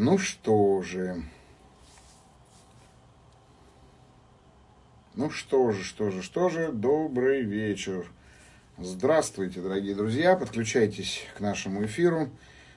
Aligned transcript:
Ну 0.00 0.16
что 0.16 0.80
же. 0.80 1.24
Ну 5.16 5.28
что 5.28 5.72
же, 5.72 5.82
что 5.82 6.12
же, 6.12 6.22
что 6.22 6.48
же, 6.50 6.70
добрый 6.70 7.42
вечер. 7.42 8.08
Здравствуйте, 8.78 9.60
дорогие 9.60 9.96
друзья, 9.96 10.36
подключайтесь 10.36 11.22
к 11.36 11.40
нашему 11.40 11.84
эфиру. 11.84 12.30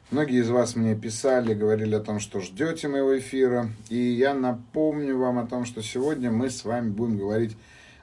Многие 0.10 0.39
из 0.39 0.50
вас 0.50 0.75
мне 0.75 0.96
писали, 0.96 1.54
говорили 1.54 1.93
о 1.93 2.00
том, 2.00 2.20
что 2.20 2.39
ждете 2.39 2.88
моего 2.88 3.15
эфира. 3.15 3.69
И 3.89 3.97
я 3.97 4.33
напомню 4.33 5.15
вам 5.15 5.38
о 5.38 5.46
том, 5.46 5.65
что 5.65 5.83
сегодня 5.83 6.32
мы 6.32 6.50
с 6.50 6.65
вами 6.65 6.89
будем 6.89 7.19
говорить 7.19 7.56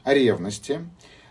о 0.04 0.14
ревности. 0.14 0.89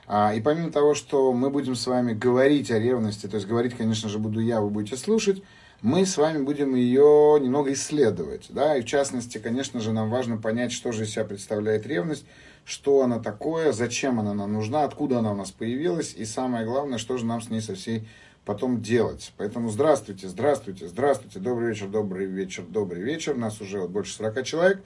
А, 0.08 0.34
и 0.36 0.42
помимо 0.42 0.72
того, 0.72 0.94
что 0.94 1.32
мы 1.32 1.50
будем 1.50 1.76
с 1.76 1.88
вами 1.88 2.12
говорить 2.12 2.70
о 2.70 2.80
ревности, 2.80 3.28
то 3.28 3.38
есть 3.38 3.48
говорить, 3.48 3.78
конечно 3.78 4.10
же, 4.10 4.20
буду 4.20 4.42
я, 4.42 4.60
вы 4.60 4.72
будете 4.72 4.98
слушать, 4.98 5.42
мы 5.82 6.06
с 6.06 6.18
вами 6.18 6.42
будем 6.42 6.76
ее 6.76 7.40
немного 7.40 7.74
исследовать. 7.74 8.48
Да? 8.50 8.78
И 8.78 8.82
в 8.82 8.86
частности, 8.86 9.38
конечно 9.38 9.80
же, 9.80 9.92
нам 9.92 10.10
важно 10.10 10.38
понять, 10.38 10.72
что 10.72 10.92
же 10.92 11.04
из 11.04 11.12
себя 11.12 11.26
представляет 11.26 11.86
ревность, 11.86 12.26
что 12.66 13.02
она 13.02 13.20
такое, 13.20 13.72
зачем 13.72 14.20
она 14.20 14.34
нам 14.34 14.54
нужна, 14.54 14.84
откуда 14.84 15.20
она 15.20 15.32
у 15.32 15.36
нас 15.36 15.52
появилась, 15.52 16.14
и 16.16 16.26
самое 16.26 16.66
главное, 16.66 16.98
что 16.98 17.18
же 17.18 17.26
нам 17.26 17.42
с 17.42 17.50
ней 17.50 17.62
со 17.62 17.76
всей 17.76 18.08
потом 18.44 18.82
делать. 18.82 19.34
Поэтому 19.38 19.70
здравствуйте, 19.70 20.28
здравствуйте, 20.28 20.88
здравствуйте, 20.88 21.40
добрый 21.40 21.70
вечер, 21.70 21.88
добрый 21.88 22.26
вечер, 22.26 22.64
добрый 22.64 23.04
вечер. 23.04 23.36
Нас 23.36 23.62
уже 23.62 23.80
вот 23.80 23.90
больше 23.90 24.14
40 24.14 24.44
человек. 24.44 24.82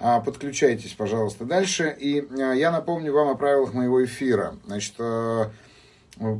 А, 0.00 0.20
подключайтесь, 0.20 0.92
пожалуйста, 0.92 1.44
дальше. 1.44 1.94
И 1.98 2.26
а, 2.38 2.52
я 2.52 2.72
напомню 2.72 3.12
вам 3.12 3.28
о 3.28 3.34
правилах 3.36 3.74
моего 3.74 4.04
эфира. 4.04 4.56
Значит, 4.66 4.94
а, 4.98 5.50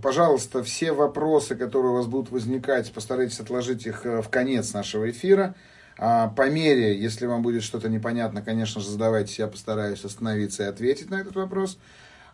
Пожалуйста, 0.02 0.62
все 0.62 0.92
вопросы, 0.92 1.56
которые 1.56 1.92
у 1.92 1.96
вас 1.96 2.06
будут 2.06 2.30
возникать, 2.30 2.92
постарайтесь 2.92 3.40
отложить 3.40 3.86
их 3.86 4.06
э, 4.06 4.22
в 4.22 4.28
конец 4.28 4.72
нашего 4.72 5.10
эфира. 5.10 5.56
А, 5.98 6.28
по 6.28 6.48
мере, 6.48 6.96
если 6.96 7.26
вам 7.26 7.42
будет 7.42 7.64
что-то 7.64 7.88
непонятно, 7.88 8.40
конечно 8.40 8.80
же, 8.80 8.88
задавайте, 8.88 9.34
я 9.42 9.48
постараюсь 9.48 10.04
остановиться 10.04 10.62
и 10.62 10.66
ответить 10.66 11.10
на 11.10 11.20
этот 11.20 11.34
вопрос. 11.34 11.78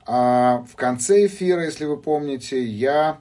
А 0.06 0.64
в 0.70 0.76
конце 0.76 1.26
эфира, 1.26 1.64
если 1.64 1.86
вы 1.86 1.96
помните, 1.96 2.62
я 2.62 3.20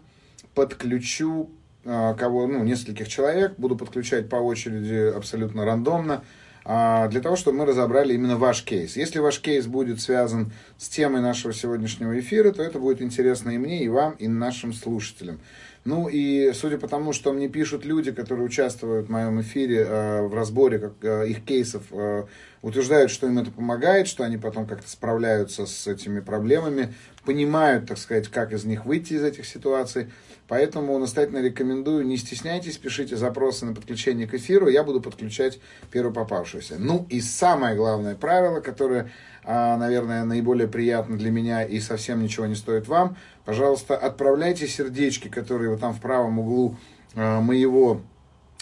подключу 0.54 1.50
а, 1.86 2.14
кого, 2.14 2.46
ну, 2.46 2.64
нескольких 2.64 3.08
человек, 3.08 3.54
буду 3.58 3.78
подключать 3.78 4.28
по 4.28 4.36
очереди 4.36 5.14
абсолютно 5.16 5.64
рандомно, 5.64 6.24
для 6.66 7.22
того, 7.22 7.36
чтобы 7.36 7.60
мы 7.60 7.66
разобрали 7.66 8.14
именно 8.14 8.38
ваш 8.38 8.64
кейс. 8.64 8.96
Если 8.96 9.20
ваш 9.20 9.40
кейс 9.40 9.66
будет 9.66 10.02
связан 10.02 10.52
с 10.78 10.88
темой 10.90 11.22
нашего 11.22 11.54
сегодняшнего 11.54 12.20
эфира, 12.20 12.52
то 12.52 12.62
это 12.62 12.80
будет 12.80 13.02
интересно 13.02 13.52
и 13.52 13.58
мне, 13.58 13.84
и 13.84 13.88
вам, 13.88 14.14
и 14.14 14.28
нашим 14.28 14.74
слушателям. 14.74 15.40
Ну 15.86 16.10
и 16.10 16.52
судя 16.54 16.78
по 16.78 16.88
тому, 16.88 17.14
что 17.14 17.32
мне 17.32 17.48
пишут 17.48 17.86
люди, 17.86 18.12
которые 18.12 18.46
участвуют 18.46 19.08
в 19.08 19.12
моем 19.12 19.40
эфире 19.42 19.86
э, 19.88 20.22
в 20.24 20.34
разборе 20.36 20.78
как, 20.78 20.94
э, 21.02 21.30
их 21.30 21.46
кейсов, 21.46 21.84
э, 21.92 22.26
утверждают, 22.62 23.12
что 23.12 23.28
им 23.28 23.40
это 23.40 23.50
помогает, 23.50 24.08
что 24.08 24.24
они 24.24 24.38
потом 24.38 24.68
как-то 24.68 24.90
справляются 24.90 25.66
с 25.66 25.88
этими 25.88 26.20
проблемами, 26.20 26.94
понимают, 27.26 27.88
так 27.88 27.98
сказать, 27.98 28.28
как 28.28 28.52
из 28.52 28.66
них 28.66 28.86
выйти 28.86 29.14
из 29.14 29.24
этих 29.24 29.46
ситуаций. 29.46 30.10
Поэтому 30.50 30.98
настоятельно 30.98 31.44
рекомендую, 31.44 32.06
не 32.08 32.18
стесняйтесь, 32.18 32.78
пишите 32.78 33.16
запросы 33.16 33.68
на 33.68 33.76
подключение 33.76 34.28
к 34.28 34.34
эфиру, 34.34 34.68
я 34.68 34.84
буду 34.84 35.00
подключать 35.00 35.60
первую 35.92 36.12
попавшуюся. 36.12 36.78
Ну 36.80 37.06
и 37.08 37.22
самое 37.22 37.76
главное 37.76 38.16
правило, 38.16 38.60
которое, 38.60 39.12
а, 39.44 39.78
наверное, 39.78 40.26
наиболее 40.26 40.68
приятно 40.68 41.20
для 41.20 41.30
меня 41.30 41.64
и 41.64 41.80
совсем 41.80 42.24
ничего 42.24 42.48
не 42.48 42.56
стоит 42.56 42.88
вам, 42.88 43.16
пожалуйста, 43.46 43.96
отправляйте 43.96 44.68
сердечки, 44.68 45.28
которые 45.28 45.70
вот 45.70 45.82
там 45.82 45.94
в 45.94 46.02
правом 46.02 46.40
углу 46.40 46.76
а, 47.14 47.42
моего 47.42 48.02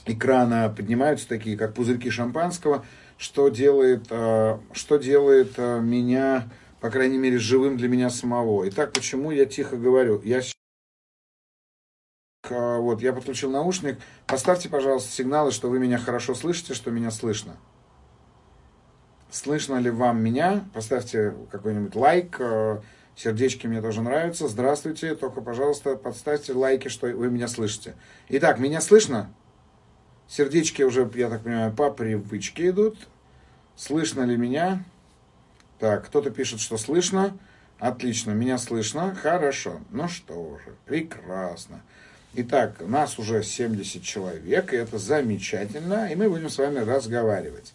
экрана 0.05 0.73
поднимаются, 0.75 1.25
такие 1.29 1.55
как 1.55 1.73
пузырьки 1.73 2.09
шампанского, 2.09 2.85
что 3.17 3.47
делает, 3.47 4.07
а, 4.09 4.59
что 4.73 4.97
делает 4.97 5.57
меня, 5.57 6.49
по 6.81 6.89
крайней 6.89 7.17
мере, 7.17 7.37
живым 7.37 7.77
для 7.77 7.87
меня 7.87 8.09
самого. 8.09 8.67
Итак, 8.67 8.91
почему 8.91 9.31
я 9.31 9.45
тихо 9.45 9.77
говорю? 9.77 10.21
Я 10.25 10.41
вот, 12.49 13.01
я 13.01 13.13
подключил 13.13 13.51
наушник. 13.51 13.99
Поставьте, 14.25 14.69
пожалуйста, 14.69 15.11
сигналы, 15.11 15.51
что 15.51 15.69
вы 15.69 15.79
меня 15.79 15.97
хорошо 15.97 16.33
слышите, 16.33 16.73
что 16.73 16.91
меня 16.91 17.11
слышно. 17.11 17.57
Слышно 19.29 19.75
ли 19.75 19.89
вам 19.89 20.23
меня? 20.23 20.65
Поставьте 20.73 21.33
какой-нибудь 21.51 21.95
лайк. 21.95 22.37
А, 22.39 22.81
сердечки 23.15 23.67
мне 23.67 23.81
тоже 23.81 24.01
нравятся. 24.01 24.47
Здравствуйте. 24.47 25.15
Только, 25.15 25.41
пожалуйста, 25.41 25.95
подставьте 25.95 26.53
лайки, 26.53 26.87
что 26.87 27.07
вы 27.07 27.29
меня 27.29 27.47
слышите. 27.47 27.95
Итак, 28.29 28.59
меня 28.59 28.79
слышно? 28.79 29.33
Сердечки 30.27 30.81
уже, 30.81 31.09
я 31.15 31.29
так 31.29 31.43
понимаю, 31.43 31.73
по 31.73 31.91
привычке 31.91 32.69
идут. 32.69 32.97
Слышно 33.75 34.23
ли 34.23 34.37
меня? 34.37 34.83
Так, 35.79 36.05
кто-то 36.05 36.31
пишет, 36.31 36.59
что 36.59 36.77
слышно. 36.77 37.37
Отлично, 37.79 38.31
меня 38.31 38.57
слышно. 38.57 39.13
Хорошо. 39.13 39.81
Ну 39.91 40.07
что 40.07 40.57
же, 40.65 40.75
прекрасно. 40.85 41.83
Итак, 42.39 42.75
нас 42.81 43.17
уже 43.17 43.41
70 43.41 44.03
человек, 44.03 44.71
и 44.71 44.75
это 44.75 44.99
замечательно, 44.99 46.07
и 46.11 46.15
мы 46.15 46.29
будем 46.29 46.51
с 46.51 46.59
вами 46.59 46.77
разговаривать. 46.77 47.73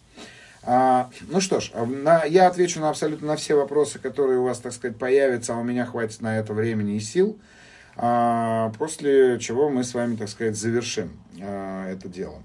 А, 0.61 1.09
ну 1.27 1.41
что 1.41 1.59
ж, 1.59 1.71
на, 1.73 2.23
я 2.23 2.47
отвечу 2.47 2.79
на 2.79 2.89
абсолютно 2.89 3.27
на 3.27 3.35
все 3.35 3.55
вопросы, 3.55 3.99
которые 3.99 4.39
у 4.39 4.45
вас, 4.45 4.59
так 4.59 4.71
сказать, 4.71 4.95
появятся, 4.95 5.53
а 5.53 5.57
у 5.57 5.63
меня 5.63 5.85
хватит 5.85 6.21
на 6.21 6.39
это 6.39 6.53
времени 6.53 6.95
и 6.95 7.01
сил, 7.01 7.37
а, 7.97 8.71
после 8.79 9.37
чего 9.37 9.69
мы 9.69 9.83
с 9.83 9.93
вами, 9.93 10.15
так 10.15 10.29
сказать, 10.29 10.55
завершим 10.55 11.11
а, 11.41 11.91
это 11.91 12.07
дело. 12.07 12.41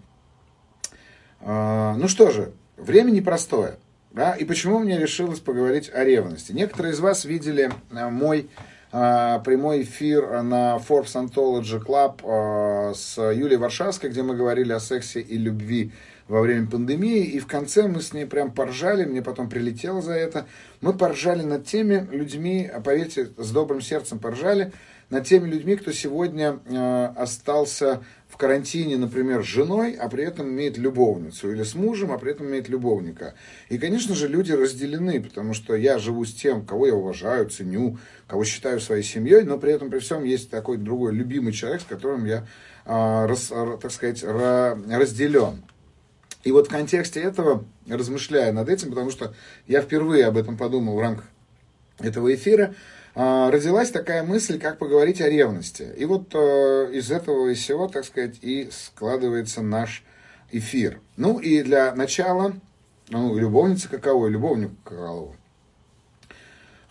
А, 1.40 1.94
ну 1.94 2.08
что 2.08 2.32
же, 2.32 2.52
время 2.76 3.12
непростое. 3.12 3.76
Да? 4.10 4.32
И 4.32 4.44
почему 4.44 4.80
мне 4.80 4.98
решилось 4.98 5.38
поговорить 5.38 5.88
о 5.94 6.02
ревности? 6.02 6.50
Некоторые 6.50 6.94
из 6.94 6.98
вас 6.98 7.24
видели 7.24 7.70
а, 7.92 8.10
мой 8.10 8.50
прямой 8.91 9.82
эфир 9.82 10.43
на 10.43 10.76
Forbes 10.76 11.15
Anthology 11.15 11.84
Club 11.84 12.21
а, 12.25 12.94
с 12.94 13.19
Юлией 13.19 13.59
Варшавской, 13.59 14.10
где 14.10 14.22
мы 14.22 14.34
говорили 14.34 14.72
о 14.72 14.81
сексе 14.81 15.21
и 15.21 15.37
любви 15.37 15.93
во 16.28 16.41
время 16.41 16.69
пандемии, 16.71 17.25
и 17.25 17.38
в 17.38 17.47
конце 17.47 17.88
мы 17.88 18.00
с 18.00 18.12
ней 18.12 18.26
прям 18.26 18.53
поржали, 18.53 19.04
мне 19.04 19.22
потом 19.22 19.49
прилетело 19.49 20.03
за 20.03 20.12
это. 20.12 20.47
Мы 20.81 20.93
поржали 20.93 21.43
над 21.43 21.65
теми 21.66 22.06
людьми, 22.10 22.71
поверьте, 22.84 23.31
с 23.37 23.50
добрым 23.50 23.81
сердцем 23.81 24.19
поржали, 24.19 24.72
над 25.10 25.26
теми 25.26 25.49
людьми, 25.49 25.76
кто 25.76 25.91
сегодня 25.91 26.60
э, 26.66 27.06
остался 27.16 28.03
карантине, 28.38 28.97
например, 28.97 29.43
с 29.43 29.47
женой, 29.47 29.94
а 29.94 30.09
при 30.09 30.25
этом 30.25 30.49
имеет 30.49 30.78
любовницу, 30.78 31.53
или 31.53 31.65
с 31.65 31.75
мужем, 31.75 32.12
а 32.12 32.19
при 32.19 32.31
этом 32.31 32.47
имеет 32.47 32.69
любовника. 32.69 33.34
И, 33.69 33.76
конечно 33.76 34.15
же, 34.15 34.28
люди 34.28 34.53
разделены, 34.53 35.21
потому 35.21 35.53
что 35.53 35.75
я 35.75 35.99
живу 35.99 36.25
с 36.25 36.32
тем, 36.32 36.65
кого 36.65 36.87
я 36.87 36.94
уважаю, 36.94 37.50
ценю, 37.50 37.99
кого 38.26 38.44
считаю 38.44 38.81
своей 38.81 39.03
семьей, 39.03 39.43
но 39.43 39.59
при 39.59 39.72
этом 39.72 39.91
при 39.91 39.99
всем 39.99 40.25
есть 40.25 40.50
такой 40.50 40.78
другой 40.78 41.12
любимый 41.12 41.53
человек, 41.53 41.82
с 41.82 41.84
которым 41.84 42.25
я, 42.25 42.47
рас, 42.87 43.53
так 43.82 43.91
сказать, 43.91 44.22
разделен. 44.22 45.62
И 46.44 46.53
вот 46.53 46.69
в 46.69 46.70
контексте 46.70 47.20
этого, 47.20 47.65
размышляя 47.88 48.53
над 48.53 48.69
этим, 48.69 48.91
потому 48.91 49.10
что 49.10 49.34
я 49.66 49.82
впервые 49.82 50.26
об 50.26 50.37
этом 50.37 50.56
подумал 50.56 50.97
в 50.97 51.00
рамках 51.00 51.26
этого 51.99 52.32
эфира, 52.32 52.66
а, 52.66 52.75
родилась 53.18 53.90
такая 53.90 54.22
мысль, 54.22 54.60
как 54.60 54.78
поговорить 54.78 55.20
о 55.20 55.28
ревности. 55.28 55.92
И 55.96 56.04
вот 56.04 56.32
э, 56.34 56.90
из 56.92 57.10
этого 57.10 57.48
и 57.48 57.54
всего, 57.54 57.88
так 57.88 58.04
сказать, 58.04 58.36
и 58.42 58.68
складывается 58.70 59.60
наш 59.60 60.04
эфир. 60.52 61.00
Ну 61.16 61.40
и 61.40 61.62
для 61.62 61.92
начала, 61.96 62.54
ну, 63.08 63.36
любовница 63.36 63.88
каковой, 63.88 64.30
любовник 64.30 64.70
какового. 64.84 65.34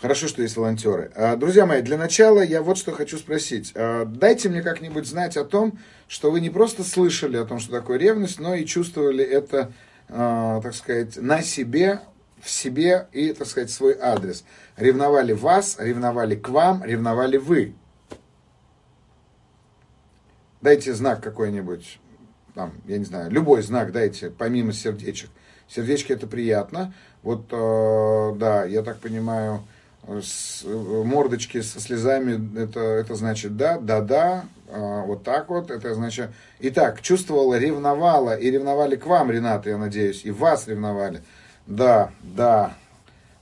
Хорошо, 0.02 0.28
что 0.28 0.42
есть 0.42 0.58
волонтеры. 0.58 1.12
А, 1.16 1.38
друзья 1.38 1.66
мои, 1.66 1.82
для 1.82 1.98
начала 1.98 2.42
я 2.42 2.62
вот 2.62 2.78
что 2.78 2.92
хочу 2.92 3.18
спросить. 3.18 3.72
А, 3.74 4.04
дайте 4.04 4.50
мне 4.50 4.62
как-нибудь 4.62 5.08
знать 5.08 5.38
о 5.38 5.46
том, 5.46 5.80
что 6.10 6.30
вы 6.30 6.42
не 6.42 6.50
просто 6.50 6.84
слышали 6.84 7.38
о 7.38 7.46
том, 7.46 7.60
что 7.60 7.72
такое 7.72 7.98
ревность, 7.98 8.40
но 8.40 8.54
и 8.54 8.66
чувствовали 8.66 9.24
это, 9.24 9.72
так 10.08 10.74
сказать, 10.74 11.18
на 11.18 11.42
себе 11.42 12.02
в 12.42 12.50
себе 12.50 13.08
и, 13.12 13.34
так 13.34 13.48
сказать, 13.48 13.70
свой 13.70 13.98
адрес. 14.00 14.44
Ревновали 14.76 15.34
вас, 15.34 15.78
ревновали 15.80 16.36
к 16.36 16.50
вам, 16.50 16.84
ревновали 16.84 17.38
вы. 17.38 17.76
Дайте 20.62 20.94
знак 20.94 21.22
какой-нибудь, 21.22 22.00
там, 22.56 22.74
я 22.86 22.98
не 22.98 23.06
знаю, 23.06 23.32
любой 23.32 23.62
знак 23.62 23.92
дайте, 23.92 24.30
помимо 24.30 24.74
сердечек. 24.74 25.30
Сердечки 25.68 26.14
это 26.14 26.28
приятно. 26.28 26.94
Вот, 27.24 27.46
э, 27.52 28.34
да, 28.38 28.64
я 28.66 28.84
так 28.84 29.00
понимаю, 29.00 29.64
с, 30.08 30.64
мордочки 30.66 31.62
со 31.62 31.80
слезами, 31.80 32.60
это, 32.60 32.80
это 32.80 33.16
значит 33.16 33.58
да, 33.58 33.78
да, 33.78 34.02
да, 34.02 34.46
э, 34.68 35.04
вот 35.06 35.24
так 35.24 35.50
вот, 35.50 35.70
это 35.70 35.94
значит... 35.94 36.30
Итак, 36.60 37.02
чувствовала, 37.02 37.58
ревновала, 37.58 38.36
и 38.36 38.50
ревновали 38.50 38.96
к 38.96 39.06
вам, 39.06 39.30
Рената, 39.32 39.70
я 39.70 39.78
надеюсь, 39.78 40.24
и 40.24 40.32
вас 40.32 40.68
ревновали. 40.68 41.22
Да, 41.68 42.12
да, 42.22 42.76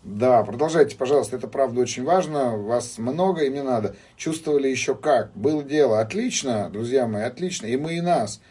да, 0.04 0.44
продолжайте, 0.44 0.96
пожалуйста, 0.96 1.36
это 1.36 1.48
правда 1.48 1.82
очень 1.82 2.04
важно, 2.04 2.58
вас 2.58 2.98
много 2.98 3.44
и 3.44 3.50
мне 3.50 3.62
надо. 3.62 3.96
Чувствовали 4.18 4.68
еще 4.68 4.96
как, 4.96 5.32
было 5.36 5.64
дело, 5.64 6.00
отлично, 6.00 6.70
друзья 6.72 7.08
мои, 7.08 7.24
отлично, 7.24 7.68
и 7.68 7.78
мы, 7.78 7.98
и 7.98 8.02
нас. 8.02 8.42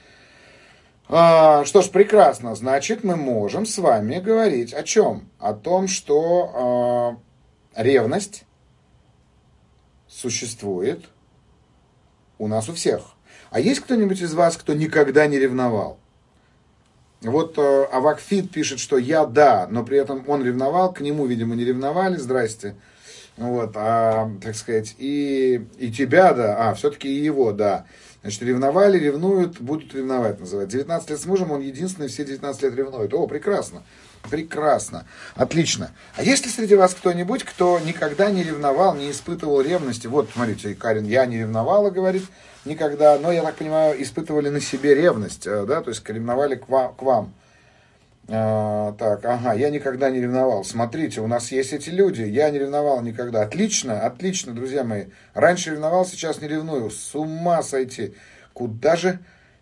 А, 1.08 1.64
что 1.64 1.82
ж, 1.82 1.90
прекрасно. 1.90 2.54
Значит, 2.54 3.04
мы 3.04 3.16
можем 3.16 3.66
с 3.66 3.76
вами 3.78 4.20
говорить 4.20 4.72
о 4.72 4.82
чем? 4.84 5.28
О 5.38 5.52
том, 5.52 5.86
что 5.86 7.18
а, 7.74 7.82
ревность 7.82 8.44
существует 10.08 11.04
у 12.38 12.48
нас 12.48 12.68
у 12.68 12.74
всех. 12.74 13.14
А 13.50 13.60
есть 13.60 13.80
кто-нибудь 13.80 14.20
из 14.20 14.34
вас, 14.34 14.56
кто 14.56 14.72
никогда 14.72 15.26
не 15.26 15.38
ревновал? 15.38 15.98
Вот 17.24 17.56
э, 17.56 17.84
Авакфит 17.90 18.50
пишет, 18.50 18.78
что 18.78 18.98
я 18.98 19.24
да, 19.24 19.66
но 19.70 19.82
при 19.82 19.98
этом 19.98 20.24
он 20.28 20.44
ревновал, 20.44 20.92
к 20.92 21.00
нему, 21.00 21.24
видимо, 21.24 21.54
не 21.54 21.64
ревновали, 21.64 22.16
здрасте. 22.16 22.76
Вот, 23.36 23.72
а, 23.74 24.30
так 24.42 24.54
сказать, 24.54 24.94
и, 24.98 25.66
и 25.78 25.90
тебя, 25.90 26.34
да, 26.34 26.70
а, 26.70 26.74
все-таки 26.74 27.08
и 27.08 27.24
его, 27.24 27.52
да. 27.52 27.86
Значит, 28.22 28.42
ревновали, 28.42 28.98
ревнуют, 28.98 29.60
будут 29.60 29.94
ревновать, 29.94 30.38
называется. 30.38 30.76
19 30.78 31.10
лет 31.10 31.20
с 31.20 31.26
мужем, 31.26 31.50
он 31.50 31.60
единственный, 31.60 32.08
все 32.08 32.24
19 32.24 32.62
лет 32.62 32.74
ревнует. 32.74 33.12
О, 33.12 33.26
прекрасно, 33.26 33.82
прекрасно, 34.30 35.06
отлично. 35.34 35.90
А 36.16 36.22
есть 36.22 36.44
ли 36.44 36.50
среди 36.50 36.74
вас 36.74 36.94
кто-нибудь, 36.94 37.44
кто 37.44 37.78
никогда 37.78 38.30
не 38.30 38.42
ревновал, 38.42 38.94
не 38.94 39.10
испытывал 39.10 39.60
ревности? 39.60 40.06
Вот, 40.06 40.30
смотрите, 40.32 40.74
Карин, 40.74 41.04
я 41.04 41.26
не 41.26 41.38
ревновала, 41.38 41.90
говорит, 41.90 42.24
никогда, 42.64 43.18
но, 43.18 43.32
я 43.32 43.42
так 43.42 43.56
понимаю, 43.56 44.00
испытывали 44.02 44.48
на 44.48 44.60
себе 44.60 44.94
ревность, 44.94 45.46
э, 45.46 45.64
да, 45.66 45.80
то 45.82 45.90
есть 45.90 46.08
ревновали 46.08 46.56
к 46.56 46.68
вам. 46.68 46.94
К 46.94 47.02
вам. 47.02 47.34
А, 48.26 48.92
так, 48.92 49.24
ага, 49.24 49.52
я 49.52 49.68
никогда 49.70 50.10
не 50.10 50.20
ревновал. 50.20 50.64
Смотрите, 50.64 51.20
у 51.20 51.26
нас 51.26 51.52
есть 51.52 51.72
эти 51.72 51.90
люди. 51.90 52.22
Я 52.22 52.50
не 52.50 52.58
ревновал 52.58 53.02
никогда. 53.02 53.42
Отлично, 53.42 54.00
отлично, 54.00 54.54
друзья 54.54 54.82
мои. 54.82 55.06
Раньше 55.34 55.72
ревновал, 55.72 56.06
сейчас 56.06 56.40
не 56.40 56.48
ревную. 56.48 56.90
С 56.90 57.14
ума 57.14 57.62
сойти. 57.62 58.14
Куда 58.54 58.96
же 58.96 59.18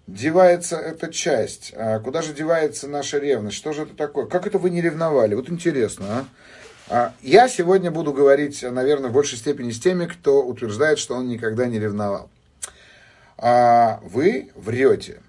девается 0.07 0.77
эта 0.77 1.13
часть? 1.13 1.73
А, 1.77 2.01
куда 2.01 2.23
же 2.23 2.33
девается 2.33 2.89
наша 2.89 3.19
ревность? 3.19 3.57
Что 3.57 3.73
же 3.73 3.83
это 3.83 3.95
такое? 3.95 4.27
Как 4.27 4.47
это 4.47 4.59
вы 4.59 4.71
не 4.71 4.81
ревновали? 4.81 5.35
Вот 5.35 5.49
интересно, 5.51 6.07
а? 6.09 6.25
а 6.89 7.15
я 7.23 7.49
сегодня 7.49 7.91
буду 7.91 8.13
говорить, 8.13 8.63
наверное, 8.63 9.11
в 9.11 9.13
большей 9.13 9.39
степени 9.39 9.71
с 9.71 9.81
теми, 9.81 10.07
кто 10.07 10.43
утверждает, 10.45 10.99
что 10.99 11.15
он 11.15 11.29
никогда 11.29 11.67
не 11.67 11.79
ревновал. 11.79 12.31
А 13.39 14.01
вы 14.03 14.51
врете. 14.55 15.21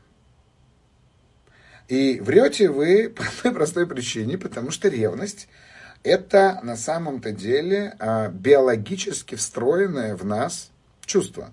И 1.88 2.20
врете 2.20 2.70
вы 2.70 3.10
по 3.16 3.24
одной 3.24 3.54
простой 3.54 3.88
причине, 3.88 4.38
потому 4.38 4.72
что 4.72 4.88
ревность– 4.90 5.48
это 6.04 6.60
на 6.64 6.76
самом-то 6.76 7.32
деле 7.32 7.96
биологически 8.32 9.36
встроенное 9.36 10.16
в 10.16 10.26
нас 10.26 10.70
чувство. 11.06 11.52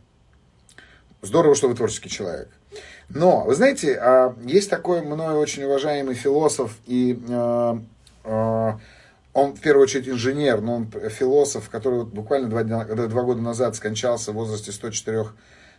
Здорово, 1.23 1.55
что 1.55 1.69
вы 1.69 1.75
творческий 1.75 2.09
человек. 2.09 2.49
Но, 3.13 3.45
вы 3.45 3.55
знаете, 3.55 3.99
а, 4.01 4.37
есть 4.45 4.71
такой 4.71 5.03
мною 5.03 5.39
очень 5.39 5.65
уважаемый 5.65 6.15
философ, 6.15 6.77
и 6.87 7.19
а, 7.29 7.79
он 9.33 9.55
в 9.55 9.61
первую 9.61 9.85
очередь 9.85 10.09
инженер, 10.09 10.61
но 10.61 10.77
он 10.77 10.91
философ, 10.91 11.69
который 11.71 12.05
буквально 12.05 12.49
два, 12.49 12.63
дня, 12.63 12.85
два 12.85 13.23
года 13.23 13.41
назад 13.41 13.77
скончался 13.77 14.33
в 14.33 14.37
возрасте 14.37 14.73
104 14.73 15.27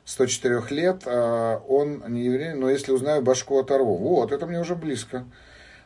104 0.05 0.61
лет, 0.71 1.03
а, 1.05 1.57
он 1.67 2.03
не 2.07 2.23
еврей, 2.23 2.53
но 2.53 2.69
если 2.69 2.91
узнаю, 2.91 3.21
башку 3.21 3.59
оторву. 3.59 3.97
Вот, 3.97 4.31
это 4.31 4.45
мне 4.45 4.59
уже 4.59 4.75
близко. 4.75 5.25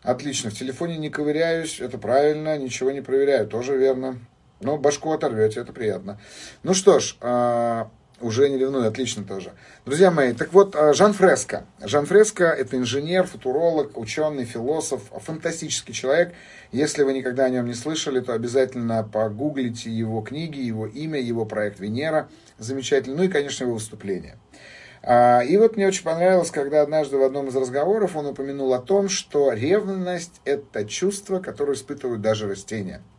Отлично, 0.04 0.52
в 0.52 0.54
телефоне 0.54 0.98
не 0.98 1.10
ковыряюсь, 1.10 1.80
это 1.80 1.98
правильно, 1.98 2.58
ничего 2.58 2.92
не 2.92 3.02
проверяю, 3.02 3.48
тоже 3.48 3.76
верно. 3.76 4.20
Но 4.62 4.78
башку 4.78 5.12
оторвете, 5.12 5.60
это 5.60 5.74
приятно. 5.74 6.20
Ну 6.64 6.74
что 6.74 7.00
ж, 7.00 7.18
а, 7.22 7.90
уже 8.26 8.50
не 8.50 8.58
ревную, 8.58 8.88
отлично 8.88 9.24
тоже. 9.24 9.54
Друзья 9.86 10.10
мои, 10.10 10.34
так 10.34 10.52
вот, 10.52 10.76
а, 10.76 10.94
Жан 10.94 11.14
Фреско. 11.14 11.66
Жан 11.82 12.06
Фреско– 12.06 12.44
это 12.60 12.76
инженер, 12.78 13.26
футуролог, 13.28 13.98
ученый, 13.98 14.46
философ, 14.46 15.02
фантастический 15.24 15.94
человек. 15.94 16.34
Если 16.72 17.04
вы 17.04 17.14
никогда 17.14 17.46
о 17.46 17.50
нем 17.50 17.68
не 17.68 17.74
слышали, 17.74 18.20
то 18.20 18.34
обязательно 18.34 19.04
погуглите 19.04 19.90
его 19.90 20.22
книги, 20.22 20.60
его 20.60 20.88
имя, 20.88 21.20
его 21.20 21.46
проект 21.46 21.80
«Венера». 21.80 22.28
Замечательно. 22.58 23.18
Ну 23.18 23.24
и, 23.24 23.28
конечно, 23.28 23.66
его 23.66 23.76
выступление. 23.76 24.38
А, 25.04 25.42
и 25.42 25.56
вот 25.58 25.78
мне 25.78 25.88
очень 25.88 26.04
понравилось, 26.04 26.50
когда 26.50 26.82
однажды 26.82 27.18
в 27.18 27.24
одном 27.24 27.50
из 27.50 27.56
разговоров 27.56 28.16
он 28.16 28.26
упомянул 28.26 28.74
о 28.74 28.80
том, 28.80 29.08
что 29.08 29.54
ревность– 29.54 30.42
это 30.46 30.84
чувство, 30.86 31.40
которое 31.40 31.74
испытывают 31.74 32.22
даже 32.22 32.48
растения– 32.48 33.02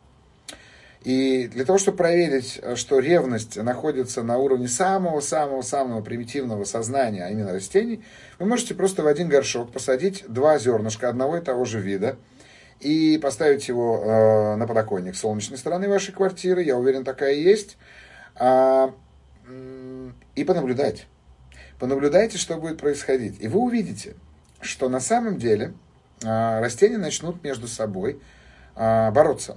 и 1.06 1.46
для 1.46 1.64
того, 1.64 1.78
чтобы 1.78 1.98
проверить, 1.98 2.60
что 2.74 2.98
ревность 2.98 3.56
находится 3.56 4.24
на 4.24 4.38
уровне 4.38 4.66
самого-самого-самого 4.66 6.02
примитивного 6.02 6.64
сознания, 6.64 7.24
а 7.24 7.30
именно 7.30 7.52
растений, 7.52 8.02
вы 8.40 8.46
можете 8.46 8.74
просто 8.74 9.04
в 9.04 9.06
один 9.06 9.28
горшок 9.28 9.70
посадить 9.70 10.24
два 10.26 10.58
зернышка 10.58 11.08
одного 11.08 11.36
и 11.36 11.40
того 11.40 11.64
же 11.64 11.78
вида 11.78 12.16
и 12.80 13.20
поставить 13.22 13.68
его 13.68 14.02
э, 14.02 14.56
на 14.56 14.66
подоконник 14.66 15.14
солнечной 15.14 15.58
стороны 15.58 15.88
вашей 15.88 16.12
квартиры, 16.12 16.64
я 16.64 16.76
уверен, 16.76 17.04
такая 17.04 17.34
есть, 17.34 17.76
а, 18.34 18.92
и 20.34 20.42
понаблюдать. 20.42 21.06
Понаблюдайте, 21.78 22.36
что 22.36 22.56
будет 22.56 22.80
происходить. 22.80 23.40
И 23.40 23.46
вы 23.46 23.60
увидите, 23.60 24.16
что 24.60 24.88
на 24.88 24.98
самом 24.98 25.38
деле 25.38 25.72
э, 26.24 26.60
растения 26.60 26.98
начнут 26.98 27.44
между 27.44 27.68
собой 27.68 28.20
э, 28.74 29.10
бороться 29.12 29.56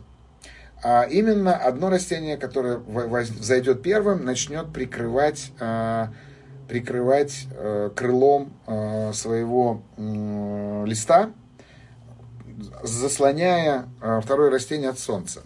а 0.82 1.04
именно 1.04 1.56
одно 1.56 1.90
растение, 1.90 2.38
которое 2.38 2.78
взойдет 2.78 3.82
первым, 3.82 4.24
начнет 4.24 4.72
прикрывать, 4.72 5.52
а, 5.60 6.14
прикрывать 6.70 7.48
э, 7.52 7.90
крылом 7.96 8.54
э, 8.68 9.12
своего 9.14 9.82
листа, 9.98 11.32
заслоняя 12.84 13.90
э, 14.02 14.22
второе 14.24 14.52
растение 14.52 14.90
от 14.90 15.00
солнца. 15.00 15.42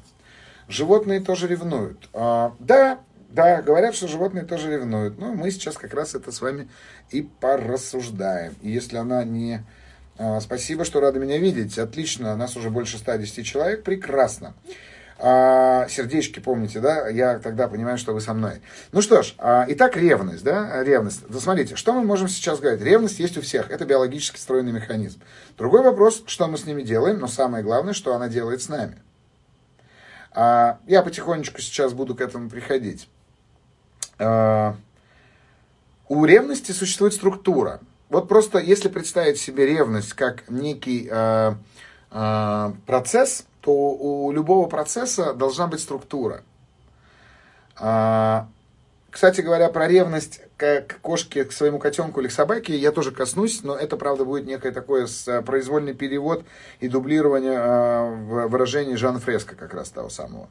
Животные 0.67 1.21
тоже 1.21 1.47
ревнуют. 1.47 2.09
А, 2.13 2.53
да, 2.59 2.99
да, 3.29 3.61
говорят, 3.61 3.95
что 3.95 4.07
животные 4.07 4.43
тоже 4.43 4.69
ревнуют. 4.71 5.17
Но 5.17 5.33
мы 5.33 5.49
сейчас 5.49 5.77
как 5.77 5.93
раз 5.93 6.13
это 6.13 6.31
с 6.31 6.41
вами 6.41 6.69
и 7.09 7.21
порассуждаем. 7.21 8.53
И 8.61 8.69
если 8.69 8.97
она 8.97 9.23
не... 9.23 9.65
Спасибо, 10.41 10.85
что 10.85 10.99
рады 10.99 11.19
меня 11.19 11.39
видеть. 11.39 11.79
Отлично, 11.79 12.35
нас 12.35 12.55
уже 12.55 12.69
больше 12.69 12.99
110 12.99 13.43
человек. 13.43 13.83
Прекрасно. 13.83 14.53
А, 15.19 15.87
сердечки, 15.89 16.39
помните, 16.39 16.79
да? 16.79 17.07
Я 17.07 17.39
тогда 17.39 17.67
понимаю, 17.67 17.97
что 17.97 18.13
вы 18.13 18.21
со 18.21 18.33
мной. 18.33 18.61
Ну 18.91 19.01
что 19.01 19.21
ж, 19.21 19.35
а, 19.37 19.65
итак, 19.69 19.95
ревность, 19.95 20.43
да? 20.43 20.83
Ревность. 20.83 21.27
Да, 21.27 21.39
смотрите, 21.39 21.75
что 21.75 21.93
мы 21.93 22.03
можем 22.03 22.27
сейчас 22.27 22.59
говорить? 22.59 22.81
Ревность 22.81 23.19
есть 23.19 23.37
у 23.37 23.41
всех. 23.41 23.69
Это 23.71 23.85
биологически 23.85 24.37
встроенный 24.37 24.71
механизм. 24.71 25.21
Другой 25.57 25.83
вопрос, 25.83 26.23
что 26.25 26.47
мы 26.47 26.57
с 26.57 26.65
ними 26.65 26.81
делаем, 26.81 27.19
но 27.19 27.27
самое 27.27 27.63
главное, 27.63 27.93
что 27.93 28.15
она 28.15 28.27
делает 28.27 28.61
с 28.61 28.69
нами. 28.69 28.97
А, 30.31 30.79
я 30.87 31.03
потихонечку 31.03 31.61
сейчас 31.61 31.93
буду 31.93 32.15
к 32.15 32.21
этому 32.21 32.49
приходить. 32.49 33.07
А, 34.19 34.75
у 36.09 36.25
ревности 36.25 36.71
существует 36.71 37.13
структура. 37.13 37.79
Вот 38.09 38.27
просто 38.27 38.59
если 38.59 38.89
представить 38.89 39.39
себе 39.39 39.65
ревность 39.65 40.13
как 40.13 40.49
некий 40.49 41.07
а, 41.11 41.57
а, 42.11 42.73
процесс, 42.85 43.45
то 43.63 43.71
у 43.71 44.29
любого 44.33 44.67
процесса 44.67 45.33
должна 45.33 45.67
быть 45.67 45.79
структура. 45.79 46.43
А, 47.79 48.49
кстати 49.09 49.39
говоря, 49.39 49.69
про 49.69 49.87
ревность 49.87 50.41
к 50.57 50.85
кошке, 51.01 51.45
к 51.45 51.53
своему 51.53 51.79
котенку 51.79 52.19
или 52.19 52.27
к 52.27 52.33
собаке 52.33 52.75
я 52.75 52.91
тоже 52.91 53.11
коснусь, 53.11 53.63
но 53.63 53.73
это, 53.73 53.95
правда, 53.95 54.25
будет 54.25 54.45
некое 54.45 54.73
такое 54.73 55.07
произвольный 55.45 55.93
перевод 55.93 56.43
и 56.81 56.89
дублирование 56.89 57.57
а, 57.57 58.47
выражений 58.47 58.97
Жан 58.97 59.21
Фреско 59.21 59.55
как 59.55 59.73
раз 59.73 59.91
того 59.91 60.09
самого. 60.09 60.49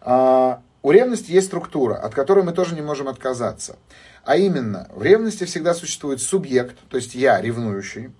А, 0.00 0.62
у 0.82 0.92
ревности 0.92 1.32
есть 1.32 1.48
структура, 1.48 1.96
от 1.96 2.14
которой 2.14 2.44
мы 2.44 2.52
тоже 2.52 2.76
не 2.76 2.82
можем 2.82 3.08
отказаться. 3.08 3.76
А 4.24 4.36
именно, 4.36 4.88
в 4.94 5.02
ревности 5.02 5.44
всегда 5.44 5.74
существует 5.74 6.22
субъект, 6.22 6.76
то 6.88 6.96
есть 6.96 7.16
я, 7.16 7.40
ревнующий, 7.40 8.12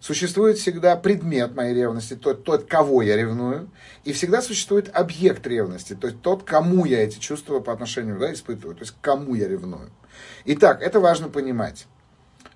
Существует 0.00 0.58
всегда 0.58 0.96
предмет 0.96 1.54
моей 1.54 1.74
ревности, 1.74 2.14
тот, 2.14 2.44
тот, 2.44 2.66
кого 2.66 3.02
я 3.02 3.16
ревную, 3.16 3.70
и 4.04 4.12
всегда 4.12 4.42
существует 4.42 4.90
объект 4.94 5.46
ревности, 5.46 5.94
то 5.94 6.06
есть 6.06 6.20
тот, 6.20 6.44
кому 6.44 6.84
я 6.84 7.02
эти 7.02 7.18
чувства 7.18 7.60
по 7.60 7.72
отношению 7.72 8.18
да, 8.18 8.32
испытываю, 8.32 8.74
то 8.74 8.82
есть 8.82 8.94
кому 9.00 9.34
я 9.34 9.48
ревную. 9.48 9.90
Итак, 10.44 10.82
это 10.82 11.00
важно 11.00 11.28
понимать. 11.28 11.86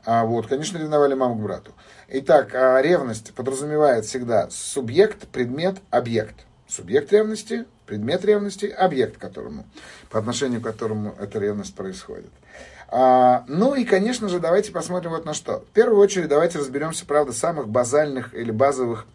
А 0.04 0.24
вот, 0.24 0.46
конечно, 0.46 0.78
ревновали 0.78 1.14
маму 1.14 1.36
к 1.36 1.42
брату. 1.42 1.72
Итак, 2.08 2.54
а 2.54 2.80
ревность 2.80 3.34
подразумевает 3.34 4.06
всегда 4.06 4.48
субъект, 4.50 5.28
предмет, 5.28 5.76
объект. 5.90 6.46
Субъект 6.66 7.12
ревности, 7.12 7.66
предмет 7.84 8.24
ревности, 8.24 8.66
объект 8.66 9.18
которому, 9.18 9.66
по 10.08 10.18
отношению 10.18 10.60
к 10.60 10.64
которому 10.64 11.16
эта 11.18 11.38
ревность 11.38 11.74
происходит. 11.74 12.30
А, 12.92 13.44
ну 13.46 13.76
и, 13.76 13.84
конечно 13.84 14.28
же, 14.28 14.40
давайте 14.40 14.72
посмотрим 14.72 15.12
вот 15.12 15.24
на 15.24 15.32
что. 15.32 15.60
В 15.60 15.72
первую 15.72 16.00
очередь 16.00 16.28
давайте 16.28 16.58
разберемся, 16.58 17.06
правда, 17.06 17.32
самых 17.32 17.68
базальных 17.68 18.34
или 18.34 18.50
базовых 18.50 19.06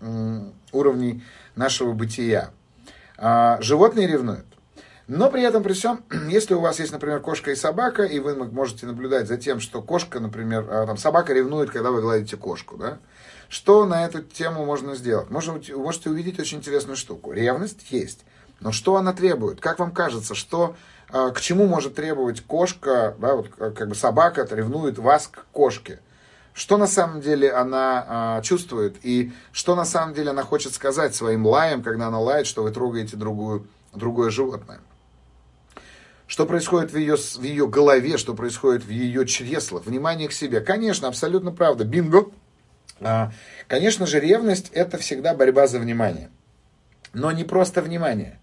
уровней 0.71 1.23
нашего 1.55 1.91
бытия. 1.91 2.51
А, 3.17 3.59
животные 3.61 4.07
ревнуют. 4.07 4.45
Но 5.07 5.29
при 5.29 5.43
этом, 5.43 5.61
при 5.61 5.73
всем, 5.73 6.03
если 6.29 6.53
у 6.53 6.61
вас 6.61 6.79
есть, 6.79 6.93
например, 6.93 7.19
кошка 7.19 7.51
и 7.51 7.55
собака, 7.55 8.03
и 8.03 8.19
вы 8.19 8.35
можете 8.35 8.85
наблюдать 8.85 9.27
за 9.27 9.37
тем, 9.37 9.59
что 9.59 9.81
кошка, 9.81 10.21
например, 10.21 10.65
а, 10.69 10.85
там, 10.85 10.95
собака 10.97 11.33
ревнует, 11.33 11.69
когда 11.69 11.91
вы 11.91 12.01
гладите 12.01 12.37
кошку, 12.37 12.77
да, 12.77 12.99
что 13.49 13.85
на 13.85 14.05
эту 14.05 14.21
тему 14.21 14.65
можно 14.65 14.95
сделать? 14.95 15.29
Можно, 15.29 15.59
можете 15.75 16.09
увидеть 16.09 16.39
очень 16.39 16.59
интересную 16.59 16.95
штуку. 16.95 17.31
Ревность 17.33 17.91
есть. 17.91 18.25
Но 18.59 18.71
что 18.71 18.95
она 18.95 19.13
требует? 19.13 19.59
Как 19.59 19.79
вам 19.79 19.91
кажется, 19.91 20.33
что, 20.33 20.75
к 21.09 21.39
чему 21.39 21.67
может 21.67 21.95
требовать 21.95 22.41
кошка, 22.41 23.15
да, 23.19 23.35
вот 23.35 23.49
как 23.49 23.89
бы 23.89 23.95
собака 23.95 24.47
ревнует 24.49 24.97
вас 24.97 25.27
к 25.27 25.45
кошке? 25.51 25.99
Что 26.55 26.77
на 26.77 26.87
самом 26.87 27.19
деле 27.19 27.51
она 27.51 28.05
а, 28.07 28.41
чувствует 28.41 28.95
и 29.03 29.33
что 29.51 29.75
на 29.75 29.83
самом 29.83 30.13
деле 30.13 30.29
она 30.29 30.43
хочет 30.43 30.73
сказать 30.73 31.13
своим 31.13 31.45
лаем, 31.45 31.83
когда 31.83 32.07
она 32.07 32.17
лает, 32.17 32.47
что 32.47 32.63
вы 32.63 32.71
трогаете 32.71 33.17
другую, 33.17 33.67
другое 33.93 34.29
животное? 34.29 34.79
Что 36.27 36.45
происходит 36.45 36.93
в 36.93 36.97
ее, 36.97 37.17
в 37.17 37.43
ее 37.43 37.67
голове, 37.67 38.17
что 38.17 38.33
происходит 38.33 38.85
в 38.85 38.89
ее 38.89 39.27
чреслах, 39.27 39.85
внимание 39.85 40.29
к 40.29 40.31
себе. 40.31 40.61
Конечно, 40.61 41.09
абсолютно 41.09 41.51
правда, 41.51 41.83
бинго. 41.83 42.31
А, 43.01 43.33
конечно 43.67 44.07
же, 44.07 44.21
ревность– 44.21 44.69
это 44.73 44.97
всегда 44.97 45.35
борьба 45.35 45.67
за 45.67 45.79
внимание. 45.79 46.29
Но 47.11 47.33
не 47.33 47.43
просто 47.43 47.81
внимание. 47.81 48.39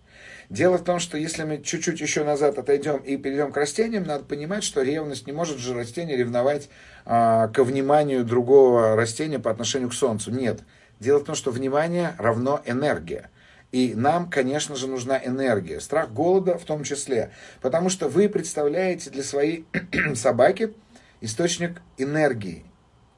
Дело 0.52 0.76
в 0.76 0.84
том, 0.84 0.98
что 0.98 1.16
если 1.16 1.44
мы 1.44 1.62
чуть-чуть 1.62 1.98
еще 2.02 2.24
назад 2.24 2.58
отойдем 2.58 2.98
и 2.98 3.16
перейдем 3.16 3.52
к 3.52 3.56
растениям, 3.56 4.04
надо 4.04 4.24
понимать, 4.24 4.62
что 4.62 4.82
ревность 4.82 5.26
не 5.26 5.32
может 5.32 5.56
же 5.56 5.72
растение 5.72 6.14
ревновать 6.14 6.68
а, 7.06 7.48
ко 7.48 7.64
вниманию 7.64 8.22
другого 8.22 8.94
растения 8.94 9.38
по 9.38 9.50
отношению 9.50 9.88
к 9.88 9.94
Солнцу. 9.94 10.30
Нет. 10.30 10.60
Дело 11.00 11.20
в 11.20 11.24
том, 11.24 11.34
что 11.36 11.52
внимание 11.52 12.14
равно 12.18 12.60
энергия. 12.66 13.30
И 13.70 13.94
нам, 13.94 14.28
конечно 14.28 14.76
же, 14.76 14.88
нужна 14.88 15.18
энергия. 15.24 15.80
Страх 15.80 16.12
голода 16.12 16.58
в 16.58 16.64
том 16.64 16.84
числе. 16.84 17.30
Потому 17.62 17.88
что 17.88 18.10
вы 18.10 18.28
представляете 18.28 19.08
для 19.08 19.22
своей 19.22 19.64
собаки 20.14 20.74
источник 21.22 21.80
энергии, 21.96 22.66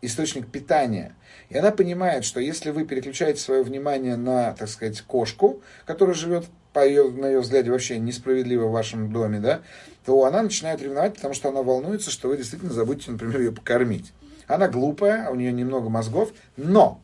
источник 0.03 0.47
питания. 0.53 1.17
И 1.49 1.59
она 1.59 1.73
понимает, 1.73 2.25
что 2.25 2.39
если 2.39 2.71
вы 2.71 2.85
переключаете 2.85 3.41
свое 3.41 3.65
внимание 3.65 4.15
на, 4.15 4.53
так 4.53 4.69
сказать, 4.69 5.01
кошку, 5.03 5.63
которая 5.85 6.15
живет, 6.15 6.45
по 6.75 6.87
ее, 6.87 7.09
на 7.09 7.27
ее 7.27 7.41
взгляде, 7.41 7.71
вообще 7.71 7.99
несправедливо 7.99 8.67
в 8.67 8.73
вашем 8.73 9.11
доме, 9.13 9.39
да, 9.39 9.63
то 10.05 10.25
она 10.25 10.43
начинает 10.43 10.83
ревновать, 10.83 11.15
потому 11.15 11.33
что 11.33 11.49
она 11.49 11.63
волнуется, 11.63 12.11
что 12.11 12.29
вы 12.29 12.37
действительно 12.37 12.73
забудете, 12.73 13.13
например, 13.13 13.39
ее 13.39 13.53
покормить. 13.53 14.13
Она 14.47 14.69
глупая, 14.69 15.31
у 15.31 15.37
нее 15.37 15.53
немного 15.53 15.89
мозгов, 15.89 16.33
но 16.59 17.01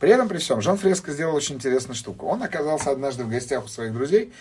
при 0.00 0.10
этом, 0.10 0.28
при 0.28 0.38
всем, 0.38 0.60
Жан 0.60 0.76
Фреско 0.76 1.12
сделал 1.12 1.34
очень 1.34 1.54
интересную 1.54 1.94
штуку. 1.94 2.26
Он 2.26 2.42
оказался 2.42 2.90
однажды 2.90 3.24
в 3.24 3.30
гостях 3.30 3.64
у 3.64 3.68
своих 3.68 3.92
друзей, 3.92 4.32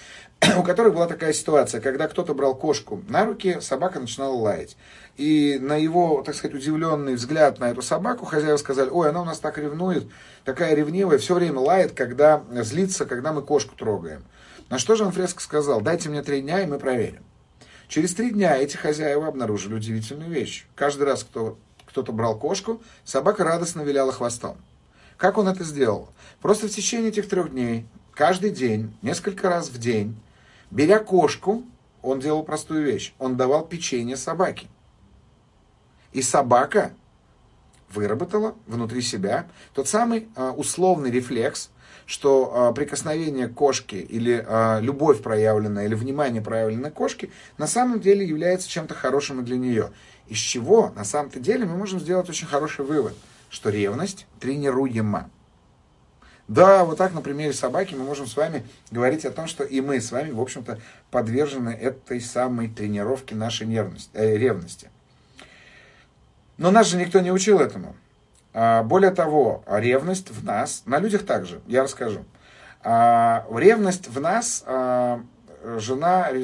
у 0.58 0.64
которых 0.64 0.94
была 0.94 1.08
такая 1.08 1.34
ситуация, 1.34 1.80
когда 1.80 2.08
кто-то 2.08 2.34
брал 2.34 2.56
кошку 2.56 3.02
на 3.08 3.26
руки, 3.26 3.60
собака 3.62 4.00
начинала 4.00 4.34
лаять. 4.34 4.76
И 5.16 5.60
на 5.62 5.76
его, 5.76 6.24
так 6.26 6.36
сказать, 6.36 6.56
удивленный 6.56 7.16
взгляд 7.16 7.60
на 7.60 7.70
эту 7.70 7.82
собаку, 7.82 8.26
хозяева 8.26 8.58
сказали, 8.58 8.90
ой, 8.90 9.10
она 9.10 9.22
у 9.22 9.26
нас 9.26 9.40
так 9.40 9.58
ревнует, 9.58 10.08
такая 10.44 10.74
ревнивая, 10.74 11.18
все 11.18 11.36
время 11.36 11.60
лает, 11.60 11.92
когда 11.92 12.44
злится, 12.62 13.06
когда 13.06 13.32
мы 13.32 13.42
кошку 13.42 13.76
трогаем. 13.76 14.24
На 14.74 14.80
что 14.80 14.96
Жан 14.96 15.12
Фреско 15.12 15.40
сказал, 15.40 15.82
дайте 15.82 16.10
мне 16.10 16.24
три 16.24 16.42
дня, 16.42 16.64
и 16.64 16.66
мы 16.66 16.80
проверим. 16.80 17.22
Через 17.88 18.16
три 18.16 18.32
дня 18.32 18.58
эти 18.58 18.76
хозяева 18.76 19.28
обнаружили 19.28 19.76
удивительную 19.76 20.32
вещь. 20.32 20.66
Каждый 20.74 21.04
раз, 21.04 21.24
кто, 21.24 21.60
кто-то 21.86 22.12
брал 22.12 22.40
кошку, 22.40 22.82
собака 23.04 23.44
радостно 23.44 23.82
виляла 23.84 24.12
хвостом. 24.12 24.58
Как 25.16 25.38
он 25.38 25.48
это 25.48 25.64
сделал? 25.64 26.10
Просто 26.42 26.68
в 26.68 26.72
течение 26.72 27.10
этих 27.10 27.30
трех 27.30 27.52
дней, 27.52 27.86
каждый 28.16 28.50
день, 28.50 28.98
несколько 29.04 29.48
раз 29.48 29.70
в 29.70 29.78
день, 29.78 30.20
беря 30.72 30.98
кошку, 30.98 31.64
он 32.02 32.20
делал 32.20 32.42
простую 32.42 32.84
вещь. 32.84 33.14
Он 33.20 33.38
давал 33.38 33.68
печенье 33.68 34.18
собаке. 34.18 34.66
И 36.14 36.24
собака 36.24 36.94
выработала 37.92 38.56
внутри 38.66 39.04
себя 39.04 39.46
тот 39.76 39.88
самый 39.88 40.30
э, 40.36 40.50
условный 40.50 41.12
рефлекс, 41.12 41.70
что 42.06 42.70
э, 42.72 42.76
прикосновение 42.76 43.48
кошки 43.48 43.96
или 43.96 44.46
э, 44.48 44.82
любовь 44.82 45.22
проявленная, 45.22 45.86
или 45.86 45.96
внимание 45.96 46.42
проявленное 46.42 46.92
кошке 46.92 47.30
на 47.58 47.68
самом 47.68 48.00
деле 48.00 48.26
является 48.26 48.70
чем-то 48.70 48.94
хорошим 48.94 49.44
для 49.46 49.58
нее. 49.58 49.92
Из 50.28 50.38
чего 50.38 50.92
на 50.96 51.04
самом-то 51.04 51.40
деле 51.40 51.66
мы 51.66 51.78
можем 51.78 52.00
сделать 52.00 52.30
очень 52.30 52.48
хороший 52.48 52.86
вывод– 52.86 53.14
что 53.54 53.70
ревность 53.70 54.26
тренируема. 54.40 55.30
Да, 56.48 56.84
вот 56.86 56.98
так 56.98 57.14
на 57.14 57.22
примере 57.22 57.54
собаки 57.54 57.94
мы 57.94 58.04
можем 58.04 58.26
с 58.26 58.36
вами 58.36 58.66
говорить 58.90 59.26
о 59.26 59.32
том, 59.32 59.46
что 59.46 59.64
и 59.64 59.80
мы 59.80 60.02
с 60.02 60.12
вами, 60.12 60.32
в 60.32 60.42
общем-то, 60.42 60.80
подвержены 61.12 61.70
этой 61.70 62.20
самой 62.20 62.68
тренировке 62.68 63.36
нашей 63.36 63.68
нервности, 63.68 64.10
э, 64.14 64.38
ревности. 64.38 64.90
Но 66.58 66.72
нас 66.72 66.88
же 66.88 66.98
никто 66.98 67.20
не 67.20 67.32
учил 67.32 67.60
этому. 67.60 67.96
А, 68.54 68.84
более 68.84 69.12
того, 69.12 69.64
ревность 69.68 70.30
в 70.30 70.44
нас, 70.44 70.84
на 70.86 71.00
людях 71.00 71.26
также, 71.26 71.62
я 71.68 71.84
расскажу. 71.84 72.26
А, 72.84 73.46
ревность 73.52 74.08
в 74.08 74.20
нас 74.20 74.64
а, 74.68 75.22
жена 75.78 76.28
э, 76.30 76.44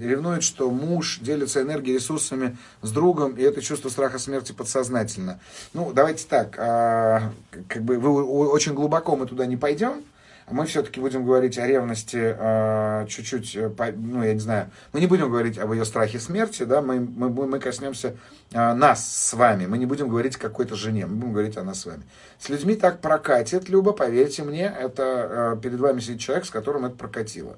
ревнует, 0.00 0.42
что 0.42 0.70
муж 0.70 1.20
делится 1.20 1.62
энергией, 1.62 1.94
ресурсами 1.94 2.56
с 2.82 2.90
другом, 2.90 3.34
и 3.36 3.42
это 3.42 3.62
чувство 3.62 3.88
страха 3.88 4.18
смерти 4.18 4.50
подсознательно. 4.50 5.38
Ну, 5.74 5.92
давайте 5.92 6.26
так, 6.26 6.56
как 6.56 7.82
бы 7.82 7.98
вы, 7.98 8.24
очень 8.24 8.74
глубоко 8.74 9.14
мы 9.14 9.26
туда 9.26 9.46
не 9.46 9.56
пойдем, 9.56 10.02
мы 10.52 10.66
все-таки 10.66 11.00
будем 11.00 11.24
говорить 11.24 11.58
о 11.58 11.66
ревности 11.66 12.36
а, 12.38 13.06
чуть-чуть, 13.06 13.56
э, 13.56 13.70
ну, 13.96 14.22
я 14.22 14.34
не 14.34 14.40
знаю, 14.40 14.70
мы 14.92 15.00
не 15.00 15.06
будем 15.06 15.30
говорить 15.30 15.58
об 15.58 15.72
ее 15.72 15.84
страхе 15.84 16.18
смерти, 16.20 16.64
да, 16.64 16.80
мы, 16.80 17.00
мы, 17.00 17.30
мы 17.30 17.58
коснемся 17.58 18.16
а, 18.52 18.74
нас 18.74 19.06
с 19.06 19.32
вами, 19.34 19.66
мы 19.66 19.78
не 19.78 19.86
будем 19.86 20.08
говорить 20.08 20.36
о 20.36 20.38
какой-то 20.38 20.76
жене, 20.76 21.06
мы 21.06 21.16
будем 21.16 21.32
говорить 21.32 21.56
о 21.56 21.62
нас 21.62 21.80
с 21.80 21.86
вами. 21.86 22.02
С 22.38 22.48
людьми 22.48 22.76
так 22.76 23.00
прокатит, 23.00 23.68
Люба, 23.68 23.92
поверьте 23.92 24.42
мне, 24.42 24.64
это 24.64 25.58
перед 25.62 25.80
вами 25.80 26.00
сидит 26.00 26.20
человек, 26.20 26.44
с 26.44 26.50
которым 26.50 26.84
это 26.84 26.96
прокатило. 26.96 27.56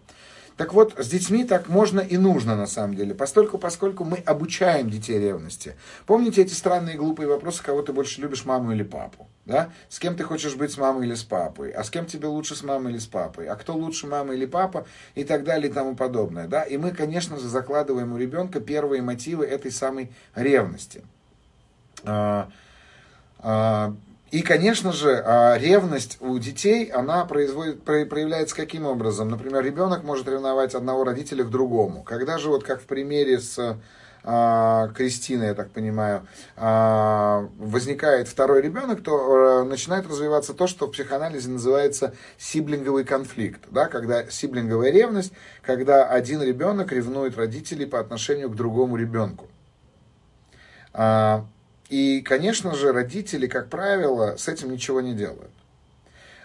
Так 0.56 0.73
вот, 0.73 0.94
с 0.96 1.08
детьми 1.08 1.44
так 1.44 1.68
можно 1.68 2.00
и 2.00 2.16
нужно 2.16 2.54
на 2.54 2.66
самом 2.66 2.94
деле, 2.94 3.14
поскольку, 3.14 3.58
поскольку 3.58 4.04
мы 4.04 4.18
обучаем 4.18 4.88
детей 4.88 5.18
ревности. 5.18 5.75
Помните 6.06 6.42
эти 6.42 6.52
странные 6.52 6.96
глупые 6.96 7.28
вопросы, 7.28 7.62
кого 7.62 7.82
ты 7.82 7.92
больше 7.92 8.20
любишь, 8.20 8.44
маму 8.44 8.73
или 8.73 8.84
папу? 8.84 9.28
Да? 9.46 9.70
С 9.88 9.99
кем 9.99 10.16
ты 10.16 10.23
хочешь 10.23 10.54
быть, 10.54 10.70
с 10.70 10.78
мамой 10.78 11.06
или 11.06 11.14
с 11.14 11.25
папой? 11.25 11.70
А 11.73 11.82
с 11.82 11.90
кем 11.90 12.06
тебе 12.06 12.28
лучше, 12.28 12.54
с 12.54 12.62
мамой 12.62 12.92
или 12.92 12.99
с 12.99 13.06
папой? 13.06 13.49
А 13.49 13.56
кто 13.56 13.75
лучше, 13.75 14.06
мама 14.06 14.34
или 14.34 14.46
папа? 14.46 14.87
И 15.16 15.25
так 15.25 15.42
далее 15.42 15.70
и 15.70 15.73
тому 15.73 15.96
подобное. 15.96 16.46
Да? 16.46 16.62
И 16.62 16.76
мы, 16.76 16.92
конечно 16.92 17.37
же, 17.38 17.49
закладываем 17.49 18.12
у 18.12 18.16
ребенка 18.16 18.61
первые 18.61 19.02
мотивы 19.02 19.44
этой 19.44 19.73
самой 19.73 20.12
ревности. 20.37 21.02
И, 24.34 24.42
конечно 24.42 24.90
же, 24.92 25.22
а, 25.24 25.56
ревность 25.56 26.16
у 26.18 26.36
детей, 26.40 26.86
она 26.86 27.24
производит, 27.24 27.84
проявляется 27.84 28.56
каким 28.56 28.84
образом? 28.84 29.28
Например, 29.28 29.64
ребенок 29.64 30.02
может 30.02 30.26
ревновать 30.26 30.74
одного 30.74 31.04
родителя 31.04 31.44
к 31.44 31.50
другому. 31.50 32.02
Когда 32.02 32.36
же, 32.38 32.48
вот 32.48 32.64
как 32.64 32.80
в 32.80 32.84
примере 32.86 33.38
с 33.38 33.78
а, 34.24 34.88
Кристиной, 34.88 35.46
я 35.46 35.54
так 35.54 35.70
понимаю, 35.70 36.26
а, 36.56 37.48
возникает 37.58 38.26
второй 38.26 38.60
ребенок, 38.60 39.04
то 39.04 39.62
начинает 39.62 40.04
развиваться 40.08 40.52
то, 40.52 40.66
что 40.66 40.88
в 40.88 40.90
психоанализе 40.90 41.50
называется 41.50 42.12
сиблинговый 42.36 43.04
конфликт. 43.04 43.60
Да? 43.70 43.86
Когда 43.86 44.28
сиблинговая 44.28 44.90
ревность, 44.90 45.32
когда 45.62 46.06
один 46.08 46.42
ребенок 46.42 46.90
ревнует 46.90 47.36
родителей 47.36 47.86
по 47.86 48.00
отношению 48.00 48.50
к 48.50 48.56
другому 48.56 48.96
ребенку. 48.96 49.46
И, 51.94 52.22
конечно 52.22 52.74
же, 52.74 52.92
родители, 52.92 53.46
как 53.46 53.70
правило, 53.70 54.34
с 54.36 54.48
этим 54.48 54.72
ничего 54.72 55.00
не 55.00 55.14
делают. 55.14 55.52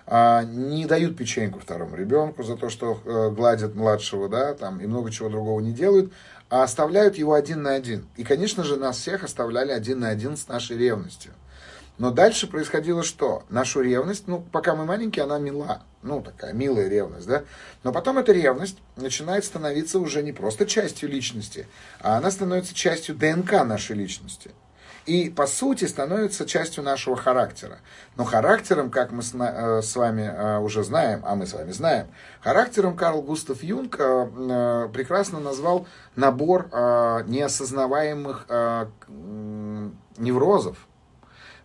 А, 0.06 0.44
не 0.44 0.86
дают 0.86 1.18
печеньку 1.18 1.58
второму 1.58 1.96
ребенку 1.96 2.44
за 2.44 2.56
то, 2.56 2.70
что 2.70 3.02
э, 3.04 3.32
гладят 3.32 3.74
младшего, 3.74 4.30
да, 4.30 4.54
там, 4.54 4.80
и 4.80 4.86
много 4.86 5.10
чего 5.10 5.28
другого 5.28 5.60
не 5.60 5.72
делают, 5.72 6.14
а 6.52 6.62
оставляют 6.62 7.18
его 7.18 7.34
один 7.34 7.64
на 7.64 7.74
один. 7.74 8.08
И, 8.16 8.24
конечно 8.24 8.64
же, 8.64 8.76
нас 8.76 8.98
всех 8.98 9.24
оставляли 9.24 9.72
один 9.72 10.02
на 10.02 10.10
один 10.10 10.38
с 10.38 10.48
нашей 10.48 10.78
ревностью. 10.78 11.32
Но 11.98 12.12
дальше 12.12 12.46
происходило 12.46 13.02
что? 13.02 13.42
Нашу 13.50 13.82
ревность, 13.82 14.28
ну, 14.28 14.46
пока 14.52 14.76
мы 14.76 14.86
маленькие, 14.86 15.24
она 15.24 15.40
мила. 15.40 15.82
Ну, 16.04 16.22
такая 16.22 16.54
милая 16.54 16.88
ревность, 16.90 17.26
да? 17.26 17.44
Но 17.82 17.92
потом 17.92 18.20
эта 18.20 18.34
ревность 18.34 18.78
начинает 18.98 19.46
становиться 19.46 19.98
уже 19.98 20.22
не 20.22 20.32
просто 20.32 20.68
частью 20.68 21.10
личности, 21.10 21.66
а 22.02 22.18
она 22.18 22.30
становится 22.30 22.76
частью 22.76 23.16
ДНК 23.16 23.66
нашей 23.66 23.96
личности 23.96 24.52
и, 25.06 25.30
по 25.30 25.48
сути, 25.48 25.86
становится 25.86 26.46
частью 26.46 26.84
нашего 26.84 27.16
характера. 27.16 27.80
Но 28.16 28.24
характером, 28.24 28.90
как 28.92 29.12
мы 29.12 29.24
с, 29.24 29.34
э, 29.34 29.82
с 29.82 29.96
вами 29.96 30.22
э, 30.22 30.60
уже 30.60 30.84
знаем, 30.84 31.22
а 31.26 31.36
мы 31.36 31.46
с 31.48 31.54
вами 31.54 31.72
знаем, 31.72 32.08
характером 32.42 32.96
Карл 32.96 33.22
Густав 33.22 33.64
Юнг 33.64 33.96
э, 34.00 34.90
прекрасно 34.94 35.40
назвал 35.40 35.88
набор 36.16 36.68
неосознаваемых 36.70 38.46
неврозов. 40.18 40.78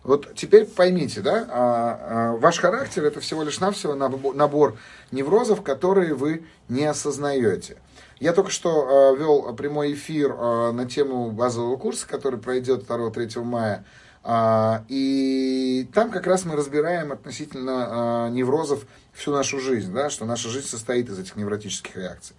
Вот 0.03 0.33
теперь 0.35 0.65
поймите, 0.65 1.21
да, 1.21 2.35
ваш 2.39 2.59
характер 2.59 3.05
это 3.05 3.19
всего 3.19 3.43
лишь 3.43 3.59
навсего 3.59 3.95
набор 3.95 4.77
неврозов, 5.11 5.61
которые 5.61 6.13
вы 6.13 6.45
не 6.69 6.85
осознаете. 6.85 7.77
Я 8.19 8.33
только 8.33 8.49
что 8.49 9.13
э, 9.15 9.19
вел 9.19 9.53
прямой 9.55 9.93
эфир 9.93 10.31
э, 10.31 10.71
на 10.71 10.85
тему 10.85 11.31
базового 11.31 11.75
курса, 11.75 12.07
который 12.07 12.39
пройдет 12.39 12.89
2-3 12.89 13.43
мая. 13.43 13.85
Э, 14.23 14.79
и 14.87 15.89
там 15.93 16.11
как 16.11 16.25
раз 16.25 16.45
мы 16.45 16.55
разбираем 16.55 17.11
относительно 17.11 18.27
э, 18.27 18.31
неврозов 18.31 18.85
всю 19.13 19.31
нашу 19.31 19.59
жизнь, 19.59 19.93
да, 19.93 20.09
что 20.09 20.25
наша 20.25 20.49
жизнь 20.49 20.67
состоит 20.67 21.09
из 21.09 21.19
этих 21.19 21.35
невротических 21.35 21.95
реакций. 21.95 22.35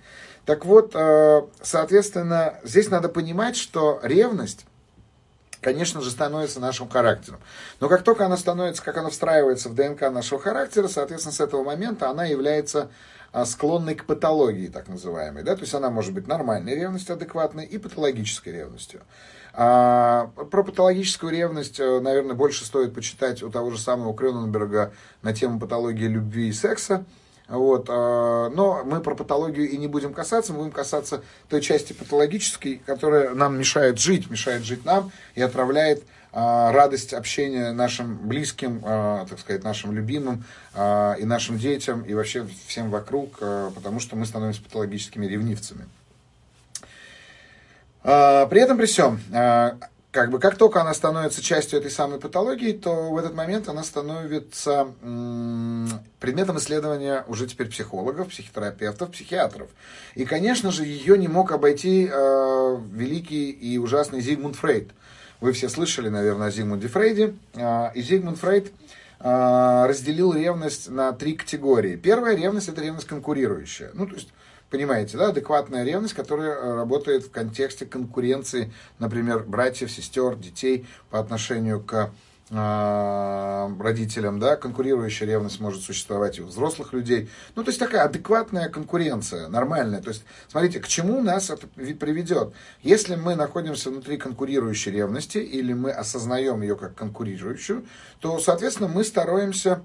Так 0.46 0.64
вот, 0.64 0.92
э, 0.94 1.42
соответственно, 1.60 2.54
здесь 2.62 2.88
надо 2.88 3.08
понимать, 3.08 3.56
что 3.56 4.00
ревность 4.02 4.64
конечно 5.66 6.00
же, 6.00 6.12
становится 6.12 6.60
нашим 6.60 6.88
характером. 6.88 7.40
Но 7.80 7.88
как 7.88 8.04
только 8.04 8.24
она 8.24 8.36
становится, 8.36 8.84
как 8.84 8.98
она 8.98 9.10
встраивается 9.10 9.68
в 9.68 9.74
ДНК 9.74 10.02
нашего 10.12 10.40
характера, 10.40 10.86
соответственно, 10.86 11.32
с 11.34 11.40
этого 11.40 11.64
момента 11.64 12.08
она 12.08 12.24
является 12.24 12.88
склонной 13.44 13.94
к 13.94 14.04
патологии, 14.04 14.68
так 14.68 14.88
называемой. 14.88 15.42
Да? 15.42 15.54
То 15.54 15.62
есть 15.62 15.74
она 15.74 15.90
может 15.90 16.14
быть 16.14 16.26
нормальной 16.26 16.74
ревностью, 16.74 17.14
адекватной, 17.14 17.66
и 17.66 17.78
патологической 17.78 18.52
ревностью. 18.52 19.02
А, 19.52 20.30
про 20.50 20.62
патологическую 20.62 21.32
ревность, 21.32 21.80
э, 21.80 22.00
наверное, 22.00 22.34
больше 22.34 22.64
стоит 22.64 22.94
почитать 22.94 23.42
у 23.42 23.50
того 23.50 23.70
же 23.70 23.78
самого 23.78 24.14
Крёненберга 24.14 24.92
на 25.22 25.32
тему 25.32 25.58
патологии 25.58 26.06
любви 26.06 26.48
и 26.48 26.52
секса. 26.52 27.04
Вот, 27.48 27.86
а, 27.88 28.50
но 28.50 28.82
мы 28.84 29.00
про 29.00 29.14
патологию 29.14 29.68
и 29.68 29.76
не 29.76 29.86
будем 29.86 30.12
касаться, 30.12 30.52
мы 30.52 30.58
будем 30.60 30.72
касаться 30.72 31.22
той 31.48 31.60
части 31.60 31.92
патологической, 31.92 32.82
которая 32.84 33.34
нам 33.34 33.58
мешает 33.58 33.98
жить, 33.98 34.28
мешает 34.28 34.64
жить 34.64 34.84
нам 34.84 35.12
и 35.34 35.42
отравляет 35.42 36.02
а, 36.02 36.15
радость 36.36 37.14
общения 37.14 37.72
нашим 37.72 38.28
близким, 38.28 38.82
а, 38.84 39.24
так 39.24 39.38
сказать, 39.38 39.64
нашим 39.64 39.92
любимым 39.92 40.44
и 40.74 41.24
нашим 41.24 41.56
детям, 41.56 42.02
и 42.02 42.12
вообще 42.12 42.46
всем 42.66 42.90
вокруг, 42.90 43.38
потому 43.38 44.00
что 44.00 44.16
мы 44.16 44.26
становимся 44.26 44.60
патологическими 44.62 45.24
ревнивцами. 45.26 45.86
При 48.02 48.60
этом, 48.60 48.76
при 48.76 48.84
всем, 48.84 49.18
как 50.10 50.30
бы 50.30 50.38
как 50.38 50.56
только 50.56 50.82
она 50.82 50.92
становится 50.92 51.42
частью 51.42 51.78
этой 51.78 51.90
самой 51.90 52.20
патологии, 52.20 52.72
то 52.72 53.10
в 53.10 53.16
этот 53.16 53.34
момент 53.34 53.68
она 53.70 53.82
становится 53.82 54.88
предметом 56.20 56.58
исследования 56.58 57.24
уже 57.26 57.46
теперь 57.46 57.68
психологов, 57.68 58.28
психотерапевтов, 58.28 59.10
психиатров. 59.10 59.68
И, 60.14 60.26
конечно 60.26 60.70
же, 60.70 60.84
ее 60.84 61.16
не 61.16 61.28
мог 61.28 61.50
обойти 61.52 62.04
великий 62.04 63.50
и 63.50 63.78
ужасный 63.78 64.20
Зигмунд 64.20 64.56
Фрейд. 64.56 64.90
Вы 65.40 65.52
все 65.52 65.68
слышали, 65.68 66.08
наверное, 66.08 66.48
о 66.48 66.50
Зигмунде 66.50 66.88
Фрейде. 66.88 67.34
Э, 67.54 67.92
и 67.94 68.02
Зигмунд 68.02 68.38
Фрейд 68.38 68.72
э, 69.20 69.86
разделил 69.86 70.32
ревность 70.32 70.88
на 70.88 71.12
три 71.12 71.34
категории. 71.34 71.96
Первая 71.96 72.36
ревность– 72.36 72.68
это 72.70 72.80
ревность 72.82 73.06
конкурирующая. 73.06 73.90
Ну, 73.94 74.06
то 74.06 74.14
есть 74.14 74.28
Понимаете, 74.68 75.16
да, 75.16 75.28
адекватная 75.28 75.84
ревность, 75.84 76.14
которая 76.14 76.50
э, 76.50 76.74
работает 76.74 77.22
в 77.22 77.30
контексте 77.30 77.86
конкуренции, 77.86 78.72
например, 78.98 79.44
братьев, 79.44 79.92
сестер, 79.92 80.34
детей 80.34 80.86
по 81.08 81.20
отношению 81.20 81.80
к 81.80 82.10
родителям, 82.48 84.38
да, 84.38 84.56
конкурирующая 84.56 85.26
ревность 85.26 85.58
может 85.58 85.82
существовать 85.82 86.38
и 86.38 86.42
у 86.42 86.46
взрослых 86.46 86.92
людей. 86.92 87.28
Ну, 87.56 87.64
то 87.64 87.70
есть 87.70 87.80
такая 87.80 88.04
адекватная 88.04 88.68
конкуренция, 88.68 89.48
нормальная. 89.48 90.00
То 90.00 90.10
есть, 90.10 90.24
смотрите, 90.46 90.78
к 90.78 90.86
чему 90.86 91.20
нас 91.22 91.50
это 91.50 91.66
приведет? 91.66 92.54
Если 92.82 93.16
мы 93.16 93.34
находимся 93.34 93.90
внутри 93.90 94.16
конкурирующей 94.16 94.92
ревности 94.92 95.38
или 95.38 95.72
мы 95.72 95.90
осознаем 95.90 96.62
ее 96.62 96.76
как 96.76 96.94
конкурирующую, 96.94 97.84
то, 98.20 98.38
соответственно, 98.38 98.88
мы 98.88 99.02
стараемся 99.02 99.82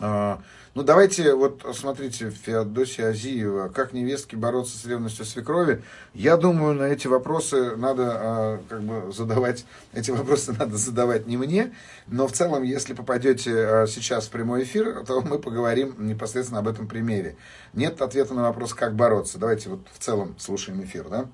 э, 0.00 0.36
ну, 0.74 0.84
давайте, 0.84 1.34
вот, 1.34 1.66
смотрите, 1.74 2.30
Феодосия 2.30 3.08
Азиева, 3.08 3.68
как 3.68 3.92
невестки 3.92 4.36
бороться 4.36 4.78
с 4.78 4.84
ревностью 4.84 5.24
свекрови. 5.24 5.82
Я 6.14 6.36
думаю, 6.36 6.74
на 6.74 6.84
эти 6.84 7.08
вопросы 7.08 7.74
надо, 7.74 8.12
а, 8.12 8.60
как 8.68 8.80
бы, 8.82 9.12
задавать, 9.12 9.64
эти 9.92 10.12
вопросы 10.12 10.52
надо 10.58 10.76
задавать 10.76 11.26
не 11.26 11.36
мне, 11.36 11.74
но 12.06 12.28
в 12.28 12.32
целом, 12.32 12.62
если 12.62 12.94
попадете 12.94 13.52
а, 13.52 13.86
сейчас 13.88 14.28
в 14.28 14.30
прямой 14.30 14.62
эфир, 14.62 15.04
то 15.04 15.20
мы 15.22 15.40
поговорим 15.40 15.96
непосредственно 15.98 16.60
об 16.60 16.68
этом 16.68 16.86
примере. 16.86 17.36
Нет 17.74 18.00
ответа 18.00 18.34
на 18.34 18.42
вопрос, 18.42 18.72
как 18.72 18.94
бороться. 18.94 19.38
Давайте 19.38 19.70
вот 19.70 19.80
в 19.92 19.98
целом 19.98 20.36
слушаем 20.38 20.84
эфир, 20.84 21.08
да? 21.08 21.26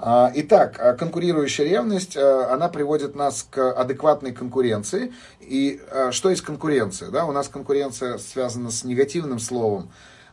А, 0.00 0.30
итак, 0.32 0.76
а, 0.78 0.94
конкурирующая 0.94 1.64
ревность, 1.64 2.16
а, 2.16 2.54
она 2.54 2.68
приводит 2.68 3.16
нас 3.16 3.44
к 3.50 3.72
адекватной 3.72 4.32
конкуренции. 4.32 5.12
И 5.40 5.80
что 6.12 6.30
есть 6.30 6.42
конкуренция? 6.42 7.10
Да, 7.10 7.26
у 7.26 7.32
нас 7.32 7.48
конкуренция 7.48 8.18
связана 8.18 8.70
с 8.70 8.84
негативным 8.84 9.38
словом, 9.38 9.90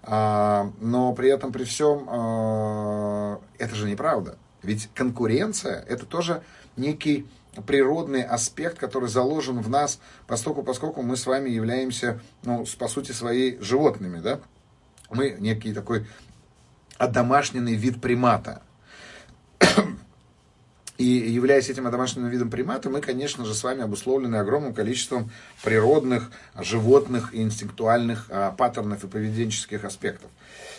но 0.08 1.14
при 1.18 1.30
этом, 1.30 1.52
при 1.52 1.64
всем, 1.64 2.08
это 3.58 3.76
же 3.76 3.90
неправда. 3.90 4.38
Ведь 4.62 4.90
конкуренция– 4.94 5.84
это 5.90 6.06
тоже 6.06 6.44
некий 6.78 7.26
природный 7.66 8.22
аспект, 8.22 8.78
который 8.78 9.10
заложен 9.10 9.62
в 9.62 9.70
нас, 9.70 10.00
поскольку, 10.28 10.62
поскольку 10.62 11.02
мы 11.02 11.16
с 11.16 11.26
вами 11.26 11.50
являемся, 11.50 12.20
ну, 12.44 12.66
по 12.78 12.88
сути 12.88 13.14
своей, 13.14 13.58
животными, 13.62 14.20
да? 14.20 14.42
Мы 15.10 15.38
некий 15.40 15.74
такой 15.74 16.06
одомашненный 16.98 17.76
вид 17.76 18.02
примата. 18.02 18.62
И 20.98 21.04
являясь 21.06 21.70
этим 21.70 21.90
домашним 21.92 22.28
видом 22.28 22.50
примата, 22.50 22.90
мы, 22.90 23.02
конечно 23.02 23.44
же, 23.46 23.54
с 23.54 23.64
вами 23.64 23.82
обусловлены 23.82 24.38
огромным 24.38 24.74
количеством 24.74 25.30
природных, 25.64 26.32
животных 26.58 27.34
и 27.34 27.42
инстинктуальных 27.42 28.28
а, 28.30 28.52
паттернов 28.52 29.04
и 29.04 29.08
поведенческих 29.08 29.84
аспектов. 29.84 30.30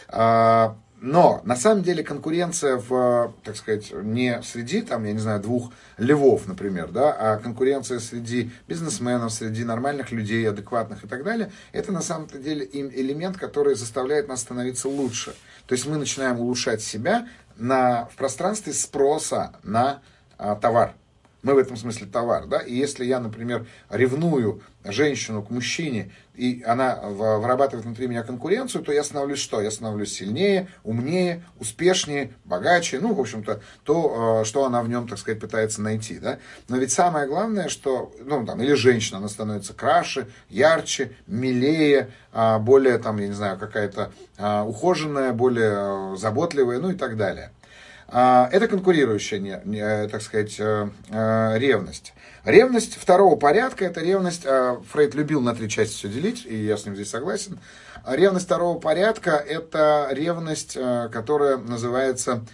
А, 0.09 0.76
но 1.00 1.40
на 1.44 1.56
самом 1.56 1.82
деле 1.82 2.02
конкуренция 2.02 2.76
в, 2.76 3.35
так 3.44 3.56
сказать, 3.56 3.92
не 3.92 4.42
среди, 4.42 4.80
там, 4.82 5.04
я 5.04 5.12
не 5.12 5.18
знаю, 5.18 5.40
двух 5.40 5.72
львов, 5.98 6.46
например, 6.46 6.88
да, 6.88 7.12
а 7.12 7.37
конкуренция 7.37 7.98
среди 7.98 8.50
бизнесменов, 8.66 9.32
среди 9.32 9.64
нормальных 9.64 10.11
людей, 10.11 10.48
адекватных 10.48 11.04
и 11.04 11.09
так 11.09 11.22
далее, 11.22 11.52
это 11.72 11.92
на 11.92 12.00
самом 12.00 12.28
деле 12.28 12.68
элемент, 12.72 13.37
который 13.37 13.74
заставляет 13.74 14.28
нас 14.28 14.40
становиться 14.40 14.88
лучше. 14.88 15.35
То 15.66 15.74
есть 15.74 15.87
мы 15.87 15.96
начинаем 15.96 16.40
улучшать 16.40 16.80
себя, 16.80 17.28
на, 17.56 18.06
в 18.06 18.16
пространстве 18.16 18.72
спроса 18.72 19.54
на 19.62 20.02
а, 20.38 20.56
товар. 20.56 20.94
Мы 21.46 21.54
в 21.54 21.59
этом 21.59 21.76
смысле 21.76 22.09
товар, 22.09 22.46
да, 22.46 22.59
и 22.59 22.74
если 22.74 23.04
я, 23.04 23.20
например, 23.20 23.68
ревную 23.88 24.62
женщину 24.82 25.44
к 25.44 25.50
мужчине, 25.50 26.11
и 26.35 26.64
она 26.66 26.96
вырабатывает 26.96 27.85
внутри 27.85 28.09
меня 28.09 28.24
конкуренцию, 28.24 28.82
то 28.82 28.90
я 28.90 29.04
становлюсь 29.04 29.38
что? 29.38 29.61
Я 29.61 29.70
становлюсь 29.70 30.12
сильнее, 30.12 30.68
умнее, 30.82 31.44
успешнее, 31.61 32.32
богаче, 32.44 32.98
ну, 32.98 33.14
в 33.14 33.20
общем-то, 33.20 33.61
то, 33.85 34.40
а, 34.40 34.44
что 34.44 34.64
она 34.64 34.82
в 34.82 34.88
нем, 34.88 35.06
так 35.06 35.18
сказать, 35.18 35.40
пытается 35.40 35.80
найти, 35.82 36.18
да. 36.18 36.40
Но 36.68 36.78
ведь 36.78 36.90
самое 36.90 37.28
главное, 37.28 37.68
что, 37.68 38.12
ну, 38.24 38.44
там, 38.44 38.61
или 38.61 38.74
женщина, 38.74 39.18
она 39.18 39.28
становится 39.28 39.72
краше, 39.72 40.26
ярче, 40.48 41.12
милее, 41.28 42.11
а, 42.32 42.59
более, 42.59 42.98
там, 42.98 43.18
я 43.18 43.28
не 43.28 43.35
знаю, 43.35 43.56
какая-то 43.56 44.11
ухоженная, 44.37 45.32
более 45.32 46.16
заботливая, 46.16 46.80
ну, 46.80 46.90
и 46.90 46.94
так 46.94 47.16
далее. 47.16 47.52
А, 48.08 48.48
это 48.52 48.68
конкурирующая, 48.68 49.62
э, 49.64 50.08
так 50.08 50.22
сказать, 50.22 50.56
э, 50.60 50.88
э, 51.10 51.58
ревность. 51.58 52.14
Ревность 52.44 52.94
второго 52.94 53.34
порядка, 53.34 53.84
это 53.86 54.00
ревность, 54.00 54.46
Фрейд 54.92 55.16
любил 55.16 55.40
на 55.40 55.52
три 55.52 55.68
части 55.68 55.94
все 55.94 56.08
делить, 56.08 56.46
и 56.46 56.54
я 56.54 56.76
с 56.76 56.86
ним 56.86 56.94
здесь 56.94 57.10
согласен. 57.10 57.58
Ревность 58.06 58.46
второго 58.46 58.78
порядка– 58.78 59.30
это 59.48 60.08
ревность, 60.12 60.78
которая 61.10 61.56
называется 61.56 62.44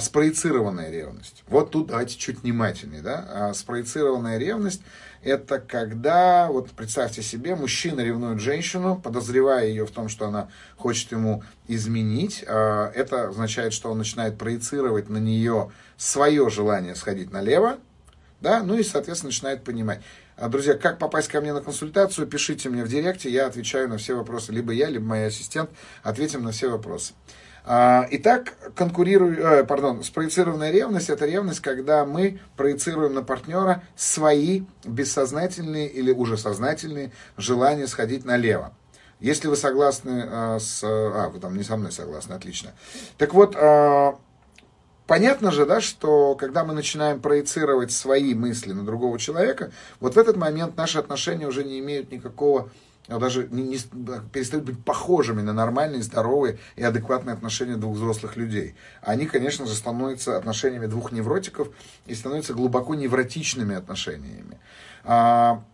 спроецированная 0.00 0.92
ревность. 0.92 1.42
Вот 1.48 1.72
тут 1.72 1.88
давайте 1.88 2.16
чуть 2.16 2.44
внимательнее. 2.44 3.02
Да? 3.02 3.52
Спроецированная 3.52 4.38
ревность 4.38 4.82
это 5.22 5.60
когда, 5.60 6.48
вот 6.48 6.70
представьте 6.70 7.22
себе, 7.22 7.54
мужчина 7.54 8.00
ревнует 8.00 8.40
женщину, 8.40 9.00
подозревая 9.02 9.66
ее 9.66 9.86
в 9.86 9.90
том, 9.90 10.08
что 10.08 10.26
она 10.26 10.48
хочет 10.76 11.12
ему 11.12 11.44
изменить. 11.68 12.44
А, 12.46 12.90
это 12.94 13.28
означает, 13.28 13.72
что 13.72 13.90
он 13.90 13.98
начинает 13.98 14.36
проецировать 14.36 15.08
на 15.08 15.18
нее 15.18 15.70
свое 15.96 16.50
желание 16.50 16.94
сходить 16.94 17.30
налево, 17.30 17.78
да, 18.40 18.62
ну 18.62 18.76
и, 18.76 18.82
соответственно, 18.82 19.28
начинает 19.28 19.62
понимать. 19.62 20.00
А, 20.36 20.48
друзья, 20.48 20.74
как 20.74 20.98
попасть 20.98 21.28
ко 21.28 21.40
мне 21.40 21.52
на 21.52 21.60
консультацию, 21.60 22.26
пишите 22.26 22.68
мне 22.68 22.82
в 22.84 22.88
директе, 22.88 23.30
я 23.30 23.46
отвечаю 23.46 23.88
на 23.88 23.98
все 23.98 24.16
вопросы. 24.16 24.50
Либо 24.50 24.72
я, 24.72 24.88
либо 24.88 25.04
мой 25.04 25.26
ассистент 25.26 25.70
ответим 26.02 26.42
на 26.42 26.50
все 26.50 26.68
вопросы. 26.68 27.14
А, 27.64 28.08
итак, 28.10 28.54
конкурирую, 28.74 29.38
э, 29.38 29.64
пардон, 29.64 30.02
спроецированная 30.02 30.72
ревность– 30.72 31.10
это 31.10 31.26
ревность, 31.26 31.60
когда 31.60 32.04
мы 32.04 32.40
проецируем 32.56 33.14
на 33.14 33.22
партнера 33.22 33.84
свои 33.94 34.62
бессознательные 34.84 35.88
или 35.88 36.10
уже 36.12 36.36
сознательные 36.36 37.12
желания 37.36 37.86
сходить 37.86 38.24
налево. 38.24 38.72
Если 39.20 39.46
вы 39.46 39.54
согласны 39.54 40.24
э, 40.28 40.58
с... 40.58 40.82
А, 40.82 41.28
вы 41.28 41.38
там 41.38 41.56
не 41.56 41.62
со 41.62 41.76
мной 41.76 41.92
согласны, 41.92 42.32
отлично. 42.32 42.72
Так 43.16 43.32
вот, 43.32 43.54
э, 43.54 44.12
понятно 45.06 45.52
же, 45.52 45.64
да, 45.64 45.80
что 45.80 46.34
когда 46.34 46.64
мы 46.64 46.74
начинаем 46.74 47.20
проецировать 47.20 47.92
свои 47.92 48.34
мысли 48.34 48.72
на 48.72 48.84
другого 48.84 49.20
человека, 49.20 49.70
вот 50.00 50.16
в 50.16 50.18
этот 50.18 50.36
момент 50.36 50.76
наши 50.76 50.98
отношения 50.98 51.46
уже 51.46 51.62
не 51.62 51.78
имеют 51.78 52.10
никакого 52.10 52.70
а 53.08 53.18
даже 53.18 53.48
не, 53.50 53.62
не, 53.62 53.78
перестают 54.32 54.64
быть 54.64 54.84
похожими 54.84 55.42
на 55.42 55.52
нормальные, 55.52 56.02
здоровые 56.02 56.58
и 56.76 56.82
адекватные 56.82 57.34
отношения 57.34 57.76
двух 57.76 57.96
взрослых 57.96 58.36
людей. 58.36 58.74
Они, 59.00 59.26
конечно 59.26 59.66
же, 59.66 59.74
становятся 59.74 60.36
отношениями 60.36 60.86
двух 60.86 61.12
невротиков 61.12 61.68
и 62.06 62.14
становятся 62.14 62.54
глубоко 62.54 62.94
невротичными 62.94 63.74
отношениями. 63.74 64.58
А, 65.04 65.64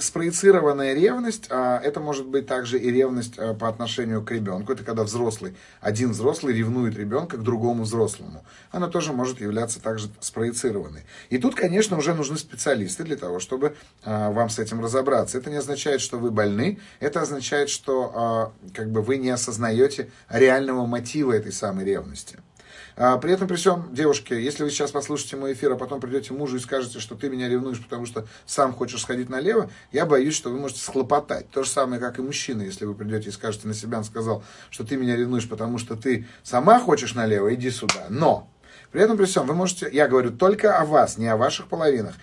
спроецированная 0.00 0.94
ревность, 0.94 1.46
а 1.50 1.80
это 1.80 2.00
может 2.00 2.26
быть 2.26 2.46
также 2.46 2.78
и 2.78 2.90
ревность 2.90 3.38
а, 3.38 3.54
по 3.54 3.68
отношению 3.68 4.22
к 4.22 4.30
ребенку. 4.30 4.72
Это 4.72 4.84
когда 4.84 5.04
взрослый, 5.04 5.54
один 5.80 6.12
взрослый 6.12 6.54
ревнует 6.54 6.96
ребенка 6.96 7.36
к 7.36 7.42
другому 7.42 7.84
взрослому. 7.84 8.44
Она 8.70 8.88
тоже 8.88 9.12
может 9.12 9.40
являться 9.40 9.80
также 9.80 10.08
спроецированной. 10.20 11.04
И 11.30 11.38
тут, 11.38 11.54
конечно, 11.54 11.98
уже 11.98 12.14
нужны 12.14 12.36
специалисты 12.36 13.04
для 13.04 13.16
того, 13.16 13.40
чтобы 13.40 13.76
а, 14.04 14.30
вам 14.30 14.48
с 14.48 14.58
этим 14.58 14.82
разобраться. 14.82 15.38
Это 15.38 15.50
не 15.50 15.56
означает, 15.56 16.00
что 16.00 16.18
вы 16.18 16.30
больны, 16.30 16.78
это 17.00 17.20
означает, 17.20 17.68
что 17.68 18.52
как 18.74 18.90
бы 18.90 19.02
вы 19.02 19.16
не 19.16 19.30
осознаете 19.30 20.10
реального 20.28 20.86
мотива 20.86 21.32
этой 21.32 21.52
самой 21.52 21.84
ревности. 21.84 22.38
А, 22.96 23.18
при 23.18 23.32
этом, 23.32 23.48
при 23.48 23.56
всем, 23.56 23.92
девушки, 23.92 24.34
если 24.34 24.62
вы 24.62 24.70
сейчас 24.70 24.92
послушаете 24.92 25.36
мой 25.36 25.52
эфир, 25.52 25.72
а 25.72 25.76
потом 25.76 26.00
придете 26.00 26.32
мужу 26.32 26.56
и 26.56 26.60
скажете, 26.60 27.00
что 27.00 27.16
ты 27.16 27.28
меня 27.28 27.48
ревнуешь, 27.48 27.82
потому 27.82 28.06
что 28.06 28.26
сам 28.46 28.72
хочешь 28.72 29.02
сходить 29.02 29.28
налево, 29.28 29.68
я 29.90 30.06
боюсь, 30.06 30.34
что 30.34 30.50
вы 30.50 30.58
можете 30.58 30.80
схлопотать. 30.80 31.50
То 31.50 31.64
же 31.64 31.70
самое, 31.70 32.00
как 32.00 32.18
и 32.18 32.22
мужчина, 32.22 32.62
если 32.62 32.84
вы 32.84 32.94
придете 32.94 33.30
и 33.30 33.32
скажете 33.32 33.66
на 33.66 33.74
себя, 33.74 33.98
он 33.98 34.04
сказал, 34.04 34.44
что 34.70 34.84
ты 34.84 34.96
меня 34.96 35.16
ревнуешь, 35.16 35.48
потому 35.48 35.78
что 35.78 35.96
ты 35.96 36.26
сама 36.44 36.78
хочешь 36.78 37.14
налево, 37.14 37.52
иди 37.54 37.70
сюда. 37.70 38.06
Но 38.10 38.48
при 38.92 39.02
этом, 39.02 39.16
при 39.16 39.24
всем, 39.24 39.46
вы 39.46 39.54
можете, 39.54 39.88
я 39.92 40.06
говорю 40.06 40.30
только 40.30 40.78
о 40.78 40.84
вас, 40.84 41.18
не 41.18 41.26
о 41.26 41.36
ваших 41.36 41.66
половинах 41.66 42.14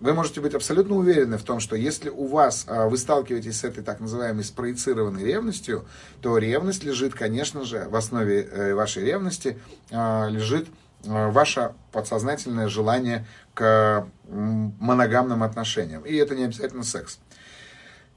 вы 0.00 0.14
можете 0.14 0.40
быть 0.40 0.54
абсолютно 0.54 0.96
уверены 0.96 1.36
в 1.36 1.42
том, 1.42 1.60
что 1.60 1.76
если 1.76 2.08
у 2.08 2.26
вас, 2.26 2.64
а, 2.66 2.88
вы 2.88 2.96
сталкиваетесь 2.96 3.60
с 3.60 3.64
этой 3.64 3.84
так 3.84 4.00
называемой 4.00 4.44
спроецированной 4.44 5.24
ревностью, 5.24 5.84
то 6.22 6.38
ревность 6.38 6.84
лежит, 6.84 7.14
конечно 7.14 7.64
же, 7.64 7.86
в 7.88 7.94
основе 7.94 8.42
э, 8.42 8.74
вашей 8.74 9.04
ревности 9.04 9.58
а, 9.90 10.28
лежит 10.28 10.68
а, 11.06 11.30
ваше 11.30 11.74
подсознательное 11.92 12.68
желание 12.68 13.26
к 13.54 14.06
моногамным 14.28 15.42
отношениям. 15.42 16.02
И 16.06 16.14
это 16.14 16.34
не 16.34 16.44
обязательно 16.44 16.84
секс. 16.84 17.18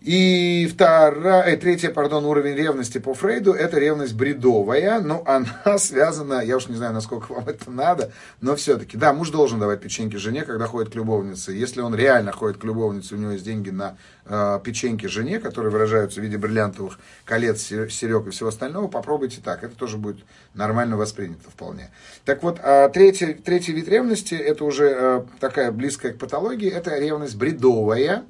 И 0.04 0.68
вторая, 0.70 1.44
э, 1.44 1.56
третья, 1.56 1.89
пардон, 1.89 2.26
уровень 2.26 2.56
ревности 2.56 2.98
по 2.98 3.13
Фрейду, 3.13 3.54
это 3.54 3.80
ревность 3.80 4.13
бредовая, 4.13 5.00
но 5.00 5.24
она 5.26 5.48
связана, 5.78 6.42
я 6.44 6.58
уж 6.58 6.68
не 6.68 6.76
знаю, 6.76 6.92
насколько 6.92 7.32
вам 7.32 7.48
это 7.48 7.72
надо, 7.72 8.12
но 8.42 8.58
все-таки, 8.58 8.98
да, 8.98 9.13
муж 9.13 9.30
должен 9.30 9.62
давать 9.62 9.80
печеньки 9.80 10.18
жене, 10.18 10.44
когда 10.44 10.68
ходит 10.68 10.92
к 10.92 10.96
любовнице. 10.96 11.54
Если 11.54 11.80
он 11.80 11.96
реально 11.96 12.34
ходит 12.34 12.58
к 12.58 12.66
любовнице, 12.66 13.16
у 13.16 13.18
него 13.18 13.32
есть 13.32 13.46
деньги 13.46 13.70
на 13.70 13.96
э, 14.26 14.60
печеньки 14.62 15.06
жене, 15.06 15.39
которые 15.39 15.72
выражаются 15.72 16.20
в 16.20 16.24
виде 16.24 16.38
бриллиантовых 16.38 17.00
колец, 17.24 17.62
серег 17.62 18.28
и 18.28 18.32
всего 18.32 18.50
остального, 18.50 18.89
попробуйте 18.89 19.39
так, 19.42 19.63
это 19.63 19.74
тоже 19.74 19.96
будет 19.96 20.26
нормально 20.54 20.98
воспринято 20.98 21.50
вполне. 21.50 21.92
Так 22.26 22.44
вот, 22.44 22.60
э, 22.62 22.89
третий, 22.94 23.36
третий 23.36 23.72
вид 23.72 23.88
ревности, 23.88 24.36
это 24.36 24.66
уже 24.66 24.94
э, 24.94 25.24
такая 25.39 25.72
близкая 25.72 26.12
к 26.12 26.18
патологии, 26.18 26.70
это 26.70 27.00
ревность 27.00 27.38
бредовая, 27.38 28.26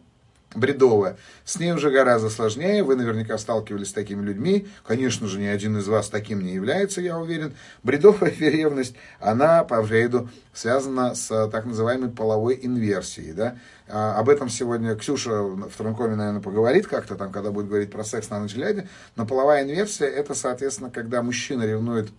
бредовая. 0.56 1.18
С 1.46 1.60
ней 1.60 1.74
уже 1.74 1.92
гораздо 1.92 2.30
сложнее, 2.30 2.84
вы 2.84 2.96
наверняка 2.96 3.38
сталкивались 3.38 3.90
с 3.90 3.94
такими 3.94 4.24
людьми, 4.24 4.68
конечно 4.86 5.28
же, 5.28 5.40
ни 5.40 5.46
один 5.46 5.78
из 5.78 5.88
вас 5.88 6.10
таким 6.10 6.42
не 6.42 6.54
является, 6.54 7.02
я 7.02 7.18
уверен. 7.18 7.54
Бредовая 7.84 8.34
ревность, 8.40 8.96
она 9.20 9.64
по 9.64 9.84
Фрейду 9.84 10.30
связана 10.54 11.16
с 11.16 11.50
так 11.50 11.66
называемой 11.66 12.10
половой 12.10 12.60
инверсией, 12.62 13.34
да. 13.34 13.58
А, 13.88 14.18
об 14.18 14.30
этом 14.30 14.50
сегодня 14.50 14.96
Ксюша 14.96 15.44
в 15.44 15.72
Транкоме, 15.78 16.16
наверное, 16.16 16.42
поговорит 16.42 16.88
как-то 16.88 17.16
там, 17.16 17.32
когда 17.32 17.52
будет 17.52 17.68
говорить 17.68 17.92
про 17.92 18.04
секс 18.04 18.30
на 18.30 18.40
ночь 18.40 18.56
глядя, 18.56 18.88
но 19.16 19.26
половая 19.26 19.64
инверсия, 19.64 20.08
это, 20.08 20.34
соответственно, 20.34 20.90
когда 20.90 21.22
мужчина 21.22 21.64
ревнует 21.64 22.10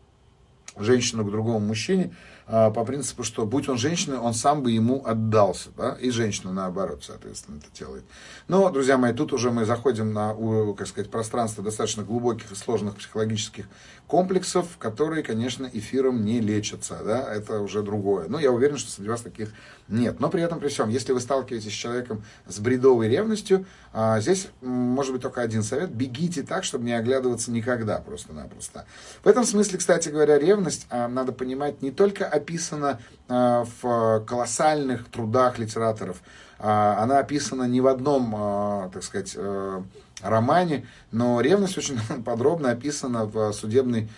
женщину 0.76 1.24
к 1.24 1.30
другому 1.30 1.60
мужчине, 1.60 2.14
по 2.46 2.84
принципу, 2.84 3.22
что 3.22 3.46
будь 3.46 3.68
он 3.68 3.78
женщиной, 3.78 4.18
он 4.18 4.34
сам 4.34 4.62
бы 4.62 4.70
ему 4.70 5.02
отдался, 5.04 5.70
да, 5.76 5.96
и 6.00 6.10
женщина 6.10 6.52
наоборот, 6.52 7.02
соответственно, 7.04 7.58
это 7.58 7.66
делает. 7.78 8.04
Но, 8.48 8.68
друзья 8.70 8.98
мои, 8.98 9.12
тут 9.12 9.32
уже 9.32 9.50
мы 9.50 9.64
заходим 9.64 10.12
на, 10.12 10.34
как 10.74 10.86
сказать, 10.86 11.10
пространство 11.10 11.64
достаточно 11.64 12.02
глубоких 12.02 12.52
и 12.52 12.54
сложных 12.54 12.96
психологических 12.96 13.66
комплексов, 14.06 14.76
которые, 14.78 15.22
конечно, 15.22 15.68
эфиром 15.72 16.24
не 16.24 16.40
лечатся, 16.40 17.00
да, 17.04 17.34
это 17.34 17.60
уже 17.60 17.82
другое. 17.82 18.28
Но 18.28 18.38
я 18.38 18.52
уверен, 18.52 18.76
что 18.76 18.90
среди 18.90 19.08
вас 19.08 19.22
таких 19.22 19.48
нет. 19.88 20.20
Но 20.20 20.28
при 20.28 20.42
этом, 20.42 20.60
при 20.60 20.68
всем, 20.68 20.88
если 20.88 21.12
вы 21.12 21.20
сталкиваетесь 21.20 21.70
с 21.70 21.74
человеком 21.74 22.22
с 22.46 22.58
бредовой 22.58 23.08
ревностью, 23.08 23.66
а, 23.92 24.20
здесь 24.20 24.48
может 24.60 25.12
быть 25.12 25.22
только 25.22 25.40
один 25.40 25.62
совет. 25.62 25.90
Бегите 25.90 26.42
так, 26.42 26.64
чтобы 26.64 26.84
не 26.84 26.92
оглядываться 26.92 27.50
никогда 27.50 27.98
просто-напросто. 27.98 28.86
В 29.22 29.28
этом 29.28 29.44
смысле, 29.44 29.78
кстати 29.78 30.08
говоря, 30.08 30.38
ревность, 30.38 30.86
а, 30.90 31.08
надо 31.08 31.32
понимать, 31.32 31.82
не 31.82 31.90
только 31.90 32.26
описана 32.34 33.00
а, 33.28 33.64
в 33.80 34.24
колоссальных 34.26 35.08
трудах 35.08 35.58
литераторов, 35.58 36.22
она 36.56 37.18
описана 37.18 37.64
не 37.64 37.80
в 37.80 37.88
одном, 37.88 38.90
так 38.90 39.02
сказать, 39.02 39.34
э, 39.36 39.82
романе, 40.22 40.86
но 41.10 41.40
ревность 41.40 41.76
очень 41.76 41.98
подробно 42.24 42.70
описана 42.70 43.26
в 43.26 43.52
судебной 43.52 44.08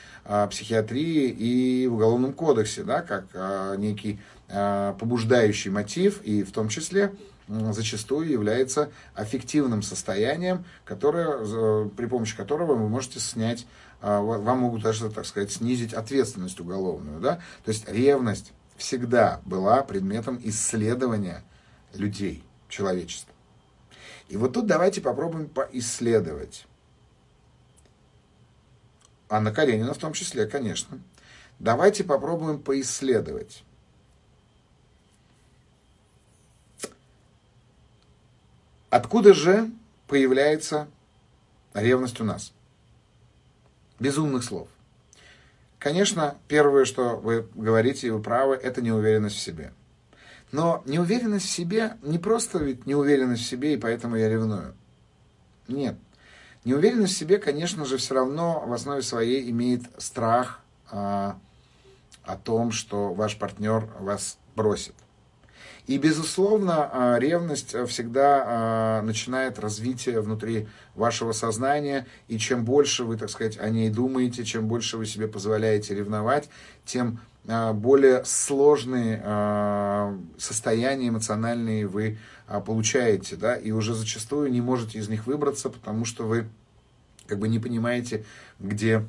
психиатрии 0.50 1.30
и 1.30 1.88
в 1.88 1.94
Уголовном 1.94 2.34
кодексе, 2.34 2.84
да, 2.84 3.00
как 3.00 3.24
некий 3.78 4.20
побуждающий 4.46 5.70
мотив, 5.70 6.20
и 6.22 6.44
в 6.44 6.52
том 6.52 6.68
числе 6.68 7.12
зачастую 7.48 8.28
является 8.28 8.90
аффективным 9.14 9.82
состоянием, 9.82 10.64
которое, 10.84 11.88
при 11.88 12.06
помощи 12.06 12.36
которого 12.36 12.74
вы 12.74 12.88
можете 12.88 13.20
снять, 13.20 13.66
а, 13.66 13.85
вам 14.00 14.58
могут 14.58 14.82
даже, 14.82 15.10
так 15.10 15.26
сказать, 15.26 15.50
снизить 15.50 15.92
ответственность 15.92 16.60
уголовную. 16.60 17.20
Да? 17.20 17.36
То 17.64 17.70
есть 17.70 17.88
ревность 17.88 18.52
всегда 18.76 19.40
была 19.44 19.82
предметом 19.82 20.40
исследования 20.44 21.42
людей, 21.94 22.44
человечества. 22.68 23.32
И 24.28 24.36
вот 24.36 24.52
тут 24.52 24.66
давайте 24.66 25.00
попробуем 25.00 25.48
поисследовать. 25.48 26.66
Анна 29.28 29.52
Каренина 29.52 29.94
в 29.94 29.98
том 29.98 30.12
числе, 30.12 30.46
конечно. 30.46 30.98
Давайте 31.58 32.04
попробуем 32.04 32.60
поисследовать 32.60 33.64
Откуда 38.96 39.34
же 39.34 39.70
появляется 40.06 40.88
ревность 41.74 42.18
у 42.20 42.24
нас? 42.24 42.52
Безумных 43.98 44.44
слов. 44.44 44.68
Конечно, 45.78 46.36
первое, 46.48 46.84
что 46.84 47.16
вы 47.16 47.46
говорите, 47.54 48.08
и 48.08 48.10
вы 48.10 48.22
правы, 48.22 48.56
это 48.56 48.82
неуверенность 48.82 49.36
в 49.36 49.40
себе. 49.40 49.72
Но 50.52 50.82
неуверенность 50.86 51.46
в 51.46 51.50
себе 51.50 51.96
не 52.02 52.18
просто 52.18 52.58
ведь 52.58 52.86
неуверенность 52.86 53.42
в 53.42 53.46
себе, 53.46 53.74
и 53.74 53.76
поэтому 53.76 54.16
я 54.16 54.28
ревную. 54.28 54.74
Нет. 55.68 55.96
Неуверенность 56.64 57.14
в 57.14 57.18
себе, 57.18 57.38
конечно 57.38 57.84
же, 57.84 57.96
все 57.96 58.14
равно 58.14 58.64
в 58.66 58.72
основе 58.72 59.02
своей 59.02 59.50
имеет 59.50 59.82
страх 59.98 60.60
а, 60.90 61.38
о 62.24 62.36
том, 62.36 62.72
что 62.72 63.14
ваш 63.14 63.38
партнер 63.38 63.88
вас 64.00 64.38
бросит. 64.56 64.94
И, 65.86 65.98
безусловно, 65.98 66.90
а, 66.92 67.18
ревность 67.18 67.76
всегда 67.88 68.44
а, 68.44 69.02
начинает 69.02 69.60
развитие 69.60 70.20
внутри 70.20 70.66
вашего 70.96 71.30
сознания, 71.30 72.06
и 72.26 72.38
чем 72.38 72.64
больше 72.64 73.04
вы, 73.04 73.16
так 73.16 73.30
сказать, 73.30 73.56
о 73.58 73.70
ней 73.70 73.88
думаете, 73.88 74.44
чем 74.44 74.66
больше 74.66 74.96
вы 74.96 75.06
себе 75.06 75.28
позволяете 75.28 75.94
ревновать, 75.94 76.48
тем 76.84 77.20
а, 77.46 77.72
более 77.72 78.24
сложные 78.24 79.22
состояния 80.38 81.08
эмоциональные 81.08 81.86
вы 81.86 82.18
получаете, 82.64 83.36
да, 83.36 83.54
и 83.54 83.70
уже 83.70 83.94
зачастую 83.94 84.50
не 84.50 84.60
можете 84.60 84.98
из 84.98 85.08
них 85.08 85.26
выбраться, 85.26 85.70
потому 85.70 86.04
что 86.04 86.24
вы 86.24 86.48
как 87.28 87.38
бы 87.38 87.48
не 87.48 87.58
понимаете, 87.58 88.24
где 88.58 89.04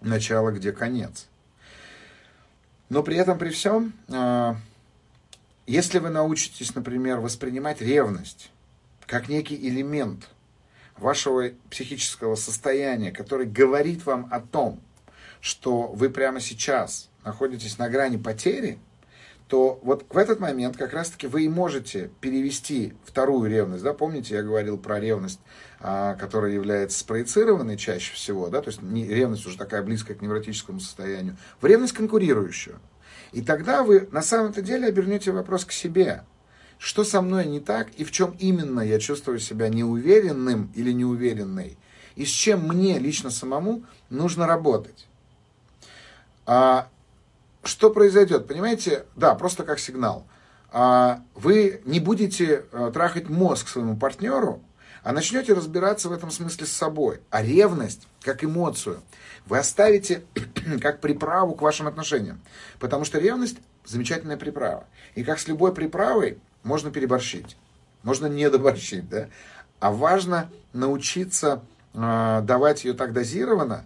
начало, 0.00 0.50
где 0.50 0.72
конец. 0.72 1.26
Но 2.88 3.02
при 3.02 3.16
этом, 3.16 3.38
при 3.38 3.50
всем, 3.50 3.92
если 5.66 5.98
вы 5.98 6.10
научитесь, 6.10 6.74
например, 6.74 7.20
воспринимать 7.20 7.80
ревность 7.80 8.50
как 9.06 9.28
некий 9.28 9.56
элемент 9.56 10.28
вашего 10.96 11.50
психического 11.70 12.34
состояния, 12.34 13.12
который 13.12 13.46
говорит 13.46 14.06
вам 14.06 14.28
о 14.30 14.40
том, 14.40 14.80
что 15.40 15.88
вы 15.88 16.10
прямо 16.10 16.40
сейчас 16.40 17.10
находитесь 17.24 17.78
на 17.78 17.88
грани 17.88 18.16
потери, 18.16 18.78
то 19.48 19.78
вот 19.82 20.06
в 20.08 20.16
этот 20.16 20.40
момент 20.40 20.76
как 20.76 20.94
раз-таки 20.94 21.26
вы 21.26 21.44
и 21.44 21.48
можете 21.48 22.10
перевести 22.20 22.94
вторую 23.04 23.50
ревность. 23.50 23.84
Да? 23.84 23.92
Помните, 23.92 24.34
я 24.34 24.42
говорил 24.42 24.78
про 24.78 24.98
ревность, 24.98 25.40
а, 25.80 26.14
которая 26.14 26.52
является 26.52 26.98
спроецированной 26.98 27.76
чаще 27.76 28.14
всего, 28.14 28.48
да? 28.48 28.62
то 28.62 28.70
есть 28.70 28.80
ревность 28.82 29.46
уже 29.46 29.58
такая 29.58 29.82
близкая 29.82 30.16
к 30.16 30.22
невротическому 30.22 30.80
состоянию, 30.80 31.36
в 31.60 31.66
ревность 31.66 31.92
конкурирующую. 31.92 32.80
И 33.34 33.42
тогда 33.42 33.82
вы 33.82 34.08
на 34.12 34.22
самом-то 34.22 34.62
деле 34.62 34.86
обернете 34.86 35.32
вопрос 35.32 35.64
к 35.64 35.72
себе. 35.72 36.22
что 36.76 37.04
со 37.04 37.22
мной 37.22 37.46
не 37.46 37.60
так 37.60 37.88
и 37.94 38.04
в 38.04 38.10
чем 38.10 38.36
именно 38.38 38.80
я 38.80 38.98
чувствую 38.98 39.38
себя 39.38 39.68
неуверенным 39.68 40.70
или 40.74 40.92
неуверенной, 40.92 41.78
и 42.14 42.26
с 42.26 42.28
чем 42.28 42.68
мне 42.68 42.98
лично 42.98 43.30
самому 43.30 43.84
нужно 44.10 44.46
работать. 44.46 45.06
А, 46.44 46.88
что 47.62 47.90
произойдет? 47.90 48.46
Понимаете, 48.48 49.06
да, 49.16 49.34
просто 49.34 49.62
как 49.62 49.78
сигнал. 49.78 50.26
А, 50.72 51.22
вы 51.34 51.80
не 51.86 52.00
будете 52.00 52.64
а, 52.72 52.90
трахать 52.90 53.30
мозг 53.30 53.68
своему 53.68 53.96
партнеру, 53.96 54.60
а 55.04 55.12
начнете 55.12 55.52
разбираться 55.52 56.08
в 56.08 56.12
этом 56.12 56.30
смысле 56.30 56.66
с 56.66 56.72
собой. 56.72 57.20
А 57.30 57.42
ревность, 57.42 58.08
как 58.22 58.42
эмоцию, 58.42 59.02
вы 59.46 59.58
оставите 59.58 60.24
как 60.80 61.00
приправу 61.00 61.54
к 61.54 61.62
вашим 61.62 61.86
отношениям. 61.86 62.40
Потому 62.80 63.04
что 63.04 63.18
ревность 63.18 63.58
замечательная 63.84 64.38
приправа. 64.38 64.86
И 65.14 65.22
как 65.22 65.38
с 65.38 65.46
любой 65.46 65.74
приправой 65.74 66.38
можно 66.62 66.90
переборщить. 66.90 67.58
Можно 68.02 68.26
не 68.26 68.48
доборщить, 68.48 69.08
да? 69.08 69.28
А 69.78 69.92
важно 69.92 70.50
научиться 70.72 71.62
э, 71.92 72.40
давать 72.42 72.84
ее 72.86 72.94
так 72.94 73.12
дозированно, 73.12 73.84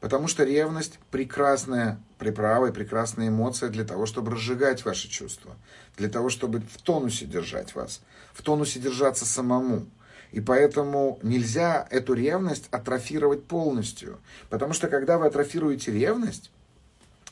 потому 0.00 0.28
что 0.28 0.44
ревность 0.44 0.98
прекрасная 1.10 2.00
приправа 2.18 2.66
и 2.66 2.72
прекрасная 2.72 3.28
эмоция 3.28 3.68
для 3.68 3.84
того, 3.84 4.06
чтобы 4.06 4.32
разжигать 4.32 4.82
ваши 4.86 5.08
чувства, 5.08 5.56
для 5.98 6.08
того, 6.08 6.30
чтобы 6.30 6.60
в 6.60 6.80
тонусе 6.80 7.26
держать 7.26 7.74
вас, 7.74 8.00
в 8.32 8.42
тонусе 8.42 8.80
держаться 8.80 9.26
самому. 9.26 9.86
И 10.32 10.40
поэтому 10.40 11.18
нельзя 11.22 11.86
эту 11.90 12.14
ревность 12.14 12.68
атрофировать 12.70 13.44
полностью. 13.44 14.18
Потому 14.50 14.72
что 14.72 14.88
когда 14.88 15.18
вы 15.18 15.26
атрофируете 15.26 15.92
ревность, 15.92 16.50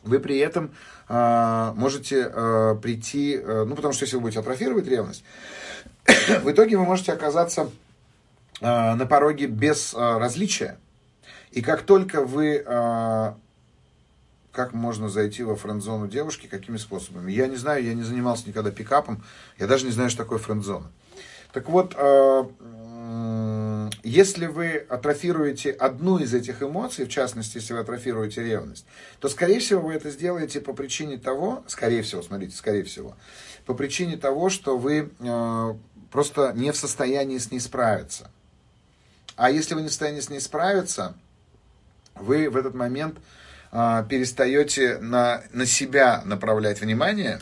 вы 0.05 0.19
при 0.19 0.39
этом 0.39 0.73
э, 1.09 1.73
можете 1.77 2.31
э, 2.33 2.77
прийти, 2.83 3.37
э, 3.37 3.65
ну 3.65 3.77
потому 3.77 3.95
что 3.95 4.05
если 4.05 4.17
вы 4.17 4.23
будете 4.23 4.41
атрофировать 4.41 4.87
ревность, 4.87 5.25
в 6.43 6.51
итоге 6.51 6.77
вы 6.77 6.85
можете 6.85 7.13
оказаться 7.13 7.71
э, 8.61 8.95
на 8.95 9.07
пороге 9.07 9.47
без 9.47 9.95
э, 9.95 9.99
различия. 9.99 10.79
И 11.53 11.63
как 11.63 11.83
только 11.83 12.25
вы, 12.25 12.65
э, 12.65 13.33
как 14.51 14.73
можно 14.73 15.09
зайти 15.09 15.43
во 15.43 15.55
френд-зону 15.55 16.09
девушки, 16.09 16.47
какими 16.47 16.79
способами? 16.79 17.31
Я 17.31 17.47
не 17.47 17.57
знаю, 17.57 17.85
я 17.85 17.95
не 17.95 18.03
занимался 18.03 18.49
никогда 18.49 18.71
пикапом, 18.71 19.23
я 19.59 19.67
даже 19.67 19.85
не 19.85 19.93
знаю, 19.93 20.11
что 20.11 20.25
такое 20.25 20.39
френд-зона. 20.39 20.91
Так 21.53 21.69
вот, 21.69 21.95
если 24.03 24.47
вы 24.47 24.77
атрофируете 24.77 25.71
одну 25.71 26.19
из 26.19 26.35
этих 26.35 26.63
эмоций, 26.63 27.05
в 27.05 27.09
частности, 27.09 27.57
если 27.57 27.73
вы 27.75 27.81
атрофируете 27.81 28.43
ревность, 28.43 28.87
то, 29.21 29.29
скорее 29.29 29.61
всего, 29.61 29.81
вы 29.81 29.95
это 29.95 30.11
сделаете 30.11 30.61
по 30.61 30.73
причине 30.73 31.19
того, 31.19 31.65
скорее 31.67 32.03
всего, 32.03 32.23
смотрите, 32.23 32.57
скорее 32.57 32.85
всего, 32.85 33.17
по 33.65 33.75
причине 33.75 34.17
того, 34.17 34.51
что 34.51 34.77
вы 34.77 35.11
э, 35.19 35.75
просто 36.11 36.53
не 36.55 36.73
в 36.73 36.77
состоянии 36.77 37.39
с 37.39 37.51
ней 37.51 37.61
справиться. 37.61 38.31
А 39.37 39.51
если 39.51 39.75
вы 39.75 39.83
не 39.83 39.89
в 39.89 39.91
состоянии 39.91 40.21
с 40.21 40.31
ней 40.31 40.41
справиться, 40.41 41.15
вы 42.15 42.51
в 42.51 42.57
этот 42.57 42.75
момент 42.75 43.19
э, 43.73 44.05
перестаете 44.09 44.99
на, 44.99 45.43
на 45.53 45.67
себя 45.67 46.23
направлять 46.25 46.81
внимание, 46.81 47.41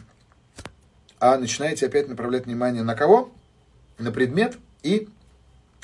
а 1.19 1.37
начинаете 1.37 1.87
опять 1.87 2.09
направлять 2.09 2.47
внимание 2.47 2.83
на 2.83 2.95
кого? 2.95 3.33
На 3.99 4.13
предмет 4.13 4.57
и 4.83 5.09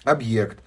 объект, 0.06 0.58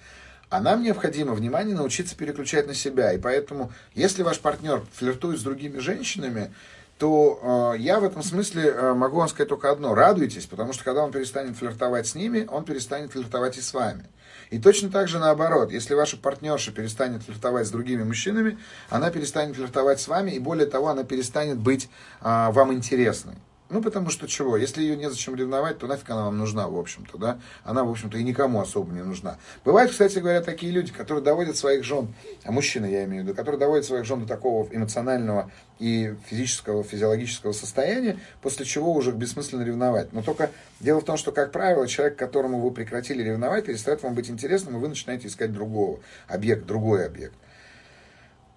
а 0.48 0.60
нам 0.60 0.82
необходимо 0.82 1.34
внимание 1.34 1.74
научиться 1.74 2.16
переключать 2.16 2.66
на 2.66 2.74
себя. 2.74 3.12
И 3.12 3.18
поэтому, 3.18 3.72
если 3.94 4.22
ваш 4.22 4.40
партнер 4.40 4.82
флиртует 4.92 5.38
с 5.40 5.42
другими 5.42 5.78
женщинами, 5.78 6.52
то 6.98 7.72
э, 7.74 7.78
я 7.78 7.98
в 7.98 8.04
этом 8.04 8.22
смысле 8.22 8.64
э, 8.68 8.92
могу 8.92 9.16
вам 9.16 9.28
сказать 9.28 9.48
только 9.48 9.70
одно. 9.70 9.94
Радуйтесь, 9.94 10.44
потому 10.44 10.74
что 10.74 10.84
когда 10.84 11.02
он 11.02 11.12
перестанет 11.12 11.56
флиртовать 11.56 12.06
с 12.06 12.14
ними, 12.14 12.46
он 12.50 12.64
перестанет 12.64 13.12
флиртовать 13.12 13.56
и 13.56 13.62
с 13.62 13.72
вами. 13.72 14.04
И 14.50 14.58
точно 14.58 14.90
так 14.90 15.08
же 15.08 15.18
наоборот, 15.18 15.72
если 15.72 15.94
ваша 15.94 16.18
партнерша 16.18 16.72
перестанет 16.72 17.22
флиртовать 17.22 17.66
с 17.66 17.70
другими 17.70 18.02
мужчинами, 18.02 18.58
она 18.90 19.10
перестанет 19.10 19.56
флиртовать 19.56 20.00
с 20.00 20.08
вами, 20.08 20.32
и 20.32 20.38
более 20.38 20.66
того, 20.66 20.88
она 20.88 21.04
перестанет 21.04 21.56
быть 21.58 21.88
э, 22.20 22.50
вам 22.50 22.72
интересной. 22.74 23.36
Ну, 23.70 23.80
потому 23.82 24.10
что 24.10 24.26
чего? 24.26 24.56
Если 24.56 24.82
ее 24.82 24.96
незачем 24.96 25.36
ревновать, 25.36 25.78
то 25.78 25.86
нафиг 25.86 26.10
она 26.10 26.24
вам 26.24 26.38
нужна, 26.38 26.66
в 26.66 26.76
общем-то, 26.76 27.18
да? 27.18 27.38
Она, 27.62 27.84
в 27.84 27.90
общем-то, 27.90 28.18
и 28.18 28.24
никому 28.24 28.60
особо 28.60 28.92
не 28.92 29.02
нужна. 29.02 29.38
Бывают, 29.64 29.92
кстати 29.92 30.18
говоря, 30.18 30.40
такие 30.40 30.72
люди, 30.72 30.92
которые 30.92 31.22
доводят 31.22 31.56
своих 31.56 31.84
жен, 31.84 32.12
а 32.44 32.50
мужчины, 32.50 32.86
я 32.86 33.04
имею 33.04 33.22
в 33.22 33.26
виду, 33.26 33.36
которые 33.36 33.60
доводят 33.60 33.86
своих 33.86 34.04
жен 34.04 34.22
до 34.22 34.26
такого 34.26 34.68
эмоционального 34.74 35.52
и 35.78 36.16
физического, 36.26 36.82
физиологического 36.82 37.52
состояния, 37.52 38.18
после 38.42 38.66
чего 38.66 38.92
уже 38.92 39.12
бессмысленно 39.12 39.62
ревновать. 39.62 40.12
Но 40.12 40.22
только 40.22 40.50
дело 40.80 41.00
в 41.00 41.04
том, 41.04 41.16
что, 41.16 41.30
как 41.30 41.52
правило, 41.52 41.86
человек, 41.86 42.18
которому 42.18 42.60
вы 42.60 42.72
прекратили 42.72 43.22
ревновать, 43.22 43.66
перестает 43.66 44.02
вам 44.02 44.14
быть 44.14 44.28
интересным, 44.28 44.76
и 44.76 44.80
вы 44.80 44.88
начинаете 44.88 45.28
искать 45.28 45.52
другого 45.52 46.00
объект, 46.26 46.66
другой 46.66 47.06
объект. 47.06 47.34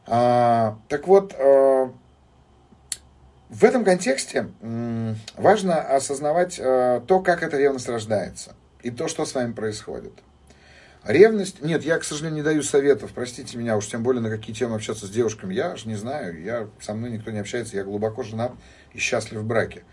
А, 0.08 0.80
так 0.90 1.08
вот, 1.08 1.36
а, 1.38 1.94
в 3.54 3.64
этом 3.64 3.86
контексте 3.86 4.50
важно 5.38 5.80
осознавать 5.80 6.58
э, 6.60 7.02
то, 7.08 7.20
как 7.20 7.44
эта 7.44 7.58
ревность 7.58 7.88
рождается 7.88 8.56
и 8.82 8.90
то, 8.90 9.08
что 9.08 9.26
с 9.26 9.36
вами 9.36 9.54
происходит. 9.54 10.14
Ревность, 11.06 11.62
нет, 11.62 11.84
я, 11.84 12.00
к 12.00 12.04
сожалению, 12.04 12.38
не 12.38 12.44
даю 12.44 12.64
советов, 12.64 13.12
простите 13.14 13.58
меня, 13.58 13.78
уж 13.78 13.88
тем 13.88 14.02
более 14.02 14.22
на 14.22 14.30
какие 14.30 14.56
темы 14.56 14.76
общаться 14.76 15.06
с 15.06 15.10
девушками, 15.10 15.54
я 15.54 15.76
же 15.76 15.88
не 15.88 15.96
знаю, 15.96 16.42
я, 16.42 16.68
со 16.82 16.94
мной 16.94 17.12
никто 17.12 17.30
не 17.30 17.40
общается, 17.40 17.76
я 17.76 17.84
глубоко 17.84 18.24
женат 18.24 18.54
и 18.94 18.98
счастлив 18.98 19.42
в 19.42 19.46
браке. 19.46 19.84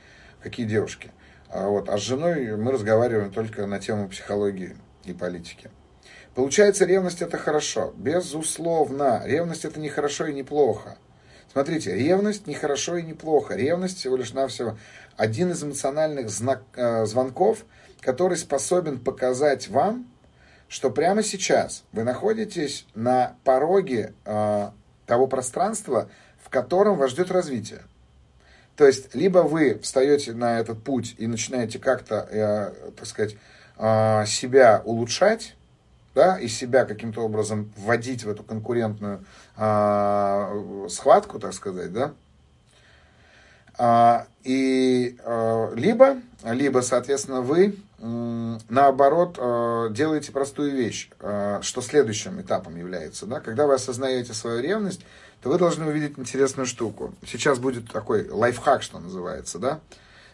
Какие 0.40 0.66
девушки? 0.66 1.10
А, 1.50 1.66
вот, 1.66 1.88
а 1.88 1.98
с 1.98 2.00
женой 2.00 2.56
мы 2.56 2.72
разговариваем 2.72 3.30
только 3.30 3.66
на 3.66 3.78
тему 3.78 4.08
психологии 4.08 4.76
и 5.04 5.12
политики. 5.12 5.70
Получается, 6.34 6.86
ревность 6.86 7.20
это 7.20 7.36
хорошо. 7.36 7.92
Безусловно, 7.96 9.22
ревность 9.24 9.64
это 9.64 9.80
не 9.80 9.88
хорошо 9.88 10.28
и 10.28 10.32
не 10.32 10.44
плохо. 10.44 10.96
Смотрите, 11.52 11.94
ревность 11.94 12.46
не 12.46 12.54
хорошо 12.54 12.96
и 12.96 13.02
не 13.02 13.12
плохо. 13.12 13.54
Ревность 13.56 13.98
всего 13.98 14.16
лишь 14.16 14.32
навсего 14.32 14.78
один 15.16 15.50
из 15.50 15.64
эмоциональных 15.64 16.30
знак, 16.30 16.62
э, 16.76 17.06
звонков, 17.06 17.64
который 18.00 18.36
способен 18.36 19.00
показать 19.00 19.68
вам, 19.68 20.08
что 20.68 20.90
прямо 20.90 21.24
сейчас 21.24 21.82
вы 21.92 22.04
находитесь 22.04 22.86
на 22.94 23.34
пороге 23.42 24.14
э, 24.24 24.70
того 25.06 25.26
пространства, 25.26 26.08
в 26.40 26.50
котором 26.50 26.96
вас 26.96 27.10
ждет 27.10 27.32
развитие. 27.32 27.80
То 28.76 28.86
есть, 28.86 29.14
либо 29.14 29.40
вы 29.40 29.78
встаете 29.80 30.32
на 30.32 30.60
этот 30.60 30.84
путь 30.84 31.16
и 31.18 31.26
начинаете 31.26 31.80
как-то, 31.80 32.28
э, 32.30 32.92
так 32.96 33.06
сказать, 33.06 33.36
э, 33.76 34.24
себя 34.26 34.82
улучшать, 34.84 35.56
да, 36.14 36.38
и 36.38 36.48
себя 36.48 36.84
каким-то 36.84 37.22
образом 37.22 37.72
вводить 37.76 38.24
в 38.24 38.28
эту 38.28 38.42
конкурентную 38.42 39.24
э, 39.56 40.86
схватку, 40.88 41.38
так 41.38 41.52
сказать, 41.52 41.92
да, 41.92 42.12
а, 43.82 44.26
и 44.44 45.16
а, 45.24 45.72
либо, 45.74 46.18
либо, 46.44 46.80
соответственно, 46.80 47.40
вы 47.40 47.76
наоборот 47.98 49.34
делаете 49.92 50.32
простую 50.32 50.72
вещь, 50.72 51.10
что 51.18 51.82
следующим 51.82 52.40
этапом 52.40 52.76
является, 52.76 53.26
да, 53.26 53.40
когда 53.40 53.66
вы 53.66 53.74
осознаете 53.74 54.32
свою 54.32 54.62
ревность, 54.62 55.02
то 55.42 55.50
вы 55.50 55.58
должны 55.58 55.86
увидеть 55.86 56.18
интересную 56.18 56.64
штуку. 56.64 57.12
Сейчас 57.26 57.58
будет 57.58 57.90
такой 57.92 58.26
лайфхак, 58.30 58.82
что 58.82 58.98
называется, 59.00 59.58
да, 59.58 59.80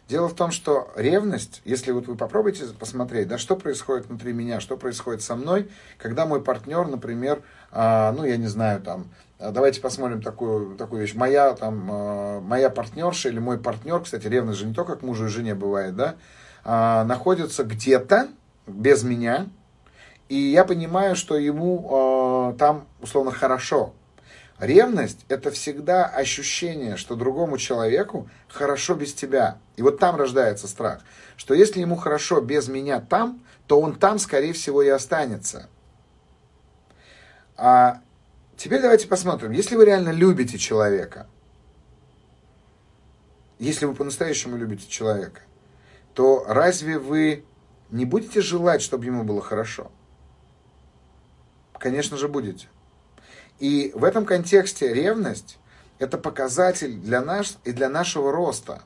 Дело 0.09 0.29
в 0.29 0.35
том, 0.35 0.53
что 0.53 0.93
ревность, 0.95 1.63
если 1.65 1.91
вот 1.91 2.07
вы 2.07 2.15
попробуете 2.15 2.67
посмотреть, 2.79 3.27
да, 3.27 3.39
что 3.39 3.57
происходит 3.57 4.07
внутри 4.07 4.33
меня, 4.33 4.61
что 4.61 4.77
происходит 4.77 5.21
со 5.21 5.35
мной, 5.35 5.69
когда 5.99 6.27
мой 6.27 6.41
партнер, 6.41 6.87
например, 6.87 7.43
э, 7.73 8.13
ну, 8.17 8.25
я 8.25 8.37
не 8.37 8.47
знаю, 8.47 8.81
там, 8.81 9.09
а, 9.41 9.51
давайте 9.51 9.81
посмотрим 9.81 10.23
такую, 10.23 10.77
такую 10.77 11.03
вещь, 11.03 11.15
моя, 11.15 11.55
там, 11.55 11.91
э, 11.91 12.41
моя 12.41 12.71
партнерша 12.71 13.31
или 13.31 13.41
мой 13.41 13.59
партнер, 13.59 14.01
кстати, 14.01 14.29
ревность 14.29 14.61
же 14.61 14.67
не 14.67 14.75
только 14.75 14.95
к 14.95 15.03
мужу 15.03 15.27
и 15.27 15.29
жене 15.29 15.57
бывает, 15.57 15.97
да, 15.97 16.15
э, 16.65 17.05
находится 17.05 17.65
где-то 17.65 18.29
без 18.69 19.03
меня, 19.03 19.49
и 20.29 20.37
я 20.37 20.65
понимаю, 20.65 21.17
что 21.17 21.37
ему 21.37 22.53
э, 22.53 22.59
там, 22.59 22.87
условно, 23.01 23.33
хорошо, 23.33 23.93
Ревность– 24.59 25.27
это 25.29 25.51
всегда 25.51 26.07
ощущение, 26.07 26.97
что 26.97 27.15
другому 27.15 27.59
человеку 27.59 28.29
хорошо 28.49 28.95
без 28.95 29.13
тебя. 29.13 29.59
И 29.77 29.83
вот 29.83 29.99
там 29.99 30.17
рождается 30.17 30.67
страх, 30.67 31.03
что 31.37 31.53
если 31.53 31.81
ему 31.81 31.97
хорошо 31.97 32.41
без 32.41 32.69
меня 32.69 33.01
там, 33.01 33.43
то 33.67 33.79
он 33.81 33.97
там, 33.97 34.19
скорее 34.19 34.55
всего, 34.55 34.83
и 34.83 34.89
останется. 34.89 35.69
А 37.57 38.01
теперь 38.57 38.81
давайте 38.81 39.09
посмотрим, 39.09 39.51
если 39.51 39.77
вы 39.77 39.85
реально 39.85 40.11
любите 40.11 40.57
человека, 40.57 41.27
если 43.59 43.85
вы 43.85 43.95
по-настоящему 43.95 44.57
любите 44.57 44.89
человека, 44.89 45.43
то 46.15 46.45
разве 46.47 46.99
вы 46.99 47.45
не 47.91 48.07
будете 48.07 48.41
желать, 48.41 48.81
чтобы 48.81 49.05
ему 49.05 49.23
было 49.23 49.43
хорошо? 49.43 49.91
Конечно 51.75 52.17
же, 52.17 52.29
будете. 52.29 52.69
И 53.59 53.93
в 53.95 54.05
этом 54.05 54.27
контексте 54.27 54.93
ревность– 54.93 55.59
это 55.99 56.19
показатель 56.19 56.95
для 56.95 57.23
нас 57.23 57.59
и 57.65 57.73
для 57.73 57.89
нашего 57.89 58.33
роста. 58.33 58.83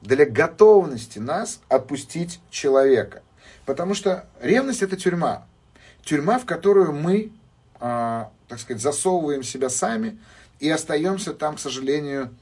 для 0.00 0.26
готовности 0.26 1.18
нас 1.18 1.60
отпустить 1.68 2.38
человека. 2.50 3.22
Потому 3.64 3.94
что 3.94 4.26
ревность 4.42 4.82
это 4.82 4.96
тюрьма. 4.96 5.46
Тюрьма, 6.02 6.38
в 6.38 6.44
которую 6.44 6.92
мы, 6.92 7.32
а, 7.80 8.30
так 8.46 8.60
сказать, 8.60 8.82
засовываем 8.82 9.42
себя 9.42 9.70
сами 9.70 10.18
и 10.60 10.68
остаемся 10.68 11.32
там, 11.32 11.56
к 11.56 11.60
сожалению, 11.60 12.34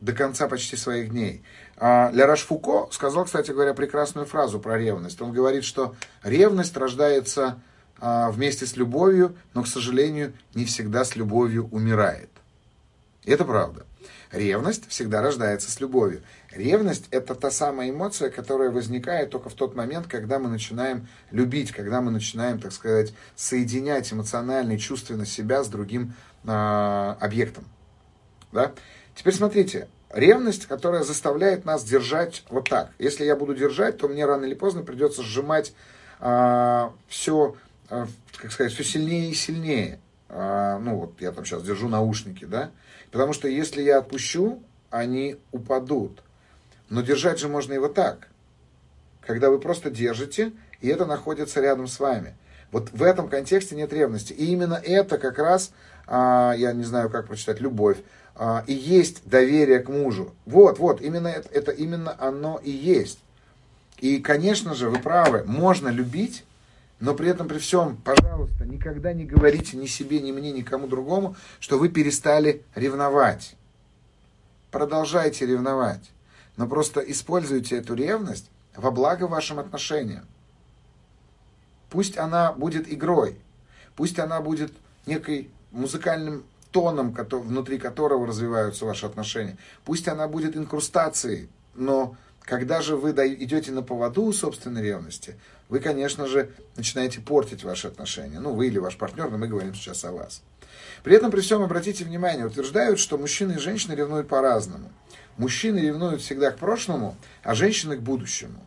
до 0.00 0.12
конца 0.12 0.48
почти 0.48 0.76
своих 0.76 1.10
дней. 1.10 1.44
А 1.76 2.10
Ля 2.12 2.34
Фуко 2.36 2.88
сказал, 2.92 3.24
кстати 3.24 3.50
говоря, 3.52 3.74
прекрасную 3.74 4.26
фразу 4.26 4.60
про 4.60 4.76
ревность. 4.76 5.20
Он 5.22 5.32
говорит, 5.32 5.64
что 5.64 5.94
ревность 6.22 6.76
рождается 6.76 7.60
вместе 8.00 8.66
с 8.66 8.76
любовью, 8.76 9.36
но, 9.54 9.62
к 9.62 9.66
сожалению, 9.66 10.34
не 10.54 10.64
всегда 10.64 11.04
с 11.04 11.16
любовью 11.16 11.68
умирает. 11.70 12.28
И 13.24 13.30
это 13.30 13.44
правда. 13.44 13.86
Ревность 14.34 14.88
всегда 14.88 15.22
рождается 15.22 15.70
с 15.70 15.80
любовью. 15.80 16.22
Ревность– 16.50 17.06
это 17.10 17.34
та 17.34 17.50
самая 17.50 17.90
эмоция, 17.90 18.30
которая 18.30 18.70
возникает 18.70 19.30
только 19.30 19.48
в 19.48 19.54
тот 19.54 19.76
момент, 19.76 20.08
когда 20.08 20.38
мы 20.38 20.48
начинаем 20.48 21.06
любить, 21.30 21.70
когда 21.70 22.00
мы 22.00 22.10
начинаем, 22.10 22.60
так 22.60 22.72
сказать, 22.72 23.14
соединять 23.36 24.12
эмоционально 24.12 24.72
и 24.72 24.78
чувственно 24.78 25.24
себя 25.24 25.62
с 25.62 25.68
другим 25.68 26.14
э, 26.44 26.50
объектом. 27.20 27.64
Да? 28.50 28.72
Теперь 29.14 29.34
смотрите, 29.34 29.88
ревность, 30.10 30.66
которая 30.66 31.04
заставляет 31.04 31.64
нас 31.64 31.84
держать 31.84 32.44
вот 32.50 32.68
так. 32.68 32.90
Если 32.98 33.24
я 33.24 33.36
буду 33.36 33.54
держать, 33.54 33.98
то 33.98 34.08
мне 34.08 34.26
рано 34.26 34.44
или 34.44 34.54
поздно 34.54 34.82
придется 34.82 35.22
сжимать 35.22 35.72
э, 36.18 36.90
все, 37.08 37.54
э, 37.54 37.63
как 38.36 38.52
сказать, 38.52 38.72
все 38.72 38.84
сильнее 38.84 39.30
и 39.30 39.34
сильнее. 39.34 40.00
Э, 40.28 40.78
ну 40.80 40.96
вот 40.96 41.20
я 41.20 41.32
там 41.32 41.44
сейчас 41.44 41.62
держу 41.62 41.88
наушники, 41.88 42.44
да, 42.44 42.70
потому 43.10 43.32
что 43.32 43.48
если 43.48 43.82
я 43.82 43.98
отпущу, 43.98 44.62
они 44.90 45.36
упадут. 45.52 46.22
Но 46.88 47.00
держать 47.00 47.38
же 47.38 47.48
можно 47.48 47.72
и 47.72 47.78
вот 47.78 47.94
так, 47.94 48.28
когда 49.20 49.50
вы 49.50 49.58
просто 49.58 49.90
держите, 49.90 50.52
и 50.80 50.88
это 50.88 51.06
находится 51.06 51.60
рядом 51.60 51.88
с 51.88 51.98
вами. 51.98 52.34
Вот 52.70 52.90
в 52.92 53.02
этом 53.02 53.28
контексте 53.28 53.76
нет 53.76 53.92
ревности. 53.92 54.32
И 54.32 54.46
именно 54.46 54.74
это 54.74 55.18
как 55.18 55.38
раз, 55.38 55.70
а, 56.06 56.54
я 56.56 56.72
не 56.72 56.84
знаю, 56.84 57.08
как 57.08 57.28
прочитать, 57.28 57.60
любовь, 57.60 57.98
а, 58.34 58.64
и 58.66 58.72
есть 58.72 59.26
доверие 59.28 59.78
к 59.78 59.88
мужу. 59.88 60.34
Вот, 60.44 60.78
вот, 60.78 61.00
именно 61.00 61.28
это, 61.28 61.48
это 61.50 61.70
именно 61.70 62.16
оно 62.18 62.60
и 62.62 62.70
есть. 62.70 63.20
И, 63.98 64.18
конечно 64.18 64.74
же, 64.74 64.90
вы 64.90 64.98
правы, 64.98 65.44
можно 65.46 65.88
любить, 65.88 66.44
но 67.00 67.14
при 67.14 67.28
этом 67.28 67.48
при 67.48 67.58
всем, 67.58 67.96
пожалуйста, 67.96 68.64
никогда 68.64 69.12
не 69.12 69.24
говорите 69.24 69.76
ни 69.76 69.86
себе, 69.86 70.20
ни 70.20 70.32
мне, 70.32 70.52
никому 70.52 70.86
другому, 70.86 71.36
что 71.60 71.78
вы 71.78 71.88
перестали 71.88 72.62
ревновать. 72.74 73.56
Продолжайте 74.70 75.46
ревновать. 75.46 76.10
Но 76.56 76.68
просто 76.68 77.00
используйте 77.00 77.76
эту 77.76 77.94
ревность 77.94 78.50
во 78.76 78.90
благо 78.90 79.24
вашим 79.24 79.58
отношениям. 79.58 80.24
Пусть 81.90 82.16
она 82.16 82.52
будет 82.52 82.92
игрой, 82.92 83.38
пусть 83.96 84.18
она 84.18 84.40
будет 84.40 84.72
некой 85.06 85.50
музыкальным 85.70 86.44
тоном, 86.70 87.12
внутри 87.12 87.78
которого 87.78 88.26
развиваются 88.26 88.84
ваши 88.84 89.06
отношения. 89.06 89.56
Пусть 89.84 90.08
она 90.08 90.26
будет 90.26 90.56
инкрустацией, 90.56 91.48
но 91.74 92.16
когда 92.44 92.82
же 92.82 92.96
вы 92.96 93.10
идете 93.10 93.72
на 93.72 93.82
поводу 93.82 94.32
собственной 94.32 94.82
ревности, 94.82 95.36
вы, 95.68 95.80
конечно 95.80 96.26
же, 96.26 96.50
начинаете 96.76 97.20
портить 97.20 97.64
ваши 97.64 97.88
отношения. 97.88 98.38
Ну, 98.38 98.52
вы 98.52 98.66
или 98.66 98.78
ваш 98.78 98.96
партнер, 98.96 99.30
но 99.30 99.38
мы 99.38 99.48
говорим 99.48 99.74
сейчас 99.74 100.04
о 100.04 100.12
вас. 100.12 100.42
При 101.02 101.16
этом, 101.16 101.30
при 101.30 101.40
всем, 101.40 101.62
обратите 101.62 102.04
внимание, 102.04 102.46
утверждают, 102.46 102.98
что 102.98 103.18
мужчины 103.18 103.52
и 103.52 103.58
женщины 103.58 103.94
ревнуют 103.94 104.28
по-разному. 104.28 104.90
Мужчины 105.36 105.78
ревнуют 105.78 106.22
всегда 106.22 106.50
к 106.50 106.58
прошлому, 106.58 107.16
а 107.42 107.54
женщины 107.54 107.96
к 107.96 108.00
будущему. 108.00 108.64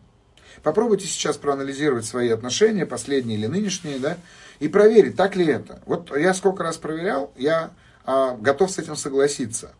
Попробуйте 0.62 1.06
сейчас 1.06 1.36
проанализировать 1.36 2.04
свои 2.04 2.30
отношения, 2.30 2.84
последние 2.84 3.38
или 3.38 3.46
нынешние, 3.46 3.98
да, 3.98 4.16
и 4.58 4.68
проверить, 4.68 5.16
так 5.16 5.36
ли 5.36 5.46
это. 5.46 5.80
Вот 5.86 6.14
я 6.16 6.34
сколько 6.34 6.64
раз 6.64 6.76
проверял, 6.76 7.32
я 7.36 7.70
а, 8.04 8.36
готов 8.36 8.70
с 8.70 8.78
этим 8.78 8.96
согласиться, 8.96 9.72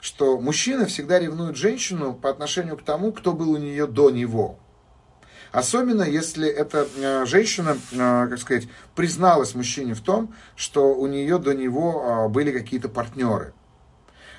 что 0.00 0.38
мужчина 0.40 0.86
всегда 0.86 1.18
ревнует 1.18 1.56
женщину 1.56 2.14
по 2.14 2.30
отношению 2.30 2.76
к 2.76 2.82
тому, 2.82 3.12
кто 3.12 3.32
был 3.32 3.52
у 3.52 3.56
нее 3.56 3.86
до 3.86 4.10
него. 4.10 4.58
Особенно 5.50 6.02
если 6.02 6.48
эта 6.48 6.86
э, 6.96 7.24
женщина, 7.24 7.78
э, 7.92 8.28
как 8.28 8.38
сказать, 8.38 8.68
призналась 8.94 9.54
мужчине 9.54 9.94
в 9.94 10.02
том, 10.02 10.34
что 10.56 10.94
у 10.94 11.06
нее 11.06 11.38
до 11.38 11.54
него 11.54 12.26
э, 12.26 12.28
были 12.28 12.52
какие-то 12.52 12.88
партнеры. 12.88 13.54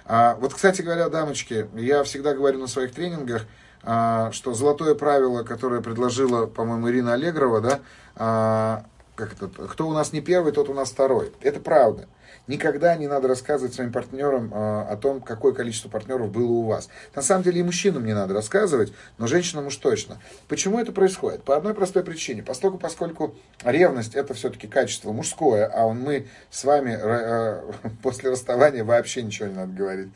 А, 0.06 0.36
вот, 0.36 0.56
кстати 0.56 0.82
говоря, 0.82 1.08
дамочки, 1.08 1.69
я 1.76 2.04
всегда 2.04 2.34
говорю 2.34 2.60
на 2.60 2.65
своих 2.65 2.91
тренингах, 2.93 3.45
а, 3.84 4.32
что 4.32 4.56
золотое 4.56 4.95
правило, 4.95 5.43
которое 5.43 5.82
предложила, 5.82 6.48
по-моему, 6.48 6.89
Ирина 6.89 7.13
Аллегрова, 7.13 7.62
да, 7.62 7.80
а, 8.15 8.86
как 9.15 9.34
это, 9.34 9.48
кто 9.48 9.88
у 9.88 9.93
нас 9.93 10.12
не 10.12 10.22
первый, 10.22 10.52
тот 10.52 10.67
у 10.67 10.74
нас 10.74 10.89
второй. 10.89 11.32
Это 11.41 11.60
правда. 11.60 12.08
Никогда 12.50 12.96
не 12.96 13.08
надо 13.08 13.28
рассказывать 13.28 13.76
своим 13.76 13.92
партнерам 13.92 14.52
э, 14.52 14.58
о 14.58 14.98
том, 14.98 15.22
какое 15.22 15.54
количество 15.54 15.88
партнеров 15.88 16.32
было 16.32 16.50
у 16.50 16.64
вас. 16.64 16.90
На 17.14 17.22
самом 17.22 17.44
деле 17.44 17.60
и 17.60 17.64
мужчинам 17.64 18.04
не 18.04 18.16
надо 18.16 18.34
рассказывать, 18.34 18.92
но 19.20 19.28
женщинам 19.28 19.68
уж 19.68 19.76
точно. 19.76 20.18
Почему 20.48 20.80
это 20.80 20.92
происходит? 20.92 21.44
По 21.44 21.56
одной 21.56 21.76
простой 21.76 22.04
причине. 22.04 22.42
Поскольку, 22.42 22.80
поскольку 22.80 23.36
ревность 23.64 24.16
это 24.16 24.34
все-таки 24.34 24.66
качество 24.66 25.12
мужское, 25.12 25.72
а 25.72 25.94
мы 25.94 26.26
с 26.50 26.64
вами 26.64 26.98
э, 27.00 27.62
после 28.02 28.32
расставания 28.32 28.84
вообще 28.84 29.22
ничего 29.22 29.48
не 29.48 29.54
надо 29.54 29.72
говорить. 29.72 30.10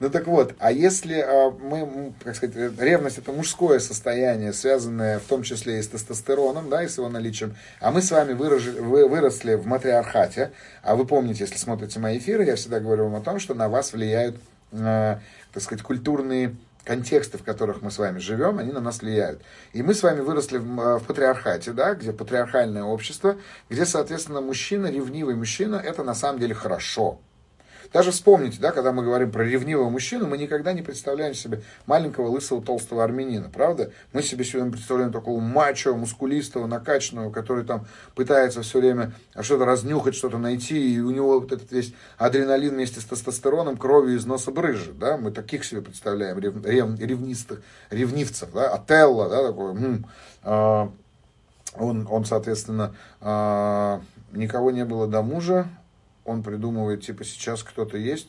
Ну 0.00 0.10
так 0.10 0.26
вот, 0.26 0.54
а 0.58 0.72
если 0.72 1.20
а, 1.20 1.50
мы, 1.50 2.12
как 2.24 2.34
сказать, 2.34 2.56
ревность 2.80 3.18
это 3.18 3.30
мужское 3.30 3.78
состояние, 3.78 4.52
связанное 4.52 5.20
в 5.20 5.24
том 5.24 5.44
числе 5.44 5.78
и 5.78 5.82
с 5.82 5.88
тестостероном, 5.88 6.68
да, 6.68 6.82
и 6.82 6.88
с 6.88 6.98
его 6.98 7.08
наличием, 7.08 7.54
а 7.78 7.92
мы 7.92 8.02
с 8.02 8.10
вами 8.10 8.32
выросли, 8.32 8.80
выросли 8.80 9.54
в 9.54 9.66
матриархате, 9.66 10.50
а 10.82 10.96
вы 10.96 11.06
помните, 11.06 11.44
если 11.44 11.56
смотрите 11.56 11.73
мои 11.96 12.18
эфиры, 12.18 12.44
я 12.44 12.56
всегда 12.56 12.80
говорю 12.80 13.04
вам 13.04 13.16
о 13.16 13.20
том, 13.20 13.38
что 13.38 13.54
на 13.54 13.68
вас 13.68 13.92
влияют, 13.92 14.36
э, 14.72 15.18
так 15.52 15.62
сказать, 15.62 15.82
культурные 15.82 16.56
контексты, 16.84 17.38
в 17.38 17.42
которых 17.42 17.82
мы 17.82 17.90
с 17.90 17.98
вами 17.98 18.18
живем, 18.18 18.58
они 18.58 18.72
на 18.72 18.80
нас 18.80 19.00
влияют. 19.00 19.40
И 19.72 19.82
мы 19.82 19.94
с 19.94 20.02
вами 20.02 20.20
выросли 20.20 20.58
в, 20.58 20.98
в 20.98 21.04
патриархате, 21.04 21.72
да, 21.72 21.94
где 21.94 22.12
патриархальное 22.12 22.84
общество, 22.84 23.36
где, 23.70 23.86
соответственно, 23.86 24.40
мужчина, 24.40 24.88
ревнивый 24.88 25.34
мужчина, 25.34 25.76
это 25.76 26.04
на 26.04 26.14
самом 26.14 26.38
деле 26.38 26.54
хорошо. 26.54 27.20
Даже 27.94 28.10
вспомните, 28.10 28.58
да, 28.60 28.72
когда 28.72 28.90
мы 28.90 29.04
говорим 29.04 29.30
про 29.30 29.44
ревнивого 29.44 29.88
мужчину, 29.88 30.26
мы 30.26 30.36
никогда 30.36 30.72
не 30.72 30.82
представляем 30.82 31.32
себе 31.32 31.62
маленького, 31.86 32.26
лысого, 32.26 32.60
толстого 32.60 33.04
армянина, 33.04 33.48
правда? 33.48 33.92
Мы 34.12 34.20
себе 34.20 34.44
сегодня 34.44 34.72
представляем 34.72 35.12
такого 35.12 35.38
мачо, 35.38 35.94
мускулистого, 35.94 36.66
накачанного, 36.66 37.30
который 37.30 37.64
там 37.64 37.86
пытается 38.16 38.62
все 38.62 38.80
время 38.80 39.12
что-то 39.40 39.64
разнюхать, 39.64 40.16
что-то 40.16 40.38
найти, 40.38 40.96
и 40.96 40.98
у 40.98 41.12
него 41.12 41.38
вот 41.38 41.52
этот 41.52 41.70
весь 41.70 41.94
адреналин 42.18 42.74
вместе 42.74 43.00
с 43.00 43.04
тестостероном 43.04 43.76
кровью 43.76 44.16
из 44.16 44.26
носа 44.26 44.50
брызжет, 44.50 44.98
да? 44.98 45.16
Мы 45.16 45.30
таких 45.30 45.64
себе 45.64 45.80
представляем, 45.80 46.40
рев, 46.40 46.66
рев, 46.66 46.98
ревнистых, 46.98 47.62
ревнивцев, 47.90 48.50
да? 48.52 48.70
Отелло, 48.70 49.28
да, 49.28 49.46
такой, 49.46 49.70
м-м, 49.70 50.06
а, 50.42 50.90
он, 51.76 52.08
он, 52.10 52.24
соответственно, 52.24 52.96
а, 53.20 54.00
никого 54.32 54.72
не 54.72 54.84
было 54.84 55.06
до 55.06 55.22
мужа, 55.22 55.68
он 56.24 56.42
придумывает, 56.42 57.02
типа, 57.02 57.24
сейчас 57.24 57.62
кто-то 57.62 57.96
есть, 57.96 58.28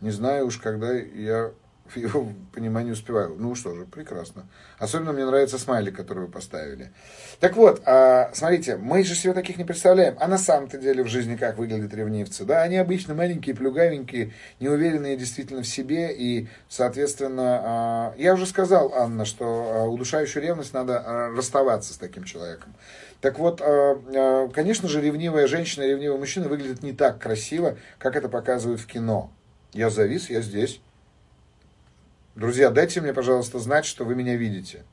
не 0.00 0.10
знаю 0.10 0.46
уж, 0.46 0.58
когда 0.58 0.92
я 0.92 1.52
его 1.96 2.28
пониманию 2.52 2.92
успеваю. 2.92 3.34
Ну 3.38 3.54
что 3.54 3.74
же, 3.74 3.84
прекрасно. 3.84 4.46
Особенно 4.78 5.12
мне 5.12 5.24
нравится 5.24 5.58
смайлик, 5.58 5.96
который 5.96 6.26
вы 6.26 6.28
поставили. 6.28 6.92
Так 7.38 7.56
вот, 7.56 7.82
а, 7.86 8.30
смотрите, 8.34 8.76
мы 8.76 9.02
же 9.04 9.14
себе 9.14 9.32
таких 9.32 9.56
не 9.58 9.64
представляем. 9.64 10.16
А 10.20 10.28
на 10.28 10.38
самом-то 10.38 10.78
деле 10.78 11.02
в 11.02 11.08
жизни 11.08 11.36
как 11.36 11.58
выглядят 11.58 11.94
ревнивцы? 11.94 12.44
Да, 12.44 12.62
они 12.62 12.76
обычно 12.76 13.14
маленькие, 13.14 13.54
плюгавенькие, 13.54 14.32
неуверенные 14.58 15.16
действительно 15.16 15.62
в 15.62 15.66
себе. 15.66 16.14
И, 16.14 16.48
соответственно, 16.68 17.60
а, 17.62 18.14
я 18.16 18.34
уже 18.34 18.46
сказал, 18.46 18.92
Анна, 18.94 19.24
что 19.24 19.44
а, 19.46 19.84
удушающую 19.86 20.42
ревность 20.42 20.74
надо 20.74 21.02
а, 21.04 21.30
расставаться 21.30 21.94
с 21.94 21.96
таким 21.96 22.24
человеком. 22.24 22.74
Так 23.20 23.38
вот, 23.38 23.60
а, 23.60 24.00
а, 24.14 24.48
конечно 24.48 24.88
же, 24.88 25.00
ревнивая 25.00 25.46
женщина, 25.46 25.84
ревнивый 25.84 26.18
мужчина 26.18 26.48
выглядит 26.48 26.82
не 26.82 26.92
так 26.92 27.20
красиво, 27.20 27.76
как 27.98 28.16
это 28.16 28.28
показывают 28.28 28.80
в 28.80 28.86
кино. 28.86 29.30
Я 29.72 29.90
завис, 29.90 30.30
я 30.30 30.40
здесь. 30.40 30.80
Друзья, 32.34 32.70
дайте 32.70 33.00
мне, 33.00 33.12
пожалуйста, 33.12 33.58
знать, 33.58 33.84
что 33.84 34.04
вы 34.04 34.14
меня 34.14 34.36
видите. 34.36 34.84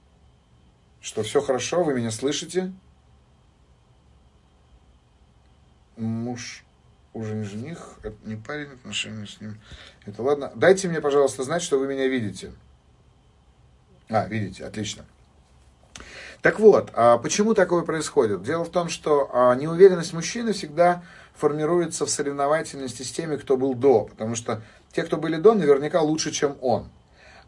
Что 1.00 1.24
все 1.24 1.42
хорошо, 1.42 1.84
вы 1.84 1.94
меня 1.94 2.12
слышите. 2.12 2.74
Муж 5.96 6.66
уже 7.14 7.34
не 7.34 7.44
жених, 7.44 8.00
это 8.04 8.16
не 8.26 8.36
парень, 8.36 8.74
отношения 8.74 9.26
с 9.26 9.40
ним. 9.40 9.60
Это 10.06 10.22
ладно. 10.22 10.52
Дайте 10.56 10.88
мне, 10.90 11.00
пожалуйста, 11.00 11.44
знать, 11.44 11.62
что 11.62 11.80
вы 11.80 11.88
меня 11.88 12.08
видите. 12.08 12.52
А, 14.10 14.28
видите, 14.28 14.66
отлично. 14.66 15.06
Так 16.42 16.60
вот, 16.60 16.92
а 16.94 17.18
почему 17.18 17.54
такое 17.54 17.84
происходит? 17.84 18.44
Дело 18.44 18.64
в 18.64 18.70
том, 18.70 18.90
что 18.90 19.30
а, 19.34 19.56
неуверенность 19.56 20.14
мужчины 20.14 20.54
всегда 20.54 21.04
формируется 21.36 22.06
в 22.06 22.10
соревновательности 22.10 23.04
с 23.04 23.12
теми, 23.12 23.38
кто 23.38 23.58
был 23.58 23.74
до. 23.74 24.04
Потому 24.04 24.36
что 24.36 24.62
те, 24.92 25.04
кто 25.04 25.18
были 25.18 25.38
до, 25.38 25.54
наверняка 25.54 26.02
лучше, 26.02 26.32
чем 26.32 26.58
он. 26.62 26.90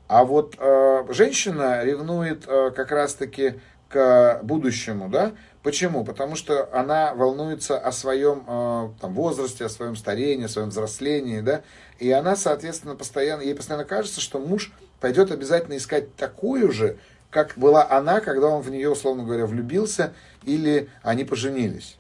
А 0.07 0.23
вот 0.23 0.55
э, 0.57 1.05
женщина 1.09 1.83
ревнует 1.83 2.45
э, 2.47 2.71
как 2.75 2.91
раз-таки 2.91 3.59
к 3.89 4.39
будущему, 4.43 5.07
да? 5.07 5.33
Почему? 5.61 6.03
Потому 6.03 6.35
что 6.35 6.69
она 6.71 7.13
волнуется 7.13 7.77
о 7.77 7.91
своем 7.91 8.43
э, 8.47 8.89
там, 9.01 9.13
возрасте, 9.13 9.65
о 9.65 9.69
своем 9.69 9.95
старении, 9.95 10.45
о 10.45 10.49
своем 10.49 10.69
взрослении, 10.69 11.41
да? 11.41 11.61
И 11.99 12.11
она, 12.11 12.35
соответственно, 12.35 12.95
постоянно, 12.95 13.41
ей 13.41 13.53
постоянно 13.53 13.85
кажется, 13.85 14.19
что 14.21 14.39
муж 14.39 14.71
пойдет 14.99 15.31
обязательно 15.31 15.77
искать 15.77 16.15
такую 16.15 16.71
же, 16.71 16.97
как 17.29 17.53
была 17.55 17.89
она, 17.89 18.19
когда 18.19 18.47
он 18.47 18.61
в 18.61 18.69
нее, 18.69 18.89
условно 18.89 19.23
говоря, 19.23 19.45
влюбился, 19.45 20.13
или 20.43 20.89
они 21.03 21.23
поженились. 21.23 21.97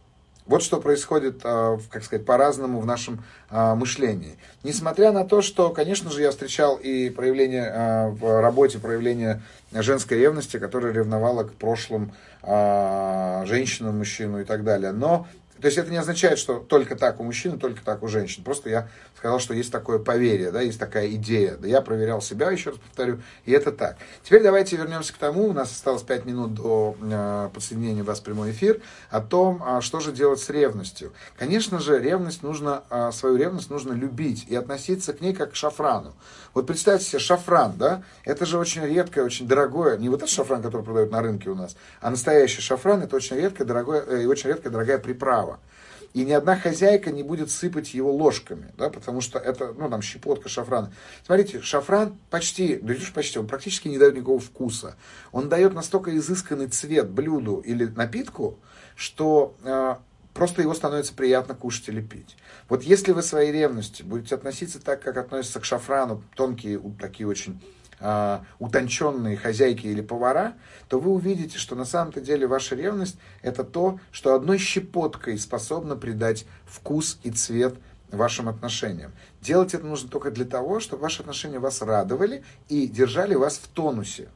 Вот 0.49 0.63
что 0.63 0.81
происходит, 0.81 1.41
а, 1.43 1.77
как 1.91 2.03
сказать, 2.03 2.25
по-разному 2.25 2.79
в 2.79 2.85
нашем 2.85 3.23
а, 3.51 3.75
мышлении. 3.75 4.35
Несмотря 4.63 5.11
на 5.11 5.23
то, 5.23 5.43
что, 5.43 5.69
конечно 5.69 6.09
же, 6.09 6.23
я 6.23 6.31
встречал 6.31 6.75
и 6.75 7.11
проявление 7.11 7.71
а, 7.71 8.09
в 8.09 8.41
работе, 8.41 8.79
проявление 8.79 9.43
женской 9.71 10.17
ревности, 10.17 10.57
которая 10.57 10.91
ревновала 10.91 11.43
к 11.43 11.53
прошлым 11.53 12.11
женщинам, 12.41 13.97
мужчину 13.97 14.39
и 14.39 14.45
так 14.45 14.63
далее. 14.63 14.93
Но 14.93 15.27
то 15.61 15.65
есть 15.67 15.77
это 15.77 15.91
не 15.91 15.97
означает, 15.97 16.39
что 16.39 16.59
только 16.59 16.95
так 16.95 17.19
у 17.19 17.23
мужчин, 17.23 17.59
только 17.59 17.83
так 17.83 18.03
у 18.03 18.07
женщин. 18.07 18.43
Просто 18.43 18.69
я 18.69 18.89
сказал, 19.17 19.39
что 19.39 19.53
есть 19.53 19.71
такое 19.71 19.99
поверье, 19.99 20.51
да, 20.51 20.61
есть 20.61 20.79
такая 20.79 21.09
идея. 21.11 21.57
Да, 21.57 21.67
я 21.67 21.81
проверял 21.81 22.21
себя, 22.21 22.51
еще 22.51 22.71
раз 22.71 22.79
повторю, 22.79 23.19
и 23.45 23.51
это 23.51 23.71
так. 23.71 23.97
Теперь 24.23 24.43
давайте 24.43 24.77
вернемся 24.77 25.13
к 25.13 25.17
тому, 25.17 25.47
у 25.47 25.53
нас 25.53 25.71
осталось 25.71 26.03
5 26.03 26.25
минут 26.25 26.53
до 26.53 26.95
э, 27.01 27.49
подсоединения 27.53 28.03
вас 28.03 28.19
в 28.19 28.23
прямой 28.23 28.51
эфир, 28.51 28.81
о 29.09 29.21
том, 29.21 29.61
а, 29.65 29.81
что 29.81 29.99
же 29.99 30.11
делать 30.11 30.39
с 30.39 30.49
ревностью. 30.49 31.11
Конечно 31.37 31.79
же, 31.79 31.99
ревность 31.99 32.43
нужно, 32.43 32.83
а, 32.89 33.11
свою 33.11 33.35
ревность 33.35 33.69
нужно 33.69 33.93
любить 33.93 34.45
и 34.47 34.55
относиться 34.55 35.13
к 35.13 35.21
ней 35.21 35.33
как 35.33 35.51
к 35.51 35.55
шафрану. 35.55 36.13
Вот 36.53 36.67
представьте 36.67 37.05
себе 37.05 37.19
шафран, 37.19 37.73
да, 37.77 38.03
это 38.23 38.45
же 38.45 38.57
очень 38.57 38.83
редкое, 38.83 39.23
очень 39.23 39.47
дорогое, 39.47 39.97
не 39.97 40.09
вот 40.09 40.17
этот 40.17 40.29
шафран, 40.29 40.61
который 40.61 40.83
продают 40.83 41.11
на 41.11 41.21
рынке 41.21 41.49
у 41.49 41.55
нас, 41.55 41.75
а 42.01 42.09
настоящий 42.09 42.61
шафран, 42.61 43.01
это 43.01 43.15
очень 43.15 43.37
редкое, 43.37 43.65
дорогое, 43.65 44.01
э, 44.01 44.25
очень 44.25 44.49
редкая, 44.49 44.71
дорогая 44.71 44.97
приправа. 44.97 45.48
И 46.13 46.25
ни 46.25 46.31
одна 46.31 46.57
хозяйка 46.57 47.11
не 47.11 47.23
будет 47.23 47.51
сыпать 47.51 47.93
его 47.93 48.11
ложками, 48.11 48.73
да, 48.77 48.89
потому 48.89 49.21
что 49.21 49.37
это, 49.37 49.73
ну, 49.77 49.89
там, 49.89 50.01
щепотка 50.01 50.49
шафрана. 50.49 50.91
Смотрите, 51.25 51.61
шафран 51.61 52.17
почти, 52.29 52.77
да 52.77 52.93
почти, 53.13 53.39
он 53.39 53.47
практически 53.47 53.87
не 53.87 53.97
дает 53.97 54.15
никакого 54.15 54.39
вкуса. 54.39 54.95
Он 55.31 55.49
дает 55.49 55.73
настолько 55.73 56.15
изысканный 56.17 56.67
цвет 56.67 57.09
блюду 57.09 57.59
или 57.59 57.85
напитку, 57.85 58.57
что 58.95 59.55
э, 59.63 59.95
просто 60.33 60.61
его 60.61 60.73
становится 60.73 61.13
приятно 61.13 61.53
кушать 61.53 61.89
или 61.89 62.01
пить. 62.01 62.37
Вот 62.69 62.83
если 62.83 63.11
вы 63.11 63.21
своей 63.21 63.51
ревности 63.51 64.01
будете 64.01 64.35
относиться 64.35 64.81
так, 64.81 65.01
как 65.01 65.17
относятся 65.17 65.59
к 65.59 65.65
шафрану, 65.65 66.23
тонкие, 66.35 66.81
такие 66.99 67.27
очень 67.27 67.61
э, 67.99 68.39
утонченные 68.59 69.37
хозяйки 69.37 69.87
или 69.87 70.01
повара, 70.01 70.53
то 70.87 70.99
вы 70.99 71.11
увидите, 71.11 71.57
что 71.57 71.75
на 71.75 71.85
самом-то 71.85 72.21
деле 72.21 72.47
ваша 72.47 72.75
ревность 72.75 73.17
это 73.41 73.63
то, 73.63 73.99
что 74.11 74.33
одной 74.35 74.57
щепоткой 74.57 75.37
способно 75.37 75.95
придать 75.95 76.45
вкус 76.65 77.19
и 77.23 77.31
цвет 77.31 77.75
вашим 78.11 78.49
отношениям. 78.49 79.11
Делать 79.41 79.73
это 79.73 79.85
нужно 79.85 80.09
только 80.09 80.31
для 80.31 80.45
того, 80.45 80.79
чтобы 80.79 81.03
ваши 81.03 81.21
отношения 81.21 81.59
вас 81.59 81.81
радовали 81.81 82.43
и 82.67 82.87
держали 82.87 83.35
вас 83.35 83.57
в 83.57 83.67
тонусе. 83.67 84.29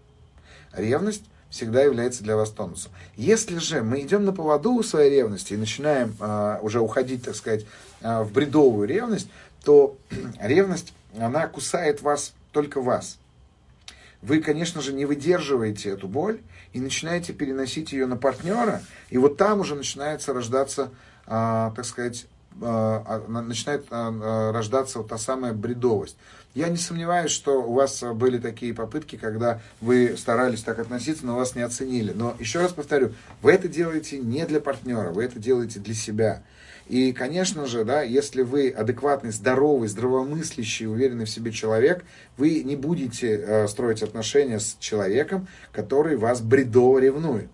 Ревность 0.73 1.23
всегда 1.49 1.83
является 1.83 2.23
для 2.23 2.35
вас 2.35 2.49
тонусом. 2.49 2.91
Если 3.15 3.59
же 3.59 3.83
мы 3.83 4.01
идем 4.01 4.25
на 4.25 4.33
поводу 4.33 4.73
у 4.73 4.83
своей 4.83 5.11
ревности 5.11 5.53
и 5.53 5.57
начинаем 5.57 6.15
э, 6.19 6.59
уже 6.61 6.79
уходить, 6.79 7.23
так 7.23 7.35
сказать, 7.35 7.65
э, 8.01 8.23
в 8.23 8.31
бредовую 8.31 8.87
ревность, 8.87 9.29
то 9.63 9.95
ревность, 10.41 10.93
она 11.17 11.47
кусает 11.47 12.01
вас, 12.01 12.33
только 12.51 12.81
вас. 12.81 13.19
Вы, 14.23 14.39
конечно 14.39 14.81
же, 14.81 14.93
не 14.93 15.05
выдерживаете 15.05 15.89
эту 15.89 16.07
боль 16.07 16.39
и 16.71 16.79
начинаете 16.79 17.33
переносить 17.33 17.91
ее 17.91 18.05
на 18.05 18.15
партнера, 18.15 18.81
и 19.09 19.17
вот 19.17 19.35
там 19.35 19.59
уже 19.59 19.75
начинается 19.75 20.33
рождаться, 20.33 20.91
э, 21.27 21.71
так 21.75 21.83
сказать, 21.83 22.25
э, 22.61 23.21
начинает 23.27 23.85
э, 23.91 24.51
рождаться 24.51 24.99
вот 24.99 25.09
та 25.09 25.17
самая 25.17 25.51
бредовость. 25.51 26.15
Я 26.55 26.69
не 26.69 26.77
сомневаюсь, 26.77 27.31
что 27.31 27.61
у 27.63 27.73
вас 27.73 28.01
были 28.01 28.37
такие 28.37 28.73
попытки, 28.73 29.17
когда 29.17 29.59
вы 29.81 30.15
старались 30.17 30.63
так 30.63 30.79
относиться, 30.79 31.25
но 31.25 31.35
вас 31.35 31.55
не 31.55 31.61
оценили. 31.61 32.13
Но 32.15 32.37
еще 32.39 32.59
раз 32.59 32.71
повторю, 32.71 33.11
вы 33.41 33.51
это 33.51 33.67
делаете 33.67 34.19
не 34.19 34.45
для 34.45 34.61
партнера, 34.61 35.09
вы 35.09 35.25
это 35.25 35.37
делаете 35.37 35.79
для 35.79 35.95
себя. 35.95 36.43
И, 36.93 37.11
конечно 37.11 37.65
же, 37.65 37.85
да, 37.85 38.03
если 38.03 38.43
вы 38.43 38.69
адекватный, 38.69 39.31
здоровый, 39.31 39.87
здравомыслящий, 39.87 40.85
уверенный 40.85 41.25
в 41.25 41.29
себе 41.31 41.51
человек, 41.51 42.05
вы 42.37 42.61
не 42.61 42.75
будете 42.75 43.35
э, 43.35 43.67
строить 43.67 44.03
отношения 44.03 44.59
с 44.59 44.77
человеком, 44.79 45.47
который 45.71 46.17
вас 46.17 46.41
бредово 46.41 46.99
ревнует. 46.99 47.49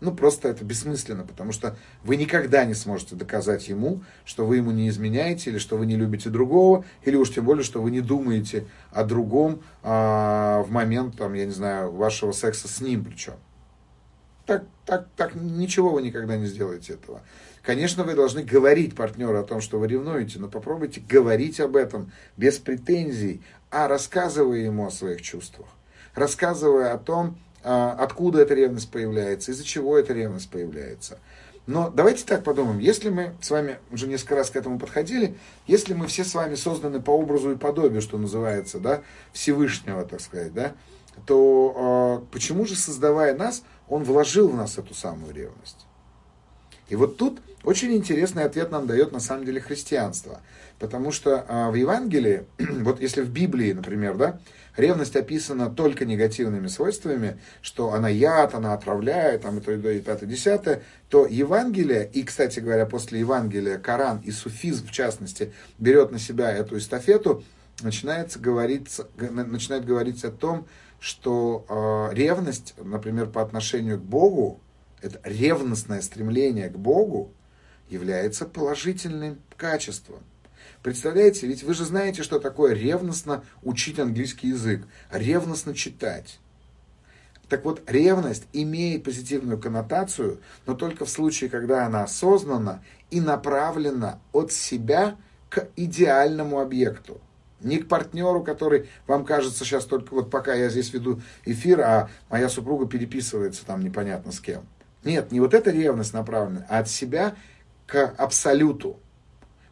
Ну, 0.00 0.14
просто 0.14 0.48
это 0.48 0.64
бессмысленно, 0.64 1.24
потому 1.24 1.52
что 1.52 1.76
вы 2.04 2.16
никогда 2.16 2.64
не 2.64 2.72
сможете 2.72 3.16
доказать 3.16 3.68
ему, 3.68 4.00
что 4.24 4.46
вы 4.46 4.56
ему 4.56 4.70
не 4.70 4.88
изменяете, 4.88 5.50
или 5.50 5.58
что 5.58 5.76
вы 5.76 5.84
не 5.84 5.96
любите 5.96 6.30
другого, 6.30 6.86
или 7.02 7.16
уж 7.16 7.34
тем 7.34 7.44
более, 7.44 7.64
что 7.64 7.82
вы 7.82 7.90
не 7.90 8.00
думаете 8.00 8.66
о 8.92 9.04
другом 9.04 9.62
а, 9.82 10.62
в 10.62 10.70
момент, 10.70 11.18
там, 11.18 11.34
я 11.34 11.44
не 11.44 11.52
знаю, 11.52 11.92
вашего 11.92 12.32
секса 12.32 12.66
с 12.66 12.80
ним 12.80 13.04
причем. 13.04 13.34
Так, 14.46 14.64
так, 14.86 15.08
так, 15.16 15.34
ничего 15.34 15.90
вы 15.90 16.00
никогда 16.00 16.38
не 16.38 16.46
сделаете 16.46 16.94
этого. 16.94 17.20
Конечно, 17.64 18.04
вы 18.04 18.14
должны 18.14 18.42
говорить 18.42 18.94
партнеру 18.94 19.38
о 19.38 19.42
том, 19.42 19.62
что 19.62 19.78
вы 19.78 19.88
ревнуете, 19.88 20.38
но 20.38 20.48
попробуйте 20.48 21.00
говорить 21.00 21.60
об 21.60 21.76
этом 21.76 22.12
без 22.36 22.58
претензий, 22.58 23.42
а 23.70 23.88
рассказывая 23.88 24.58
ему 24.58 24.86
о 24.86 24.90
своих 24.90 25.22
чувствах. 25.22 25.68
Рассказывая 26.14 26.92
о 26.92 26.98
том, 26.98 27.38
а, 27.62 27.92
откуда 27.98 28.42
эта 28.42 28.52
ревность 28.52 28.90
появляется, 28.90 29.52
из-за 29.52 29.64
чего 29.64 29.98
эта 29.98 30.12
ревность 30.12 30.50
появляется. 30.50 31.18
Но 31.66 31.88
давайте 31.88 32.26
так 32.26 32.44
подумаем, 32.44 32.78
если 32.80 33.08
мы 33.08 33.34
с 33.40 33.50
вами 33.50 33.78
уже 33.90 34.06
несколько 34.06 34.34
раз 34.34 34.50
к 34.50 34.56
этому 34.56 34.78
подходили, 34.78 35.34
если 35.66 35.94
мы 35.94 36.06
все 36.06 36.24
с 36.24 36.34
вами 36.34 36.56
созданы 36.56 37.00
по 37.00 37.12
образу 37.12 37.52
и 37.52 37.56
подобию, 37.56 38.02
что 38.02 38.18
называется, 38.18 38.78
да, 38.78 39.00
Всевышнего, 39.32 40.04
так 40.04 40.20
сказать, 40.20 40.52
да, 40.52 40.74
то 41.24 42.20
э, 42.22 42.26
почему 42.30 42.66
же, 42.66 42.76
создавая 42.76 43.34
нас, 43.34 43.62
он 43.88 44.04
вложил 44.04 44.48
в 44.48 44.54
нас 44.54 44.76
эту 44.76 44.92
самую 44.92 45.32
ревность? 45.32 45.86
И 46.90 46.96
вот 46.96 47.16
тут 47.16 47.40
очень 47.64 47.92
интересный 47.94 48.44
ответ 48.44 48.70
нам 48.70 48.86
дает 48.86 49.12
на 49.12 49.20
самом 49.20 49.44
деле 49.44 49.60
христианство. 49.60 50.40
Потому 50.78 51.12
что 51.12 51.44
э, 51.48 51.70
в 51.70 51.74
Евангелии, 51.74 52.44
вот 52.58 53.00
если 53.00 53.22
в 53.22 53.30
Библии, 53.30 53.72
например, 53.72 54.16
да, 54.16 54.40
ревность 54.76 55.16
описана 55.16 55.70
только 55.70 56.04
негативными 56.04 56.66
свойствами, 56.66 57.38
что 57.62 57.92
она 57.92 58.08
яд, 58.08 58.54
она 58.54 58.74
отравляет, 58.74 59.42
там, 59.42 59.58
и 59.58 59.60
то, 59.60 59.72
и 59.72 59.80
то, 59.80 59.90
и 59.90 60.00
пятое, 60.00 60.28
десятое, 60.28 60.82
то 61.08 61.26
Евангелие, 61.26 62.08
и, 62.12 62.22
кстати 62.22 62.60
говоря, 62.60 62.86
после 62.86 63.20
Евангелия 63.20 63.78
Коран 63.78 64.20
и 64.24 64.30
суфизм, 64.30 64.86
в 64.86 64.90
частности, 64.90 65.52
берет 65.78 66.10
на 66.10 66.18
себя 66.18 66.50
эту 66.50 66.78
эстафету, 66.78 67.44
начинается 67.82 68.38
говориться, 68.38 69.08
начинает 69.18 69.84
говорить 69.84 70.24
о 70.24 70.30
том, 70.30 70.66
что 71.00 71.66
э, 71.68 72.14
ревность, 72.14 72.74
например, 72.82 73.26
по 73.26 73.42
отношению 73.42 73.98
к 73.98 74.02
Богу, 74.02 74.60
это 75.02 75.20
ревностное 75.22 76.00
стремление 76.00 76.70
к 76.70 76.76
Богу, 76.76 77.30
является 77.88 78.46
положительным 78.46 79.38
качеством. 79.56 80.20
Представляете, 80.82 81.46
ведь 81.46 81.62
вы 81.62 81.74
же 81.74 81.84
знаете, 81.84 82.22
что 82.22 82.38
такое 82.38 82.74
ревностно 82.74 83.44
учить 83.62 83.98
английский 83.98 84.48
язык, 84.48 84.86
ревностно 85.10 85.74
читать. 85.74 86.38
Так 87.48 87.64
вот, 87.64 87.82
ревность 87.86 88.44
имеет 88.52 89.04
позитивную 89.04 89.58
коннотацию, 89.58 90.40
но 90.66 90.74
только 90.74 91.04
в 91.04 91.10
случае, 91.10 91.50
когда 91.50 91.86
она 91.86 92.04
осознанна 92.04 92.82
и 93.10 93.20
направлена 93.20 94.18
от 94.32 94.52
себя 94.52 95.16
к 95.50 95.68
идеальному 95.76 96.60
объекту. 96.60 97.20
Не 97.60 97.78
к 97.78 97.88
партнеру, 97.88 98.42
который 98.42 98.88
вам 99.06 99.24
кажется 99.24 99.64
сейчас 99.64 99.84
только 99.84 100.12
вот 100.14 100.30
пока 100.30 100.54
я 100.54 100.68
здесь 100.68 100.92
веду 100.92 101.22
эфир, 101.44 101.80
а 101.80 102.10
моя 102.28 102.48
супруга 102.48 102.86
переписывается 102.86 103.64
там 103.64 103.82
непонятно 103.82 104.32
с 104.32 104.40
кем. 104.40 104.66
Нет, 105.02 105.32
не 105.32 105.40
вот 105.40 105.54
эта 105.54 105.70
ревность 105.70 106.12
направлена, 106.12 106.66
а 106.68 106.78
от 106.80 106.88
себя 106.88 107.36
к 107.86 108.14
абсолюту. 108.16 108.98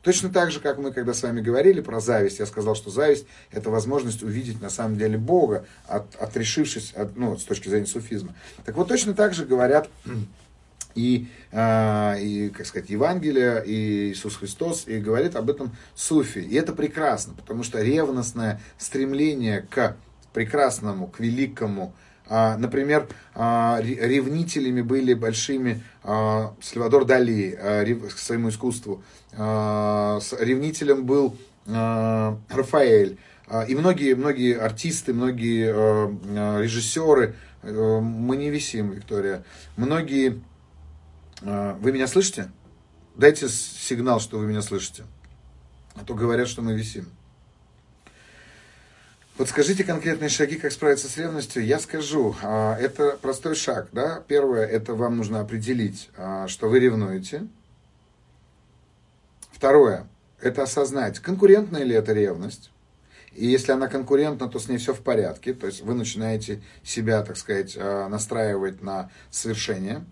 Точно 0.03 0.31
так 0.31 0.51
же, 0.51 0.59
как 0.59 0.79
мы, 0.79 0.93
когда 0.93 1.15
с 1.15 1.23
вами 1.23 1.41
говорили 1.41 1.81
про 1.81 2.01
зависть, 2.01 2.41
я 2.41 2.47
сказал, 2.47 2.75
что 2.75 2.91
зависть– 2.91 3.25
это 3.53 3.71
возможность 3.71 4.23
увидеть 4.23 4.61
на 4.61 4.69
самом 4.69 4.99
деле 4.99 5.17
Бога, 5.17 5.65
от, 5.87 6.17
отрешившись 6.17 6.93
от, 6.93 7.17
ну, 7.17 7.39
с 7.39 7.45
точки 7.45 7.69
зрения 7.69 7.87
суфизма. 7.87 8.35
Так 8.65 8.77
вот, 8.77 8.89
точно 8.89 9.15
так 9.15 9.33
же 9.33 9.45
говорят 9.47 9.89
и, 10.97 11.29
э, 11.53 12.21
и, 12.21 12.49
как 12.49 12.67
сказать, 12.67 12.91
Евангелие, 12.91 13.63
и 13.65 14.11
Иисус 14.11 14.37
Христос, 14.37 14.89
и 14.89 14.99
говорит 14.99 15.37
об 15.37 15.49
этом 15.49 15.71
суфи. 15.95 16.41
И 16.41 16.57
это 16.57 16.73
прекрасно, 16.73 17.35
потому 17.35 17.63
что 17.63 17.81
ревностное 17.81 18.61
стремление 18.79 19.63
к 19.71 19.97
прекрасному, 20.33 21.07
к 21.07 21.21
великому, 21.21 21.95
например, 22.29 23.09
а, 23.35 23.81
ревнителями 23.83 24.83
были 24.83 25.15
большими 25.15 25.83
а, 26.03 26.55
Сальвадор 26.61 27.05
Дали 27.05 27.59
к 28.15 28.19
своему 28.19 28.51
искусству. 28.51 29.03
Ревнителем 29.33 31.05
был 31.05 31.37
Рафаэль. 31.67 33.19
А, 33.53 33.65
и 33.65 33.75
многие, 33.75 34.15
многие 34.15 34.57
артисты, 34.57 35.13
многие 35.13 35.67
э, 35.67 36.63
режиссеры, 36.63 37.35
мы 37.63 38.37
не 38.37 38.51
висим, 38.51 38.91
Виктория, 38.91 39.45
многие... 39.77 40.41
Вы 41.43 41.93
меня 41.93 42.07
слышите? 42.07 42.51
Дайте 43.15 43.49
сигнал, 43.49 44.21
что 44.21 44.39
вы 44.39 44.47
меня 44.47 44.63
слышите. 44.63 45.05
А 45.95 46.05
то 46.05 46.15
говорят, 46.15 46.49
что 46.49 46.63
мы 46.63 46.75
висим. 46.75 47.07
Подскажите 49.43 49.83
конкретные 49.83 50.29
шаги, 50.29 50.55
как 50.55 50.71
справиться 50.71 51.09
с 51.09 51.17
ревностью. 51.17 51.67
Я 51.67 51.81
скажу, 51.81 52.37
а, 52.45 52.79
это 52.79 53.19
простой 53.21 53.57
шаг. 53.57 53.89
Да? 53.91 54.23
Первое, 54.29 54.65
это 54.65 54.95
вам 54.95 55.17
нужно 55.17 55.41
определить, 55.41 56.11
а, 56.17 56.47
что 56.47 56.69
вы 56.69 56.79
ревнуете. 56.79 57.49
Второе, 59.51 60.07
это 60.41 60.63
осознать, 60.63 61.19
конкурентная 61.19 61.83
ли 61.83 61.93
это 61.93 62.13
ревность. 62.13 62.71
И 63.33 63.45
если 63.45 63.73
она 63.73 63.89
конкурентна, 63.89 64.49
то 64.49 64.61
с 64.61 64.69
ней 64.69 64.79
все 64.79 64.95
в 64.95 65.01
порядке. 65.01 65.55
То 65.55 65.67
есть 65.67 65.81
вы 65.81 65.95
начинаете 65.95 66.63
себя, 66.85 67.21
так 67.23 67.37
сказать, 67.37 67.77
а, 67.77 68.07
настраивать 68.09 68.81
на 68.81 69.11
совершение. 69.33 70.05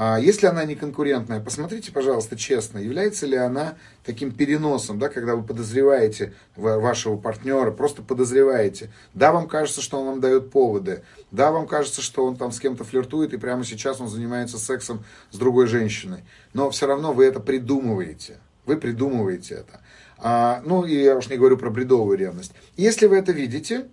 А 0.00 0.16
если 0.16 0.46
она 0.46 0.64
не 0.64 0.76
конкурентная, 0.76 1.40
посмотрите, 1.40 1.90
пожалуйста, 1.90 2.36
честно, 2.36 2.78
является 2.78 3.26
ли 3.26 3.36
она 3.36 3.74
таким 4.04 4.30
переносом, 4.30 5.00
да, 5.00 5.08
когда 5.08 5.34
вы 5.34 5.42
подозреваете 5.42 6.34
вашего 6.54 7.16
партнера, 7.16 7.72
просто 7.72 8.02
подозреваете. 8.02 8.92
Да, 9.12 9.32
вам 9.32 9.48
кажется, 9.48 9.80
что 9.80 9.98
он 9.98 10.06
вам 10.06 10.20
дает 10.20 10.52
поводы. 10.52 11.02
Да, 11.32 11.50
вам 11.50 11.66
кажется, 11.66 12.00
что 12.00 12.24
он 12.24 12.36
там 12.36 12.52
с 12.52 12.60
кем-то 12.60 12.84
флиртует, 12.84 13.34
и 13.34 13.38
прямо 13.38 13.64
сейчас 13.64 14.00
он 14.00 14.06
занимается 14.06 14.56
сексом 14.56 15.02
с 15.32 15.36
другой 15.36 15.66
женщиной. 15.66 16.20
Но 16.52 16.70
все 16.70 16.86
равно 16.86 17.12
вы 17.12 17.24
это 17.24 17.40
придумываете. 17.40 18.38
Вы 18.66 18.76
придумываете 18.76 19.56
это. 19.56 19.80
А, 20.16 20.62
ну, 20.64 20.84
и 20.84 20.94
я 20.94 21.16
уж 21.16 21.28
не 21.28 21.36
говорю 21.36 21.56
про 21.56 21.70
бредовую 21.70 22.16
ревность. 22.16 22.52
Если 22.76 23.08
вы 23.08 23.16
это 23.16 23.32
видите, 23.32 23.88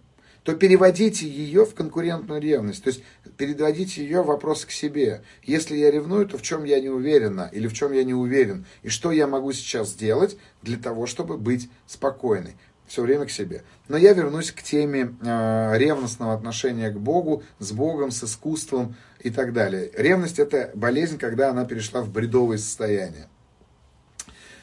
то 0.46 0.56
переводите 0.56 1.28
ее 1.28 1.66
в 1.66 1.74
конкурентную 1.74 2.40
ревность. 2.40 2.84
То 2.84 2.90
есть 2.92 3.02
переводите 3.38 4.04
ее 4.04 4.24
вопрос 4.24 4.66
к 4.66 4.72
себе. 4.72 5.22
Если 5.44 5.76
я 5.76 5.92
ревную, 5.92 6.28
то 6.28 6.38
в 6.38 6.42
чем 6.42 6.64
я 6.64 6.80
не 6.80 6.90
уверена 6.90 7.50
или 7.52 7.68
в 7.68 7.74
чем 7.74 7.92
я 7.94 8.04
не 8.04 8.14
уверен. 8.14 8.66
И 8.84 8.90
что 8.90 9.12
я 9.12 9.28
могу 9.28 9.52
сейчас 9.54 9.90
сделать 9.90 10.38
для 10.62 10.78
того, 10.78 11.06
чтобы 11.06 11.38
быть 11.38 11.70
спокойной. 11.88 12.56
Все 12.88 13.02
время 13.02 13.26
к 13.26 13.32
себе. 13.32 13.64
Но 13.88 13.98
я 13.98 14.14
вернусь 14.14 14.52
к 14.52 14.62
теме 14.62 15.16
э, 15.22 15.78
ревностного 15.78 16.34
отношения 16.34 16.92
к 16.92 17.00
Богу, 17.00 17.44
с 17.58 17.72
Богом, 17.72 18.12
с 18.12 18.24
искусством 18.24 18.96
и 19.22 19.32
так 19.32 19.54
далее. 19.54 19.92
Ревность 19.96 20.38
это 20.38 20.70
болезнь, 20.76 21.18
когда 21.18 21.50
она 21.50 21.66
перешла 21.66 22.02
в 22.02 22.12
бредовое 22.12 22.58
состояние. 22.58 23.28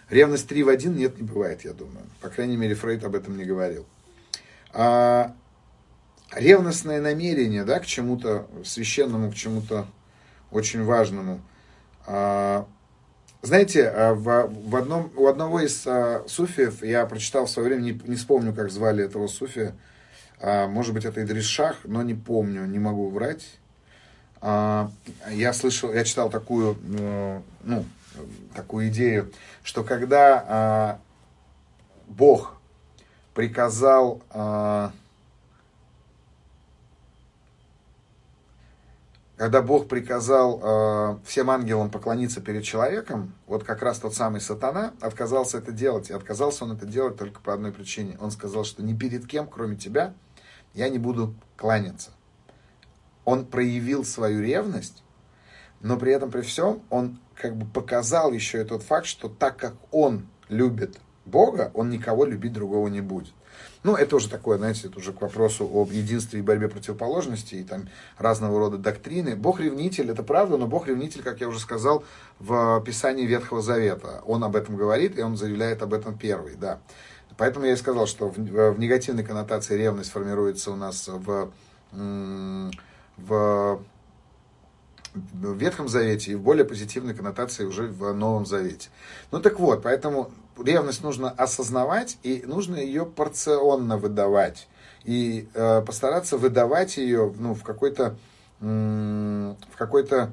Ревность 0.09 0.47
3 0.47 0.63
в 0.63 0.69
1 0.69 0.95
нет, 0.95 1.19
не 1.19 1.27
бывает, 1.27 1.65
я 1.65 1.73
думаю. 1.73 2.05
По 2.21 2.29
крайней 2.29 2.57
мере, 2.57 2.75
Фрейд 2.75 3.03
об 3.03 3.17
этом 3.17 3.37
не 3.37 3.45
говорил. 3.45 3.87
А, 4.73 5.35
ревностное 6.35 7.01
намерение 7.01 7.65
да, 7.65 7.79
к 7.79 7.87
чему-то 7.87 8.47
священному, 8.65 9.31
к 9.31 9.35
чему-то 9.35 9.87
очень 10.51 10.85
важному. 10.85 11.41
А, 12.07 12.67
знаете, 13.43 13.89
а, 13.89 14.15
в, 14.15 14.49
в 14.49 14.77
одном, 14.77 15.11
у 15.17 15.27
одного 15.27 15.61
из 15.61 15.87
а, 15.87 16.25
суфиев, 16.27 16.83
я 16.83 17.07
прочитал 17.07 17.47
в 17.47 17.51
свое 17.51 17.69
время, 17.69 17.83
не, 17.83 18.01
не 18.05 18.17
вспомню, 18.17 18.55
как 18.55 18.71
звали 18.71 19.05
этого 19.05 19.27
суфия, 19.27 19.75
может 20.45 20.93
быть, 20.93 21.05
это 21.05 21.23
Идрис 21.23 21.45
Шах, 21.45 21.77
но 21.85 22.03
не 22.03 22.15
помню, 22.15 22.67
не 22.67 22.81
могу 22.81 23.11
врать. 23.11 23.61
Я 24.43 25.53
слышал, 25.53 25.93
я 25.93 26.03
читал 26.03 26.31
такую, 26.31 26.77
э, 26.99 27.41
ну, 27.63 27.85
такую 28.53 28.89
идею, 28.89 29.31
что 29.63 29.85
когда 29.85 30.99
Бог 32.09 32.57
приказал 33.35 34.21
когда 39.43 39.61
Бог 39.61 39.89
приказал 39.89 40.61
э, 40.63 41.19
всем 41.27 41.51
ангелам 41.51 41.91
поклониться 41.91 42.41
перед 42.41 42.63
человеком, 42.63 43.35
вот 43.49 43.65
как 43.65 43.83
раз 43.83 43.99
тот 43.99 44.15
самый 44.15 44.41
сатана 44.41 44.95
отказался 45.01 45.59
это 45.59 45.73
делать. 45.73 46.11
И 46.11 46.13
отказался 46.13 46.63
он 46.63 46.71
это 46.71 46.87
делать 46.87 47.17
только 47.17 47.41
по 47.41 47.53
одной 47.53 47.73
причине. 47.73 48.17
Он 48.21 48.31
сказал, 48.31 48.63
что 48.63 48.85
ни 48.85 48.95
перед 48.97 49.27
кем, 49.27 49.49
кроме 49.49 49.75
тебя, 49.75 50.15
я 50.75 50.89
не 50.89 51.01
буду 51.01 51.35
кланяться. 51.57 52.11
Он 53.25 53.45
проявил 53.45 54.05
свою 54.05 54.43
ревность, 54.43 55.03
но 55.81 55.97
при 55.97 56.13
этом 56.13 56.31
при 56.31 56.43
всем 56.43 56.81
он 56.89 57.19
как 57.35 57.57
бы 57.57 57.67
показал 57.67 58.31
еще 58.31 58.63
и 58.63 58.65
тот 58.65 58.85
факт, 58.85 59.07
что 59.07 59.29
так 59.29 59.57
как 59.57 59.75
он 59.91 60.29
любит 60.51 61.01
Бога, 61.25 61.73
он 61.75 61.91
никого 61.91 62.27
любить 62.27 62.53
другого 62.53 62.87
не 62.87 63.01
будет. 63.01 63.35
Ну, 63.83 63.97
это 63.97 64.17
уже 64.17 64.29
такое, 64.29 64.59
знаете, 64.59 64.89
это 64.89 64.99
уже 64.99 65.13
к 65.13 65.21
вопросу 65.21 65.69
об 65.73 65.91
единстве 65.91 66.39
и 66.39 66.43
борьбе 66.43 66.69
противоположностей 66.69 67.61
и 67.61 67.65
там 67.65 67.89
разного 68.19 68.59
рода 68.59 68.79
доктрины. 68.79 69.35
Бог-ревнитель, 69.35 70.11
это 70.11 70.23
правда, 70.23 70.57
но 70.57 70.67
Бог-ревнитель, 70.67 71.23
как 71.23 71.41
я 71.41 71.49
уже 71.49 71.59
сказал, 71.59 72.05
в 72.39 72.83
Писании 72.85 73.27
Ветхого 73.27 73.61
Завета. 73.61 74.23
Он 74.27 74.45
об 74.45 74.57
этом 74.57 74.77
говорит, 74.77 75.19
и 75.19 75.23
он 75.23 75.37
заявляет 75.37 75.83
об 75.83 75.95
этом 75.95 76.17
первый, 76.17 76.55
да. 76.55 76.81
Поэтому 77.37 77.67
я 77.67 77.73
и 77.73 77.77
сказал, 77.77 78.07
что 78.07 78.29
в, 78.29 78.37
в 78.37 78.79
негативной 78.79 79.25
коннотации 79.25 79.77
ревность 79.77 80.11
формируется 80.11 80.71
у 80.71 80.77
нас 80.77 81.09
в, 81.09 81.51
в 83.17 83.83
в 85.15 85.55
Ветхом 85.55 85.89
Завете 85.89 86.33
и 86.33 86.35
в 86.35 86.41
более 86.41 86.65
позитивной 86.65 87.15
коннотации 87.15 87.65
уже 87.65 87.89
в 87.89 88.13
Новом 88.15 88.47
Завете. 88.47 88.89
Ну 89.31 89.41
так 89.41 89.61
вот, 89.61 89.83
поэтому 89.83 90.31
ревность 90.59 91.03
нужно 91.03 91.31
осознавать 91.31 92.19
и 92.23 92.43
нужно 92.47 92.77
ее 92.77 93.07
порционно 93.07 93.97
выдавать. 93.97 94.69
И 95.05 95.49
э, 95.55 95.83
постараться 95.83 96.37
выдавать 96.37 96.97
ее 96.97 97.33
ну, 97.39 97.55
в 97.55 97.63
какой-то 97.63 98.17
в 98.61 99.77
какой-то 99.77 100.31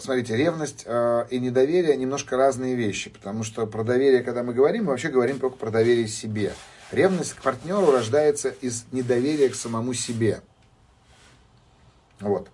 смотрите, 0.00 0.36
ревность 0.36 0.82
э, 0.84 1.26
и 1.30 1.38
недоверие 1.38 1.96
немножко 1.96 2.36
разные 2.36 2.74
вещи, 2.74 3.10
потому 3.10 3.44
что 3.44 3.66
про 3.66 3.84
доверие, 3.84 4.22
когда 4.22 4.42
мы 4.42 4.52
говорим, 4.52 4.84
мы 4.84 4.90
вообще 4.90 5.08
говорим 5.08 5.38
только 5.38 5.56
про 5.56 5.70
доверие 5.70 6.08
себе. 6.08 6.52
Ревность 6.90 7.34
к 7.34 7.42
партнеру 7.42 7.90
рождается 7.90 8.48
из 8.48 8.84
недоверия 8.92 9.48
к 9.48 9.54
самому 9.54 9.94
себе. 9.94 10.40
Вот. 12.20 12.48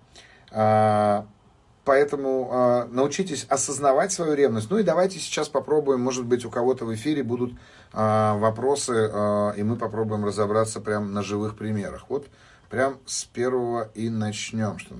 Поэтому 1.89 2.49
э, 2.51 2.93
научитесь 2.93 3.47
осознавать 3.49 4.11
свою 4.11 4.35
ревность. 4.35 4.69
Ну 4.69 4.77
и 4.77 4.83
давайте 4.83 5.17
сейчас 5.17 5.49
попробуем, 5.49 6.01
может 6.01 6.23
быть, 6.23 6.45
у 6.45 6.51
кого-то 6.51 6.85
в 6.85 6.93
эфире 6.93 7.23
будут 7.23 7.53
э, 7.53 7.57
вопросы, 7.93 9.09
э, 9.11 9.53
и 9.57 9.63
мы 9.63 9.75
попробуем 9.75 10.23
разобраться 10.23 10.81
прямо 10.81 11.07
на 11.07 11.23
живых 11.23 11.57
примерах. 11.57 12.07
Вот 12.07 12.27
прям 12.69 12.99
с 13.07 13.23
первого 13.25 13.89
и 13.95 14.09
начнем. 14.09 14.77
Что 14.77 14.97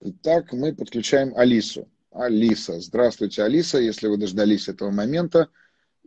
Итак, 0.00 0.52
мы 0.52 0.72
подключаем 0.72 1.32
Алису. 1.36 1.88
Алиса, 2.12 2.78
здравствуйте, 2.80 3.42
Алиса. 3.42 3.78
Если 3.78 4.06
вы 4.06 4.16
дождались 4.16 4.68
этого 4.68 4.92
момента, 4.92 5.48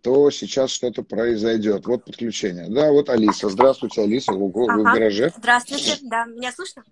то 0.02 0.32
сейчас 0.32 0.72
что-то 0.72 1.04
произойдет. 1.04 1.88
Вот 1.88 2.06
подключение. 2.06 2.70
Да, 2.70 2.90
вот 2.90 3.10
Алиса. 3.10 3.50
Здравствуйте, 3.50 4.04
Алиса. 4.04 4.32
Вы, 4.32 4.50
ага. 4.64 4.80
в 4.80 4.84
гараже. 4.84 5.34
Здравствуйте, 5.36 5.98
да. 6.04 6.24
Меня 6.24 6.54
слышно? 6.54 6.86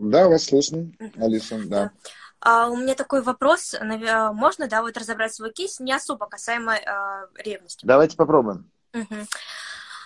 Да, 0.00 0.28
вас 0.28 0.44
слышно, 0.44 0.90
Алиса, 1.16 1.60
да. 1.66 1.92
А, 2.40 2.70
у 2.70 2.76
меня 2.76 2.94
такой 2.94 3.20
вопрос. 3.20 3.76
Можно, 3.82 4.66
да, 4.66 4.80
вот 4.80 4.96
разобрать 4.96 5.34
свой 5.34 5.52
кейс, 5.52 5.78
не 5.78 5.92
особо 5.92 6.26
касаемо 6.26 6.72
а, 6.72 7.26
ревности? 7.36 7.84
Давайте 7.84 8.16
попробуем. 8.16 8.70
Угу. 8.94 9.26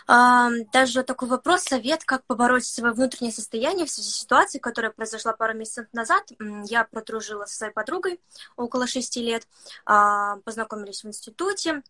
А, 0.08 0.50
даже 0.72 1.04
такой 1.04 1.28
вопрос, 1.28 1.62
совет, 1.62 2.04
как 2.04 2.24
побороть 2.26 2.66
свое 2.66 2.92
внутреннее 2.92 3.32
состояние 3.32 3.86
в 3.86 3.90
связи 3.90 4.10
с 4.10 4.16
ситуацией, 4.16 4.60
которая 4.60 4.90
произошла 4.90 5.32
пару 5.32 5.54
месяцев 5.54 5.86
назад. 5.92 6.24
Я 6.64 6.84
продружила 6.84 7.46
со 7.46 7.56
своей 7.56 7.72
подругой 7.72 8.20
около 8.56 8.88
шести 8.88 9.22
лет, 9.22 9.46
а, 9.86 10.38
познакомились 10.38 11.04
в 11.04 11.08
институте, 11.08 11.82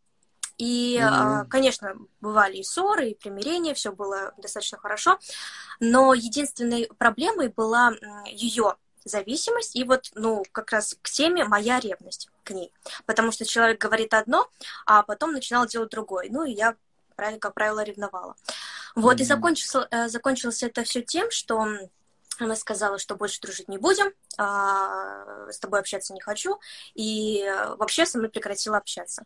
и, 0.59 0.99
mm-hmm. 0.99 1.47
конечно, 1.49 1.95
бывали 2.21 2.59
и 2.59 2.63
ссоры, 2.63 3.11
и 3.11 3.15
примирения, 3.15 3.75
все 3.75 3.93
было 3.93 4.33
достаточно 4.39 4.79
хорошо. 4.79 5.19
Но 5.81 6.15
единственной 6.15 6.89
проблемой 6.99 7.49
была 7.49 7.93
ее 8.27 8.77
зависимость 9.05 9.77
и 9.77 9.85
вот, 9.85 10.11
ну, 10.15 10.45
как 10.53 10.73
раз 10.73 10.97
к 11.01 11.11
теме 11.11 11.45
моя 11.45 11.81
ревность 11.81 12.29
к 12.43 12.51
ней. 12.51 12.73
Потому 13.07 13.33
что 13.33 13.45
человек 13.45 13.81
говорит 13.81 14.15
одно, 14.15 14.49
а 14.87 15.03
потом 15.03 15.33
начинал 15.33 15.67
делать 15.67 15.91
другое. 15.91 16.29
Ну, 16.31 16.45
и 16.45 16.53
я, 16.53 16.77
как 17.17 17.55
правило, 17.55 17.83
ревновала. 17.83 18.37
Вот, 18.95 19.19
mm-hmm. 19.19 19.23
и 19.23 19.25
закончился, 19.25 19.89
э, 19.91 20.09
закончилось 20.09 20.63
это 20.63 20.85
все 20.85 21.03
тем, 21.03 21.31
что 21.31 21.67
она 22.39 22.57
сказала, 22.57 22.99
что 22.99 23.17
больше 23.17 23.41
дружить 23.41 23.69
не 23.69 23.79
будем, 23.79 24.13
а, 24.39 25.51
с 25.51 25.59
тобой 25.59 25.81
общаться 25.81 26.13
не 26.13 26.21
хочу, 26.21 26.59
и 26.95 27.43
э, 27.43 27.75
вообще 27.77 28.07
со 28.07 28.19
мной 28.19 28.31
прекратила 28.31 28.77
общаться. 28.77 29.25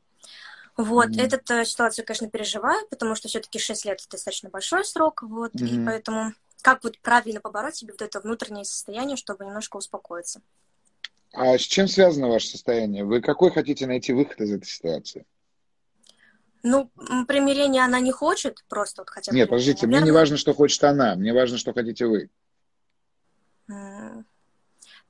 Вот, 0.78 1.08
mm-hmm. 1.08 1.34
эту 1.34 1.64
ситуацию, 1.64 2.06
конечно, 2.06 2.30
переживаю, 2.30 2.86
потому 2.88 3.16
что 3.16 3.26
все-таки 3.26 3.58
6 3.58 3.84
лет 3.84 3.98
это 4.00 4.10
достаточно 4.12 4.48
большой 4.48 4.84
срок, 4.84 5.22
вот, 5.22 5.52
mm-hmm. 5.52 5.82
и 5.82 5.84
поэтому 5.84 6.32
как 6.62 6.84
вот 6.84 7.00
правильно 7.00 7.40
побороть 7.40 7.74
себе 7.74 7.92
вот 7.92 8.02
это 8.02 8.20
внутреннее 8.20 8.64
состояние, 8.64 9.16
чтобы 9.16 9.44
немножко 9.44 9.76
успокоиться. 9.76 10.40
А 11.32 11.58
с 11.58 11.62
чем 11.62 11.88
связано 11.88 12.28
ваше 12.28 12.46
состояние? 12.46 13.04
Вы 13.04 13.20
какой 13.20 13.50
хотите 13.50 13.88
найти 13.88 14.12
выход 14.12 14.40
из 14.40 14.52
этой 14.52 14.66
ситуации? 14.66 15.26
Ну, 16.62 16.90
примирения 17.26 17.84
она 17.84 17.98
не 17.98 18.12
хочет, 18.12 18.64
просто 18.68 19.02
вот 19.02 19.10
хотя 19.10 19.32
бы. 19.32 19.36
Нет, 19.36 19.48
подождите, 19.48 19.86
Наверное... 19.86 20.00
мне 20.00 20.12
не 20.12 20.16
важно, 20.16 20.36
что 20.36 20.54
хочет 20.54 20.82
она, 20.84 21.16
мне 21.16 21.32
важно, 21.32 21.58
что 21.58 21.72
хотите 21.72 22.06
вы. 22.06 22.30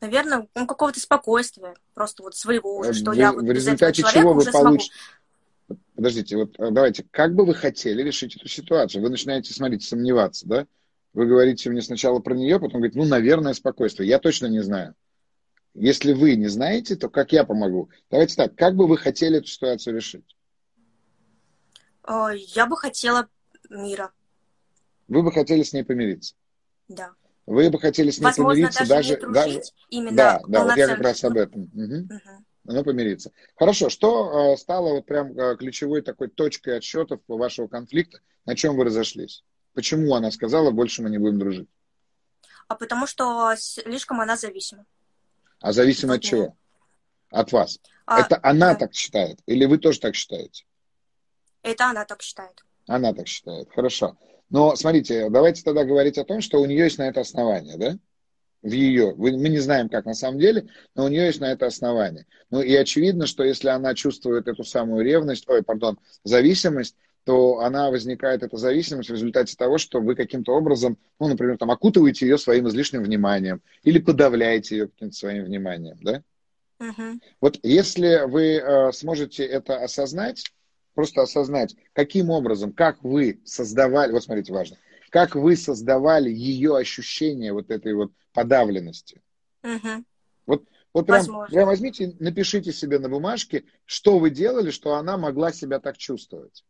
Наверное, 0.00 0.48
ну, 0.54 0.66
какого-то 0.66 1.00
спокойствия, 1.00 1.74
просто 1.92 2.22
вот 2.22 2.36
своего 2.36 2.78
уже, 2.78 2.94
что 2.94 3.10
в, 3.10 3.14
я 3.14 3.32
вот 3.32 3.42
в 3.42 3.50
результате 3.50 4.02
чего 4.02 4.32
вы 4.32 4.44
получите... 4.44 4.94
Подождите, 5.98 6.36
вот 6.36 6.54
а, 6.60 6.70
давайте, 6.70 7.04
как 7.10 7.34
бы 7.34 7.44
вы 7.44 7.56
хотели 7.56 8.04
решить 8.04 8.36
эту 8.36 8.46
ситуацию? 8.46 9.02
Вы 9.02 9.08
начинаете, 9.08 9.52
смотрите, 9.52 9.84
сомневаться, 9.84 10.46
да? 10.46 10.64
Вы 11.12 11.26
говорите 11.26 11.70
мне 11.70 11.82
сначала 11.82 12.20
про 12.20 12.36
нее, 12.36 12.60
потом 12.60 12.78
говорите, 12.78 13.00
ну, 13.00 13.04
наверное, 13.04 13.52
спокойствие. 13.52 14.08
Я 14.08 14.20
точно 14.20 14.46
не 14.46 14.62
знаю. 14.62 14.94
Если 15.74 16.12
вы 16.12 16.36
не 16.36 16.46
знаете, 16.46 16.94
то 16.94 17.08
как 17.08 17.32
я 17.32 17.42
помогу? 17.42 17.90
Давайте 18.12 18.36
так, 18.36 18.54
как 18.54 18.76
бы 18.76 18.86
вы 18.86 18.96
хотели 18.96 19.38
эту 19.38 19.48
ситуацию 19.48 19.96
решить? 19.96 20.36
А, 22.04 22.30
я 22.32 22.66
бы 22.66 22.76
хотела 22.76 23.28
мира. 23.68 24.12
Вы 25.08 25.24
бы 25.24 25.32
хотели 25.32 25.64
с 25.64 25.72
ней 25.72 25.82
помириться? 25.82 26.36
Да. 26.86 27.10
Вы 27.44 27.70
бы 27.70 27.80
хотели 27.80 28.12
с 28.12 28.20
ней 28.20 28.26
Возможно, 28.26 28.52
помириться 28.52 28.86
даже... 28.86 29.16
даже, 29.16 29.32
даже... 29.32 29.62
Именно 29.90 30.16
да, 30.16 30.40
да, 30.46 30.62
вот 30.62 30.76
я 30.76 30.86
как 30.86 31.00
раз 31.00 31.24
об 31.24 31.36
этом. 31.36 31.62
Угу. 31.62 32.14
Угу. 32.14 32.44
Ну, 32.70 32.84
помириться. 32.84 33.32
Хорошо, 33.56 33.88
что 33.88 34.52
э, 34.52 34.56
стало 34.58 34.96
вот 34.96 35.06
прям 35.06 35.32
э, 35.38 35.56
ключевой 35.56 36.02
такой 36.02 36.28
точкой 36.28 36.76
отсчетов 36.76 37.20
вашего 37.26 37.66
конфликта? 37.66 38.20
На 38.44 38.54
чем 38.54 38.76
вы 38.76 38.84
разошлись? 38.84 39.42
Почему 39.72 40.14
она 40.14 40.30
сказала, 40.30 40.70
больше 40.70 41.00
мы 41.00 41.08
не 41.08 41.16
будем 41.16 41.38
дружить? 41.38 41.68
А 42.68 42.74
потому 42.74 43.06
что 43.06 43.54
слишком 43.56 44.20
она 44.20 44.36
зависима. 44.36 44.84
А 45.60 45.72
зависима 45.72 46.14
от 46.16 46.22
чего? 46.22 46.56
От 47.30 47.52
вас. 47.52 47.80
А, 48.04 48.20
Это 48.20 48.38
она 48.42 48.74
да. 48.74 48.80
так 48.80 48.94
считает? 48.94 49.40
Или 49.46 49.64
вы 49.64 49.78
тоже 49.78 49.98
так 49.98 50.14
считаете? 50.14 50.66
Это 51.62 51.86
она 51.86 52.04
так 52.04 52.20
считает. 52.20 52.62
Она 52.86 53.14
так 53.14 53.26
считает. 53.26 53.68
Хорошо. 53.74 54.18
Но 54.50 54.76
смотрите, 54.76 55.30
давайте 55.30 55.62
тогда 55.62 55.84
говорить 55.84 56.18
о 56.18 56.24
том, 56.24 56.42
что 56.42 56.60
у 56.60 56.66
нее 56.66 56.84
есть 56.84 56.98
на 56.98 57.08
это 57.08 57.20
основание, 57.20 57.78
да? 57.78 57.98
В 58.62 58.72
ее. 58.72 59.14
Мы 59.16 59.30
не 59.30 59.58
знаем, 59.58 59.88
как 59.88 60.04
на 60.04 60.14
самом 60.14 60.40
деле, 60.40 60.66
но 60.94 61.04
у 61.04 61.08
нее 61.08 61.26
есть 61.26 61.40
на 61.40 61.52
это 61.52 61.66
основание. 61.66 62.26
Ну 62.50 62.60
и 62.60 62.74
очевидно, 62.74 63.26
что 63.26 63.44
если 63.44 63.68
она 63.68 63.94
чувствует 63.94 64.48
эту 64.48 64.64
самую 64.64 65.04
ревность, 65.04 65.48
ой, 65.48 65.62
пардон, 65.62 65.98
зависимость, 66.24 66.96
то 67.28 67.60
она 67.60 67.90
возникает, 67.90 68.42
эта 68.42 68.56
зависимость 68.56 69.10
в 69.10 69.12
результате 69.12 69.54
того, 69.54 69.76
что 69.76 70.00
вы 70.00 70.14
каким-то 70.14 70.52
образом, 70.52 70.96
ну, 71.20 71.28
например, 71.28 71.58
там, 71.58 71.70
окутываете 71.70 72.26
ее 72.26 72.38
своим 72.38 72.68
излишним 72.68 73.02
вниманием 73.02 73.60
или 73.82 73.98
подавляете 73.98 74.76
ее 74.76 74.88
каким-то 74.88 75.14
своим 75.14 75.44
вниманием, 75.44 75.98
да? 76.00 76.22
Uh-huh. 76.80 77.18
Вот 77.40 77.58
если 77.62 78.26
вы 78.26 78.56
э, 78.56 78.92
сможете 78.92 79.44
это 79.44 79.76
осознать, 79.76 80.42
просто 80.94 81.20
осознать, 81.20 81.76
каким 81.92 82.30
образом, 82.30 82.72
как 82.72 83.02
вы 83.04 83.40
создавали, 83.44 84.12
вот 84.12 84.24
смотрите, 84.24 84.52
важно, 84.52 84.78
как 85.10 85.34
вы 85.34 85.56
создавали 85.56 86.30
ее 86.30 86.76
ощущение 86.76 87.52
вот 87.52 87.70
этой 87.70 87.94
вот 87.94 88.12
подавленности. 88.32 89.22
Угу. 89.62 90.04
Вот, 90.46 90.64
вот 90.94 91.06
прям, 91.06 91.24
прям 91.48 91.66
возьмите, 91.66 92.14
напишите 92.18 92.72
себе 92.72 92.98
на 92.98 93.08
бумажке, 93.08 93.64
что 93.84 94.18
вы 94.18 94.30
делали, 94.30 94.70
что 94.70 94.94
она 94.94 95.16
могла 95.16 95.52
себя 95.52 95.80
так 95.80 95.98
чувствовать. 95.98 96.64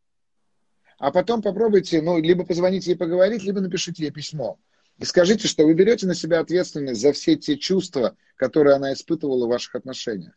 А 0.99 1.13
потом 1.13 1.43
попробуйте, 1.43 2.03
ну, 2.03 2.19
либо 2.19 2.45
позвоните 2.45 2.91
ей 2.91 2.97
поговорить, 2.97 3.45
либо 3.45 3.61
напишите 3.61 4.05
ей 4.05 4.11
письмо. 4.11 4.59
И 4.99 5.05
скажите, 5.05 5.47
что 5.47 5.65
вы 5.65 5.75
берете 5.75 6.07
на 6.09 6.15
себя 6.15 6.41
ответственность 6.41 7.01
за 7.01 7.13
все 7.13 7.37
те 7.37 7.57
чувства, 7.57 8.17
которые 8.35 8.75
она 8.75 8.93
испытывала 8.93 9.47
в 9.47 9.51
ваших 9.51 9.77
отношениях. 9.77 10.35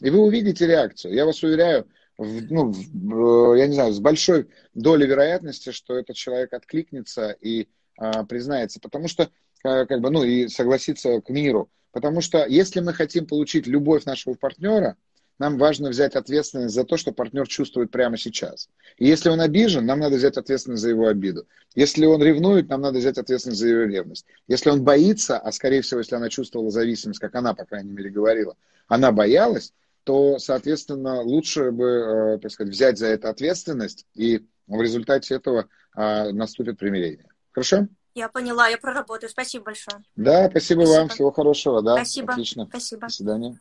И 0.00 0.10
вы 0.10 0.20
увидите 0.20 0.66
реакцию. 0.66 1.14
Я 1.14 1.24
вас 1.24 1.42
уверяю, 1.42 1.88
ну, 2.18 3.54
я 3.54 3.66
не 3.66 3.74
знаю, 3.74 3.92
с 3.92 4.00
большой 4.00 4.48
долей 4.74 5.06
вероятности, 5.06 5.70
что 5.70 5.96
этот 5.96 6.16
человек 6.16 6.52
откликнется 6.52 7.30
и 7.40 7.68
а, 7.98 8.24
признается, 8.24 8.80
потому 8.80 9.08
что, 9.08 9.30
а, 9.62 9.86
как 9.86 10.00
бы, 10.00 10.10
ну, 10.10 10.24
и 10.24 10.48
согласится 10.48 11.20
к 11.20 11.28
миру. 11.30 11.70
Потому 11.92 12.20
что 12.20 12.44
если 12.46 12.80
мы 12.80 12.92
хотим 12.92 13.26
получить 13.26 13.66
любовь 13.66 14.04
нашего 14.04 14.34
партнера, 14.34 14.96
нам 15.38 15.58
важно 15.58 15.90
взять 15.90 16.14
ответственность 16.14 16.74
за 16.74 16.84
то, 16.84 16.96
что 16.96 17.12
партнер 17.12 17.46
чувствует 17.46 17.90
прямо 17.90 18.16
сейчас. 18.16 18.68
И 18.96 19.06
если 19.06 19.28
он 19.28 19.40
обижен, 19.40 19.84
нам 19.84 20.00
надо 20.00 20.16
взять 20.16 20.38
ответственность 20.38 20.82
за 20.82 20.90
его 20.90 21.08
обиду. 21.08 21.46
Если 21.74 22.06
он 22.06 22.22
ревнует, 22.22 22.68
нам 22.68 22.80
надо 22.80 22.98
взять 22.98 23.18
ответственность 23.18 23.60
за 23.60 23.68
его 23.68 23.82
ревность. 23.82 24.24
Если 24.48 24.70
он 24.70 24.82
боится, 24.82 25.38
а 25.38 25.52
скорее 25.52 25.82
всего, 25.82 26.00
если 26.00 26.16
она 26.16 26.30
чувствовала 26.30 26.70
зависимость, 26.70 27.20
как 27.20 27.34
она, 27.34 27.54
по 27.54 27.66
крайней 27.66 27.92
мере, 27.92 28.08
говорила, 28.08 28.56
она 28.88 29.12
боялась, 29.12 29.74
то, 30.06 30.38
соответственно, 30.38 31.20
лучше 31.20 31.72
бы, 31.72 31.84
э, 31.84 32.38
так 32.38 32.52
сказать, 32.52 32.72
взять 32.72 32.96
за 32.96 33.08
это 33.08 33.28
ответственность, 33.28 34.06
и 34.14 34.46
в 34.68 34.80
результате 34.80 35.34
этого 35.34 35.68
а, 35.94 36.30
наступит 36.30 36.78
примирение. 36.78 37.28
Хорошо? 37.50 37.88
Я 38.14 38.28
поняла, 38.28 38.68
я 38.68 38.78
проработаю. 38.78 39.28
Спасибо 39.28 39.64
большое. 39.64 40.04
Да, 40.14 40.48
спасибо, 40.48 40.82
спасибо. 40.82 40.96
вам, 40.96 41.08
всего 41.08 41.32
хорошего. 41.32 41.82
Да, 41.82 41.96
спасибо. 41.96 42.32
Отлично. 42.34 42.66
Спасибо. 42.66 43.08
До 43.08 43.12
свидания. 43.12 43.60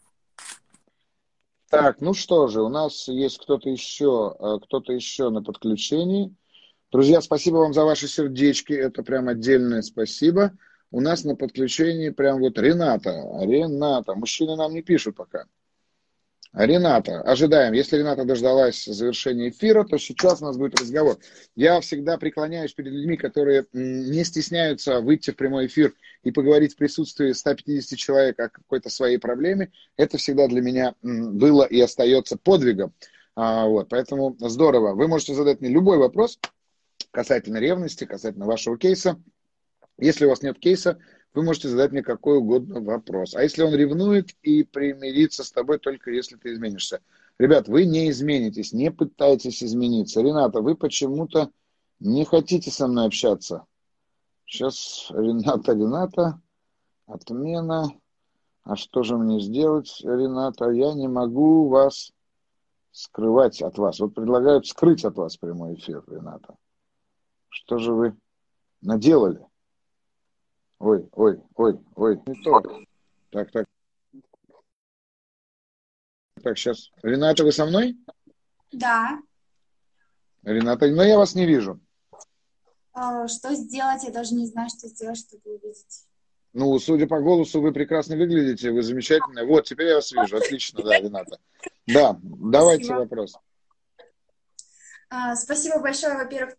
Так, 1.71 1.99
ну 1.99 2.13
что 2.13 2.47
же, 2.47 2.61
у 2.61 2.69
нас 2.69 3.07
есть 3.07 3.39
кто-то 3.39 3.67
еще, 3.67 4.35
э, 4.39 4.59
кто-то 4.65 4.93
еще 4.93 5.31
на 5.31 5.41
подключении. 5.41 6.31
Друзья, 6.91 7.21
спасибо 7.21 7.55
вам 7.55 7.73
за 7.73 7.85
ваши 7.85 8.07
сердечки, 8.07 8.71
это 8.71 9.01
прям 9.01 9.29
отдельное 9.29 9.81
спасибо. 9.81 10.51
У 10.91 11.01
нас 11.01 11.23
на 11.23 11.35
подключении 11.35 12.11
прям 12.11 12.39
вот 12.39 12.59
Рената, 12.59 13.09
Рената, 13.41 14.13
мужчины 14.13 14.55
нам 14.55 14.73
не 14.73 14.83
пишут 14.83 15.15
пока. 15.15 15.45
Рената, 16.53 17.21
ожидаем. 17.21 17.73
Если 17.73 17.97
Рената 17.97 18.23
дождалась 18.23 18.85
завершения 18.85 19.49
эфира, 19.49 19.83
то 19.83 19.97
сейчас 19.97 20.41
у 20.41 20.45
нас 20.45 20.57
будет 20.57 20.79
разговор. 20.79 21.17
Я 21.55 21.81
всегда 21.81 22.17
преклоняюсь 22.17 22.73
перед 22.73 22.93
людьми, 22.93 23.17
которые 23.17 23.65
не 23.73 24.23
стесняются 24.23 25.01
выйти 25.01 25.31
в 25.31 25.35
прямой 25.35 25.67
эфир 25.67 25.93
и 26.23 26.31
поговорить 26.31 26.73
в 26.73 26.77
присутствии 26.77 27.33
150 27.33 27.99
человек 27.99 28.39
о 28.39 28.49
какой-то 28.49 28.89
своей 28.89 29.17
проблеме. 29.17 29.71
Это 29.97 30.17
всегда 30.17 30.47
для 30.47 30.61
меня 30.61 30.95
было 31.01 31.63
и 31.63 31.79
остается 31.81 32.37
подвигом. 32.37 32.93
А, 33.35 33.65
вот, 33.65 33.89
поэтому 33.89 34.37
здорово. 34.39 34.93
Вы 34.93 35.07
можете 35.09 35.33
задать 35.33 35.59
мне 35.59 35.69
любой 35.69 35.97
вопрос 35.97 36.39
касательно 37.11 37.57
ревности, 37.57 38.05
касательно 38.05 38.45
вашего 38.45 38.77
кейса. 38.77 39.21
Если 39.97 40.25
у 40.25 40.29
вас 40.29 40.41
нет 40.41 40.59
кейса, 40.59 40.99
вы 41.35 41.43
можете 41.43 41.67
задать 41.67 41.91
мне 41.91 42.01
какой 42.01 42.37
угодно 42.37 42.81
вопрос. 42.81 43.35
А 43.35 43.43
если 43.43 43.63
он 43.63 43.73
ревнует 43.75 44.29
и 44.41 44.63
примирится 44.63 45.43
с 45.43 45.51
тобой 45.51 45.79
только 45.79 46.11
если 46.11 46.37
ты 46.37 46.53
изменишься? 46.53 47.01
Ребят, 47.37 47.67
вы 47.67 47.85
не 47.85 48.09
изменитесь, 48.09 48.71
не 48.71 48.91
пытайтесь 48.91 49.61
измениться. 49.61 50.21
Рената, 50.21 50.61
вы 50.61 50.75
почему-то 50.75 51.51
не 51.99 52.23
хотите 52.23 52.71
со 52.71 52.87
мной 52.87 53.07
общаться. 53.07 53.65
Сейчас, 54.45 55.07
Рената, 55.09 55.73
Рената, 55.73 56.41
отмена. 57.05 57.91
А 58.63 58.75
что 58.75 59.03
же 59.03 59.17
мне 59.17 59.41
сделать, 59.41 60.01
Рената? 60.03 60.69
Я 60.69 60.93
не 60.93 61.07
могу 61.07 61.67
вас 61.67 62.13
скрывать 62.91 63.61
от 63.61 63.77
вас. 63.77 63.99
Вот 63.99 64.15
предлагают 64.15 64.67
скрыть 64.67 65.03
от 65.03 65.17
вас 65.17 65.35
прямой 65.35 65.75
эфир, 65.75 66.03
Рената. 66.07 66.55
Что 67.49 67.77
же 67.77 67.93
вы 67.93 68.15
наделали? 68.81 69.45
Ой, 70.85 71.09
ой, 71.13 71.41
ой, 71.55 71.79
ой, 71.95 72.21
не 72.27 72.43
то. 72.43 72.61
Так, 73.31 73.51
так. 73.51 73.65
Так, 76.43 76.57
сейчас. 76.59 76.91
Рената, 77.01 77.43
вы 77.43 77.51
со 77.51 77.65
мной? 77.65 77.97
Да. 78.71 79.19
Рената, 80.43 80.85
но 80.85 81.01
я 81.01 81.17
вас 81.17 81.33
не 81.33 81.47
вижу. 81.47 81.79
А, 82.93 83.27
что 83.27 83.55
сделать? 83.55 84.03
Я 84.03 84.11
даже 84.11 84.35
не 84.35 84.45
знаю, 84.45 84.69
что 84.69 84.87
сделать, 84.87 85.17
чтобы 85.17 85.55
увидеть. 85.55 86.05
Ну, 86.53 86.77
судя 86.77 87.07
по 87.07 87.19
голосу, 87.19 87.61
вы 87.61 87.73
прекрасно 87.73 88.15
выглядите, 88.15 88.69
вы 88.69 88.83
замечательные. 88.83 89.47
Вот, 89.47 89.65
теперь 89.65 89.87
я 89.87 89.95
вас 89.95 90.11
вижу. 90.11 90.37
Отлично, 90.37 90.83
да, 90.83 90.99
Рената. 90.99 91.39
Да, 91.87 92.19
давайте 92.21 92.85
Спасибо. 92.85 92.99
вопрос. 92.99 93.33
А, 95.09 95.35
спасибо 95.35 95.79
большое. 95.79 96.15
Во-первых, 96.15 96.55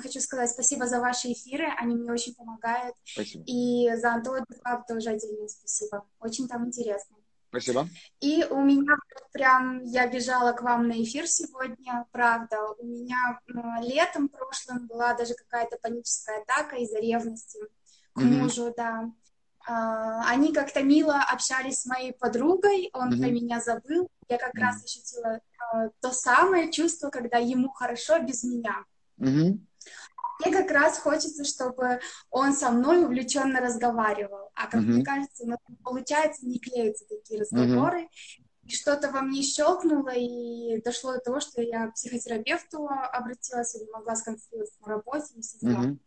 хочу 0.00 0.20
сказать 0.20 0.50
спасибо 0.50 0.86
за 0.86 1.00
ваши 1.00 1.32
эфиры. 1.32 1.66
Они 1.78 1.94
мне 1.96 2.12
очень 2.12 2.34
помогают. 2.34 2.94
Спасибо. 3.04 3.44
И 3.46 3.90
за 3.96 4.14
Антон 4.14 4.44
Club 4.62 4.86
тоже 4.86 5.10
отдельное 5.10 5.48
спасибо. 5.48 6.06
Очень 6.20 6.48
там 6.48 6.66
интересно. 6.66 7.16
Спасибо. 7.50 7.88
И 8.20 8.44
у 8.44 8.62
меня 8.62 8.94
прям, 9.32 9.82
я 9.82 10.06
бежала 10.06 10.52
к 10.52 10.62
вам 10.62 10.86
на 10.86 11.02
эфир 11.02 11.26
сегодня, 11.26 12.06
правда. 12.12 12.56
У 12.78 12.86
меня 12.86 13.40
летом 13.82 14.28
прошлым 14.28 14.86
была 14.86 15.14
даже 15.14 15.34
какая-то 15.34 15.76
паническая 15.82 16.42
атака 16.42 16.76
из-за 16.76 17.00
ревности 17.00 17.58
к 18.14 18.20
mm-hmm. 18.20 18.24
мужу, 18.24 18.72
да. 18.76 19.10
А, 19.66 20.30
они 20.30 20.52
как-то 20.52 20.82
мило 20.84 21.20
общались 21.20 21.80
с 21.80 21.86
моей 21.86 22.12
подругой, 22.12 22.90
он 22.92 23.12
mm-hmm. 23.12 23.20
про 23.20 23.30
меня 23.30 23.60
забыл. 23.60 24.08
Я 24.30 24.38
как 24.38 24.54
mm-hmm. 24.54 24.60
раз 24.60 24.84
ощутила 24.84 25.40
а, 25.58 25.88
то 26.00 26.12
самое 26.12 26.70
чувство, 26.70 27.10
когда 27.10 27.38
ему 27.38 27.68
хорошо 27.70 28.20
без 28.20 28.44
меня. 28.44 28.84
Mm-hmm. 29.18 29.58
Мне 30.40 30.52
как 30.52 30.70
раз 30.70 30.98
хочется, 30.98 31.44
чтобы 31.44 32.00
он 32.30 32.54
со 32.54 32.70
мной 32.70 33.04
увлеченно 33.04 33.60
разговаривал. 33.60 34.50
А 34.54 34.68
как 34.68 34.80
mm-hmm. 34.80 34.84
мне 34.84 35.04
кажется, 35.04 35.44
получается, 35.82 36.46
не 36.46 36.58
клеятся 36.58 37.04
такие 37.08 37.40
разговоры. 37.40 38.02
Mm-hmm. 38.02 38.44
и 38.64 38.70
что-то 38.70 39.10
во 39.10 39.22
мне 39.22 39.42
щелкнуло, 39.42 40.12
и 40.14 40.80
дошло 40.82 41.14
до 41.14 41.18
того, 41.20 41.40
что 41.40 41.60
я 41.60 41.88
к 41.88 41.94
психотерапевту 41.94 42.88
обратилась, 42.88 43.74
и 43.74 43.80
не 43.80 43.90
могла 43.90 44.14
сконцентрироваться 44.14 44.80
на 44.82 44.94
работе, 44.94 45.34
и 45.34 45.40
все 45.40 45.58
дела. 45.58 45.84
Mm-hmm. 45.84 45.98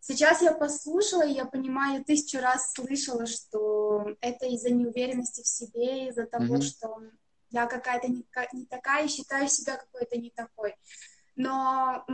Сейчас 0.00 0.42
я 0.42 0.52
послушала, 0.52 1.24
и 1.24 1.32
я 1.32 1.46
понимаю, 1.46 2.04
тысячу 2.04 2.38
раз 2.38 2.72
слышала, 2.72 3.24
что 3.26 4.16
это 4.20 4.46
из-за 4.46 4.70
неуверенности 4.70 5.42
в 5.42 5.46
себе, 5.46 6.08
из-за 6.08 6.26
того, 6.26 6.56
mm-hmm. 6.56 6.62
что 6.62 7.00
я 7.54 7.66
какая-то 7.66 8.08
не, 8.08 8.26
не 8.52 8.66
такая, 8.66 9.04
и 9.04 9.08
считаю 9.08 9.48
себя 9.48 9.76
какой-то 9.76 10.18
не 10.18 10.30
такой. 10.30 10.74
Но 11.36 12.04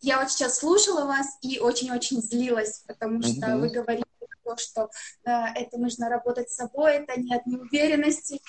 я 0.00 0.20
вот 0.20 0.30
сейчас 0.30 0.58
слушала 0.58 1.04
вас 1.04 1.26
и 1.42 1.58
очень-очень 1.58 2.22
злилась, 2.22 2.84
потому 2.86 3.18
mm-hmm. 3.18 3.36
что 3.36 3.56
вы 3.58 3.68
говорите 3.68 4.04
то, 4.44 4.56
что 4.56 4.90
э, 5.24 5.30
это 5.54 5.78
нужно 5.78 6.08
работать 6.08 6.50
с 6.50 6.56
собой, 6.56 6.96
это 6.96 7.18
не 7.18 7.34
от 7.34 7.46
неуверенности. 7.46 8.40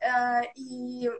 Э, 0.00 0.42
и 0.56 1.10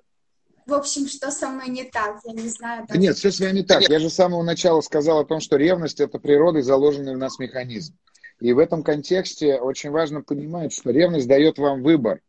в 0.64 0.74
общем, 0.74 1.06
что 1.06 1.30
со 1.30 1.48
мной 1.48 1.68
не 1.68 1.84
так, 1.84 2.20
я 2.24 2.32
не 2.32 2.48
знаю. 2.48 2.86
Даже... 2.86 3.00
Нет, 3.00 3.16
все 3.16 3.30
с 3.30 3.40
вами 3.40 3.62
так. 3.62 3.88
Я 3.88 3.98
же 3.98 4.08
с 4.08 4.14
самого 4.14 4.42
начала 4.42 4.80
сказал 4.80 5.18
о 5.18 5.24
том, 5.24 5.40
что 5.40 5.56
ревность– 5.56 6.00
это 6.00 6.18
природой 6.18 6.62
заложенный 6.62 7.14
в 7.14 7.18
нас 7.18 7.38
механизм. 7.38 7.96
И 8.40 8.52
в 8.52 8.58
этом 8.58 8.82
контексте 8.82 9.60
очень 9.60 9.90
важно 9.90 10.22
понимать, 10.22 10.72
что 10.72 10.90
ревность 10.90 11.28
дает 11.28 11.58
вам 11.58 11.82
выбор. 11.82 12.20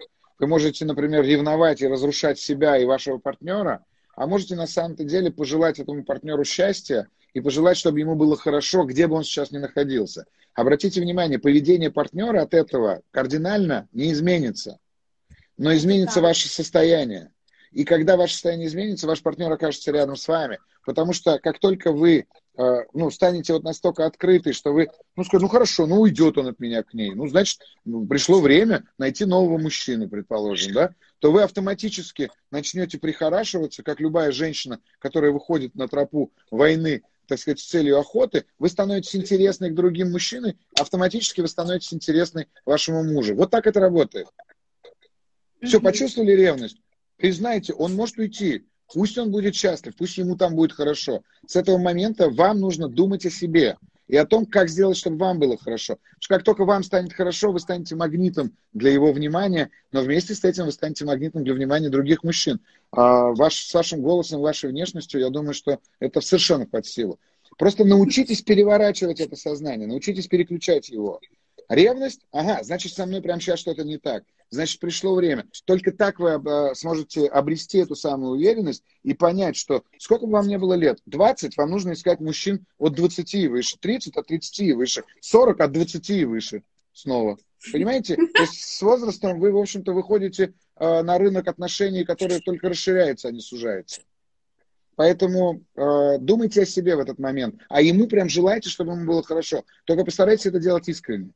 Вы 0.43 0.47
можете, 0.47 0.83
например, 0.83 1.23
ревновать 1.23 1.81
и 1.81 1.87
разрушать 1.87 2.37
себя 2.37 2.77
и 2.77 2.83
вашего 2.83 3.17
партнера, 3.17 3.85
а 4.13 4.27
можете 4.27 4.57
на 4.57 4.67
самом-то 4.67 5.05
деле 5.05 5.31
пожелать 5.31 5.79
этому 5.79 6.03
партнеру 6.03 6.43
счастья 6.43 7.07
и 7.33 7.39
пожелать, 7.39 7.77
чтобы 7.77 8.01
ему 8.01 8.15
было 8.15 8.35
хорошо, 8.35 8.83
где 8.83 9.07
бы 9.07 9.15
он 9.15 9.23
сейчас 9.23 9.51
ни 9.51 9.57
находился. 9.57 10.25
Обратите 10.53 10.99
внимание, 10.99 11.39
поведение 11.39 11.91
партнера 11.91 12.41
от 12.41 12.53
этого 12.53 13.03
кардинально 13.11 13.87
не 13.93 14.11
изменится, 14.11 14.79
но 15.55 15.73
изменится 15.73 16.19
ваше 16.19 16.49
состояние. 16.49 17.31
И 17.71 17.85
когда 17.85 18.17
ваше 18.17 18.33
состояние 18.33 18.67
изменится, 18.67 19.07
ваш 19.07 19.21
партнер 19.21 19.49
окажется 19.49 19.93
рядом 19.93 20.17
с 20.17 20.27
вами. 20.27 20.59
Потому 20.85 21.13
что 21.13 21.39
как 21.39 21.59
только 21.59 21.93
вы 21.93 22.27
ну, 22.55 23.09
станете 23.09 23.53
вот 23.53 23.63
настолько 23.63 24.05
открыты, 24.05 24.53
что 24.53 24.73
вы, 24.73 24.89
ну, 25.15 25.23
скажете, 25.23 25.45
ну, 25.45 25.49
хорошо, 25.49 25.87
ну, 25.87 26.01
уйдет 26.01 26.37
он 26.37 26.47
от 26.47 26.59
меня 26.59 26.83
к 26.83 26.93
ней. 26.93 27.13
Ну, 27.13 27.27
значит, 27.27 27.61
пришло 28.09 28.41
время 28.41 28.87
найти 28.97 29.25
нового 29.25 29.57
мужчину, 29.57 30.07
предположим, 30.07 30.73
да, 30.73 30.93
то 31.19 31.31
вы 31.31 31.41
автоматически 31.41 32.29
начнете 32.51 32.99
прихорашиваться, 32.99 33.81
как 33.81 33.99
любая 33.99 34.31
женщина, 34.31 34.79
которая 34.99 35.31
выходит 35.31 35.73
на 35.73 35.87
тропу 35.87 36.31
войны, 36.51 37.01
так 37.27 37.39
сказать, 37.39 37.59
с 37.59 37.65
целью 37.65 37.97
охоты, 37.97 38.45
вы 38.59 38.69
становитесь 38.69 39.15
интересны 39.15 39.69
к 39.69 39.75
другим 39.75 40.11
мужчинам, 40.11 40.53
автоматически 40.77 41.41
вы 41.41 41.47
становитесь 41.47 41.93
интересны 41.93 42.47
вашему 42.65 43.03
мужу. 43.03 43.35
Вот 43.35 43.49
так 43.49 43.65
это 43.65 43.79
работает. 43.79 44.27
Все, 45.61 45.79
почувствовали 45.79 46.33
ревность? 46.33 46.77
Признайте, 47.17 47.73
он 47.73 47.95
может 47.95 48.17
уйти. 48.17 48.67
Пусть 48.91 49.17
он 49.17 49.31
будет 49.31 49.55
счастлив, 49.55 49.95
пусть 49.95 50.17
ему 50.17 50.35
там 50.35 50.55
будет 50.55 50.73
хорошо. 50.73 51.23
С 51.45 51.55
этого 51.55 51.77
момента 51.77 52.29
вам 52.29 52.59
нужно 52.59 52.87
думать 52.87 53.25
о 53.25 53.29
себе 53.29 53.77
и 54.07 54.15
о 54.15 54.25
том, 54.25 54.45
как 54.45 54.69
сделать, 54.69 54.97
чтобы 54.97 55.17
вам 55.17 55.39
было 55.39 55.57
хорошо. 55.57 55.95
Потому 55.95 56.19
что 56.19 56.33
как 56.35 56.43
только 56.43 56.65
вам 56.65 56.83
станет 56.83 57.13
хорошо, 57.13 57.51
вы 57.51 57.59
станете 57.59 57.95
магнитом 57.95 58.55
для 58.73 58.91
его 58.91 59.11
внимания, 59.13 59.69
но 59.91 60.01
вместе 60.01 60.35
с 60.35 60.43
этим 60.43 60.65
вы 60.65 60.71
станете 60.71 61.05
магнитом 61.05 61.43
для 61.43 61.53
внимания 61.53 61.89
других 61.89 62.23
мужчин. 62.23 62.59
А 62.91 63.31
ваш, 63.31 63.65
с 63.65 63.73
вашим 63.73 64.01
голосом, 64.01 64.41
вашей 64.41 64.69
внешностью, 64.69 65.21
я 65.21 65.29
думаю, 65.29 65.53
что 65.53 65.79
это 65.99 66.21
совершенно 66.21 66.65
под 66.65 66.85
силу. 66.85 67.19
Просто 67.57 67.85
научитесь 67.85 68.41
переворачивать 68.41 69.19
это 69.19 69.35
сознание, 69.35 69.87
научитесь 69.87 70.27
переключать 70.27 70.89
его. 70.89 71.19
Ревность? 71.69 72.25
Ага, 72.31 72.63
значит, 72.63 72.93
со 72.93 73.05
мной 73.05 73.21
прямо 73.21 73.39
сейчас 73.39 73.59
что-то 73.59 73.83
не 73.83 73.97
так. 73.97 74.23
Значит, 74.49 74.79
пришло 74.79 75.15
время. 75.15 75.47
Только 75.65 75.91
так 75.91 76.19
вы 76.19 76.29
э, 76.31 76.75
сможете 76.75 77.25
обрести 77.27 77.79
эту 77.79 77.95
самую 77.95 78.33
уверенность 78.33 78.83
и 79.01 79.13
понять, 79.13 79.55
что 79.55 79.83
сколько 79.97 80.27
бы 80.27 80.33
вам 80.33 80.47
не 80.47 80.59
было 80.59 80.75
лет, 80.75 80.99
20, 81.07 81.57
вам 81.57 81.71
нужно 81.71 81.93
искать 81.93 82.19
мужчин 82.19 82.65
от 82.77 82.93
20 82.93 83.33
и 83.33 83.47
выше, 83.47 83.77
30 83.79 84.15
от 84.15 84.27
30 84.27 84.59
и 84.59 84.73
выше, 84.73 85.03
40 85.21 85.59
от 85.59 85.71
20 85.71 86.09
и 86.11 86.25
выше 86.25 86.63
снова. 86.93 87.37
Понимаете? 87.71 88.15
То 88.15 88.41
есть 88.41 88.61
с 88.61 88.81
возрастом 88.81 89.39
вы, 89.39 89.51
в 89.51 89.57
общем-то, 89.57 89.93
выходите 89.93 90.53
э, 90.75 91.01
на 91.01 91.17
рынок 91.17 91.47
отношений, 91.47 92.03
который 92.03 92.39
только 92.39 92.69
расширяется, 92.69 93.29
а 93.29 93.31
не 93.31 93.39
сужается. 93.39 94.01
Поэтому 94.95 95.63
э, 95.75 96.17
думайте 96.19 96.61
о 96.61 96.65
себе 96.65 96.95
в 96.95 96.99
этот 96.99 97.17
момент. 97.17 97.55
А 97.69 97.81
ему 97.81 98.07
прям 98.07 98.29
желайте, 98.29 98.69
чтобы 98.69 98.93
ему 98.93 99.05
было 99.05 99.23
хорошо. 99.23 99.63
Только 99.85 100.05
постарайтесь 100.05 100.45
это 100.45 100.59
делать 100.59 100.87
искренне. 100.87 101.31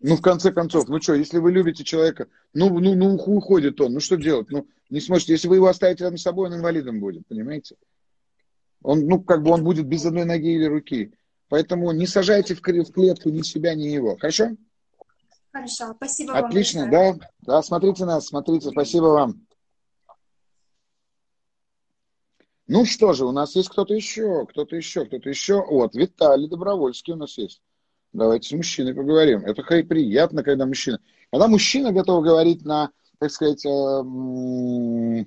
Ну, 0.00 0.16
в 0.16 0.22
конце 0.22 0.50
концов, 0.50 0.88
ну 0.88 1.00
что, 1.00 1.14
если 1.14 1.38
вы 1.38 1.52
любите 1.52 1.84
человека, 1.84 2.28
ну, 2.54 2.78
ну, 2.80 2.94
ну 2.94 3.14
уходит 3.14 3.80
он, 3.80 3.92
ну 3.92 4.00
что 4.00 4.16
делать? 4.16 4.50
Ну, 4.50 4.66
не 4.88 5.00
сможете. 5.00 5.34
Если 5.34 5.46
вы 5.46 5.56
его 5.56 5.66
оставите 5.68 6.04
рядом 6.04 6.16
с 6.16 6.22
собой, 6.22 6.48
он 6.48 6.56
инвалидом 6.56 7.00
будет, 7.00 7.26
понимаете? 7.26 7.76
Он, 8.82 9.06
ну, 9.06 9.20
как 9.22 9.42
бы 9.42 9.50
он 9.50 9.62
будет 9.62 9.86
без 9.86 10.06
одной 10.06 10.24
ноги 10.24 10.54
или 10.54 10.64
руки. 10.64 11.12
Поэтому 11.48 11.92
не 11.92 12.06
сажайте 12.06 12.54
в 12.54 12.62
клетку 12.62 13.28
ни 13.28 13.42
себя, 13.42 13.74
ни 13.74 13.88
его. 13.88 14.16
Хорошо? 14.16 14.56
Хорошо, 15.52 15.92
спасибо 15.96 16.32
Отлично, 16.32 16.82
вам. 16.82 16.90
Отлично, 16.90 17.20
да. 17.20 17.56
Да, 17.56 17.62
смотрите 17.62 18.04
нас, 18.06 18.26
смотрите, 18.26 18.70
спасибо 18.70 19.06
вам. 19.06 19.46
Ну 22.68 22.84
что 22.86 23.12
же, 23.12 23.26
у 23.26 23.32
нас 23.32 23.56
есть 23.56 23.68
кто-то 23.68 23.92
еще, 23.92 24.46
кто-то 24.46 24.76
еще, 24.76 25.04
кто-то 25.04 25.28
еще. 25.28 25.62
Вот, 25.68 25.94
Виталий 25.94 26.48
Добровольский 26.48 27.12
у 27.12 27.16
нас 27.16 27.36
есть. 27.36 27.60
Давайте 28.12 28.48
с 28.48 28.52
мужчиной 28.52 28.94
поговорим. 28.94 29.44
Это 29.44 29.62
приятно, 29.62 30.42
когда 30.42 30.66
мужчина... 30.66 31.00
Когда 31.30 31.46
мужчина 31.46 31.92
готов 31.92 32.24
говорить 32.24 32.64
на, 32.64 32.90
так 33.18 33.30
сказать, 33.30 33.64
э, 33.64 33.68
в 33.68 35.24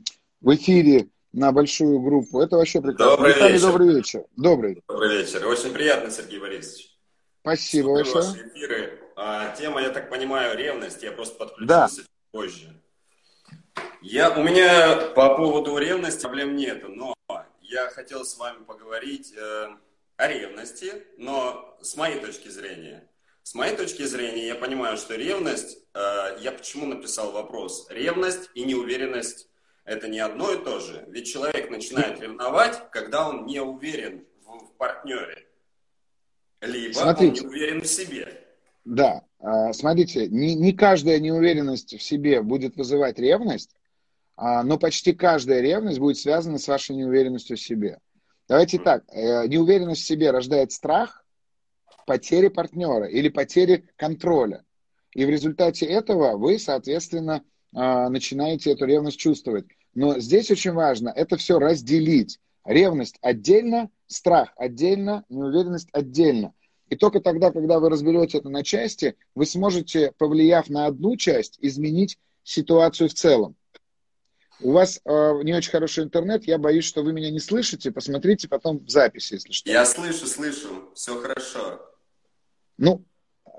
эфире 0.56 1.08
на 1.32 1.52
большую 1.54 2.00
группу, 2.00 2.42
это 2.42 2.58
вообще 2.58 2.82
прекрасно. 2.82 3.16
Добрый 3.16 3.34
Виталий, 3.34 3.54
вечер. 3.54 3.68
добрый 3.68 3.96
вечер. 3.96 4.26
Добрый. 4.36 4.84
Добрый 4.88 5.18
вечер. 5.18 5.48
Очень 5.48 5.72
приятно, 5.72 6.12
Сергей 6.12 6.40
Борисович. 6.40 6.98
Спасибо 7.42 7.94
большое. 7.94 8.26
Ваши 8.26 8.48
эфиры. 8.50 9.00
А, 9.16 9.56
тема, 9.56 9.82
я 9.82 9.90
так 9.90 10.10
понимаю, 10.10 10.58
ревность. 10.58 11.02
Я 11.04 11.12
просто 11.14 11.36
подключился 11.38 12.02
да. 12.02 12.08
позже. 12.32 12.82
Я, 14.02 14.32
у 14.32 14.44
меня 14.44 14.98
по 15.16 15.36
поводу 15.36 15.78
ревности 15.78 16.22
проблем 16.22 16.58
нет, 16.58 16.84
но 16.88 17.16
я 17.62 17.90
хотел 17.90 18.26
с 18.26 18.38
вами 18.38 18.64
поговорить 18.66 19.34
э, 19.38 19.68
о 20.18 20.28
ревности, 20.28 20.94
но 21.18 21.78
с 21.82 21.96
моей 21.96 22.20
точки 22.20 22.50
зрения. 22.50 23.10
С 23.44 23.56
моей 23.56 23.76
точки 23.76 24.04
зрения, 24.04 24.48
я 24.48 24.56
понимаю, 24.56 24.98
что 24.98 25.16
ревность, 25.16 25.78
э, 25.94 26.38
я 26.40 26.52
почему 26.52 26.86
написал 26.86 27.32
вопрос, 27.32 27.88
ревность 27.90 28.50
и 28.54 28.64
неуверенность 28.64 29.50
это 29.86 30.08
не 30.08 30.20
одно 30.20 30.54
и 30.54 30.64
то 30.64 30.80
же. 30.80 31.06
Ведь 31.10 31.28
человек 31.28 31.70
начинает 31.70 32.20
ревновать, 32.22 32.90
когда 32.92 33.28
он 33.28 33.46
не 33.46 33.60
уверен 33.60 34.26
в, 34.46 34.68
в 34.68 34.78
партнере, 34.78 35.46
либо 36.62 36.94
смотрите, 36.94 37.42
он 37.42 37.50
не 37.50 37.54
уверен 37.54 37.82
в 37.82 37.88
себе. 37.88 38.46
Да, 38.86 39.24
э, 39.40 39.74
смотрите, 39.74 40.28
не, 40.28 40.56
не 40.56 40.72
каждая 40.72 41.20
неуверенность 41.20 41.98
в 41.98 42.02
себе 42.02 42.42
будет 42.42 42.78
вызывать 42.78 43.20
ревность, 43.20 43.76
а, 44.36 44.64
но 44.64 44.78
почти 44.78 45.14
каждая 45.14 45.62
ревность 45.62 46.00
будет 46.00 46.18
связана 46.18 46.58
с 46.58 46.68
вашей 46.68 46.96
неуверенностью 46.96 47.58
в 47.58 47.62
себе. 47.62 48.00
Давайте 48.48 48.80
так, 48.80 49.04
э, 49.10 49.48
неуверенность 49.48 50.02
в 50.02 50.06
себе 50.06 50.32
рождает 50.32 50.72
страх 50.72 51.24
потери 52.06 52.50
партнера 52.50 53.06
или 53.06 53.30
потери 53.30 53.86
контроля. 53.96 54.64
И 55.14 55.26
в 55.26 55.30
результате 55.30 55.86
этого 55.86 56.38
вы, 56.38 56.60
соответственно, 56.60 57.44
а, 57.76 58.10
начинаете 58.10 58.72
эту 58.72 58.86
ревность 58.86 59.20
чувствовать. 59.20 59.66
Но 59.96 60.20
здесь 60.20 60.52
очень 60.52 60.72
важно 60.72 61.10
это 61.10 61.38
все 61.38 61.60
разделить. 61.60 62.40
Ревность 62.66 63.18
отдельно, 63.22 63.90
страх 64.08 64.54
отдельно, 64.56 65.24
неуверенность 65.30 65.90
отдельно. 65.92 66.54
И 66.90 66.96
только 66.96 67.20
тогда, 67.20 67.52
когда 67.52 67.80
вы 67.80 67.90
разберете 67.90 68.40
это 68.40 68.50
на 68.50 68.64
части, 68.64 69.16
вы 69.36 69.46
сможете, 69.46 70.14
повлияв 70.18 70.70
на 70.70 70.86
одну 70.86 71.16
часть, 71.16 71.58
изменить 71.62 72.18
ситуацию 72.44 73.10
в 73.10 73.14
целом. 73.14 73.56
У 74.60 74.72
вас 74.72 75.02
э, 75.04 75.34
не 75.44 75.54
очень 75.54 75.72
хороший 75.72 76.04
интернет, 76.04 76.46
я 76.46 76.58
боюсь, 76.58 76.86
что 76.86 77.04
вы 77.04 77.14
меня 77.14 77.32
не 77.32 77.40
слышите. 77.40 77.92
Посмотрите 77.92 78.48
потом 78.48 78.80
в 78.80 78.90
записи, 78.90 79.34
если 79.34 79.52
что. 79.52 79.70
Я 79.70 79.86
слышу, 79.86 80.26
слышу, 80.26 80.90
все 80.94 81.20
хорошо. 81.20 81.82
Ну, 82.78 83.04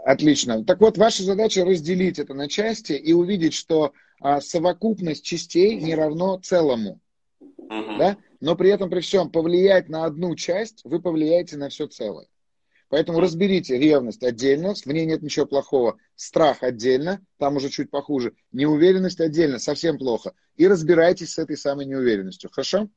отлично. 0.05 0.65
Так 0.65 0.81
вот, 0.81 0.97
ваша 0.97 1.23
задача 1.23 1.65
разделить 1.65 2.19
это 2.19 2.35
на 2.35 2.49
части 2.49 2.93
и 2.93 3.13
увидеть, 3.13 3.55
что 3.55 3.93
э, 4.23 4.41
совокупность 4.41 5.25
частей 5.25 5.77
не 5.77 5.95
равно 5.95 6.39
целому. 6.39 7.01
Угу. 7.41 7.99
Да? 7.99 8.17
Но 8.41 8.57
при 8.57 8.71
этом, 8.71 8.91
при 8.91 9.01
всем, 9.01 9.31
повлиять 9.31 9.89
на 9.89 10.05
одну 10.05 10.35
часть, 10.37 10.83
вы 10.85 11.01
повлияете 11.01 11.57
на 11.57 11.69
все 11.69 11.87
целое. 11.87 12.27
Поэтому 12.95 13.19
разберите 13.19 13.77
ревность 13.77 14.23
отдельно, 14.23 14.73
в 14.73 14.87
ней 14.87 15.05
нет 15.05 15.21
ничего 15.21 15.47
плохого. 15.47 15.99
Страх 16.15 16.63
отдельно, 16.63 17.21
там 17.39 17.57
уже 17.57 17.69
чуть 17.69 17.91
похуже. 17.91 18.35
Неуверенность 18.53 19.19
отдельно, 19.19 19.59
совсем 19.59 19.99
плохо. 19.99 20.33
И 20.55 20.69
разбирайтесь 20.69 21.33
с 21.33 21.39
этой 21.39 21.57
самой 21.57 21.87
неуверенностью. 21.87 22.51
Хорошо? 22.51 22.89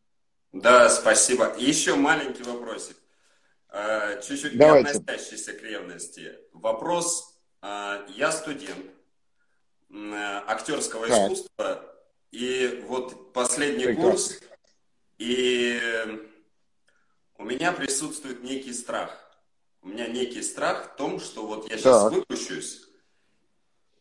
Да, 0.54 0.88
спасибо. 0.92 1.52
Еще 1.58 1.96
маленький 1.96 2.44
вопросик. 2.44 2.96
Э, 3.70 4.22
чуть-чуть 4.22 4.54
не 4.54 4.64
относящийся 4.64 5.54
к 5.54 5.64
ревности. 5.64 6.32
Вопрос. 6.54 7.36
Э, 7.64 8.06
я 8.16 8.32
студент 8.32 8.86
актерского 9.90 11.08
так. 11.08 11.32
искусства. 11.32 11.96
И 12.30 12.84
вот 12.88 13.34
последний 13.34 13.86
Прекрасно. 13.86 14.12
курс, 14.12 14.40
и 15.18 15.82
у 17.40 17.44
меня 17.44 17.72
присутствует 17.72 18.44
некий 18.44 18.74
страх. 18.74 19.24
У 19.88 19.90
меня 19.90 20.08
некий 20.08 20.42
страх 20.42 20.92
в 20.92 20.98
том, 20.98 21.18
что 21.18 21.48
вот 21.48 21.72
я 21.72 21.78
сейчас 21.78 22.04
так. 22.04 22.12
выпущусь, 22.12 22.82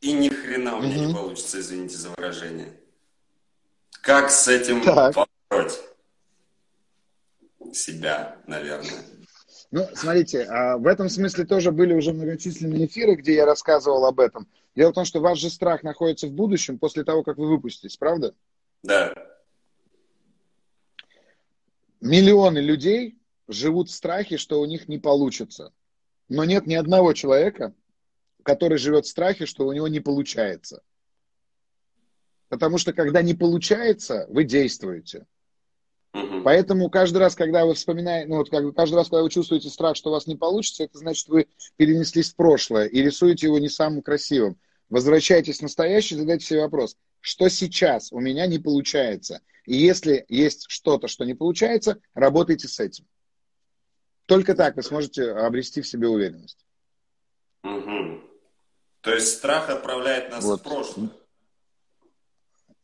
и 0.01 0.12
ни 0.12 0.28
хрена 0.28 0.78
у 0.78 0.82
меня 0.82 0.97
угу. 0.97 1.05
не 1.07 1.14
получится, 1.14 1.61
извините 1.61 1.97
за 1.97 2.11
выражение. 2.11 2.72
Как 4.03 4.32
с 4.32 4.49
этим 4.49 4.82
так. 4.82 5.14
побороть 5.14 5.80
себя, 7.72 8.37
наверное? 8.49 9.05
Ну, 9.70 9.87
смотрите, 9.95 10.43
а 10.51 10.76
в 10.76 10.89
этом 10.89 11.09
смысле 11.09 11.45
тоже 11.45 11.70
были 11.70 11.95
уже 11.95 12.12
многочисленные 12.12 12.87
эфиры, 12.87 13.14
где 13.14 13.37
я 13.37 13.47
рассказывал 13.47 14.07
об 14.07 14.18
этом. 14.18 14.49
Дело 14.74 14.91
в 14.91 14.95
том, 14.95 15.05
что 15.05 15.20
ваш 15.20 15.39
же 15.39 15.51
страх 15.51 15.84
находится 15.84 16.26
в 16.26 16.32
будущем 16.32 16.80
после 16.80 17.05
того, 17.05 17.22
как 17.22 17.39
вы 17.39 17.49
выпуститесь, 17.49 17.97
правда? 17.97 18.34
Да. 18.82 19.14
Миллионы 22.01 22.59
людей 22.59 23.16
живут 23.49 23.89
в 23.89 23.95
страхе, 23.95 24.37
что 24.37 24.61
у 24.61 24.65
них 24.65 24.89
не 24.89 24.99
получится. 24.99 25.73
Но 26.29 26.45
нет 26.45 26.67
ни 26.67 26.75
одного 26.75 27.13
человека, 27.13 27.75
который 28.43 28.79
живет 28.79 29.07
в 29.07 29.11
страхе, 29.11 29.47
что 29.47 29.67
у 29.67 29.73
него 29.73 29.89
не 29.89 30.01
получается. 30.01 30.83
Потому 32.49 32.79
что 32.79 32.93
когда 32.93 33.23
не 33.23 33.35
получается, 33.35 34.27
вы 34.29 34.45
действуете. 34.45 35.27
Поэтому 36.45 36.89
каждый 36.89 37.19
раз, 37.19 37.35
когда 37.35 37.67
вы 37.67 37.75
вспоминаете, 37.75 38.29
ну 38.29 38.37
вот 38.37 38.51
каждый 38.51 38.95
раз, 38.95 39.09
когда 39.09 39.23
вы 39.23 39.31
чувствуете 39.31 39.69
страх, 39.69 39.97
что 39.97 40.11
у 40.11 40.13
вас 40.13 40.27
не 40.27 40.37
получится, 40.37 40.85
это 40.85 40.99
значит, 40.99 41.29
вы 41.29 41.49
перенеслись 41.77 42.31
в 42.31 42.37
прошлое 42.37 42.87
и 42.87 43.03
рисуете 43.03 43.47
его 43.47 43.59
не 43.59 43.69
самым 43.69 44.03
красивым. 44.03 44.57
Возвращайтесь 44.89 45.59
в 45.59 45.63
настоящее, 45.63 46.21
задайте 46.21 46.47
себе 46.47 46.61
вопрос, 46.61 46.97
что 47.21 47.49
сейчас 47.49 48.13
у 48.13 48.21
меня 48.21 48.47
не 48.47 48.59
получается. 48.59 49.41
И 49.65 49.77
если 49.77 50.25
есть 50.29 50.67
что-то, 50.69 51.09
что 51.09 51.25
не 51.25 51.35
получается, 51.35 51.99
работайте 52.15 52.69
с 52.69 52.79
этим. 52.79 53.05
Только 54.27 54.55
так 54.55 54.77
вы 54.77 54.83
сможете 54.83 55.31
обрести 55.33 55.81
в 55.81 55.87
себе 55.87 56.09
уверенность. 56.09 56.66
Угу. 57.62 58.20
То 59.01 59.14
есть 59.14 59.37
страх 59.37 59.70
отправляет 59.70 60.31
нас 60.31 60.45
вот. 60.45 60.61
в 60.61 60.64
прошлое. 60.64 61.11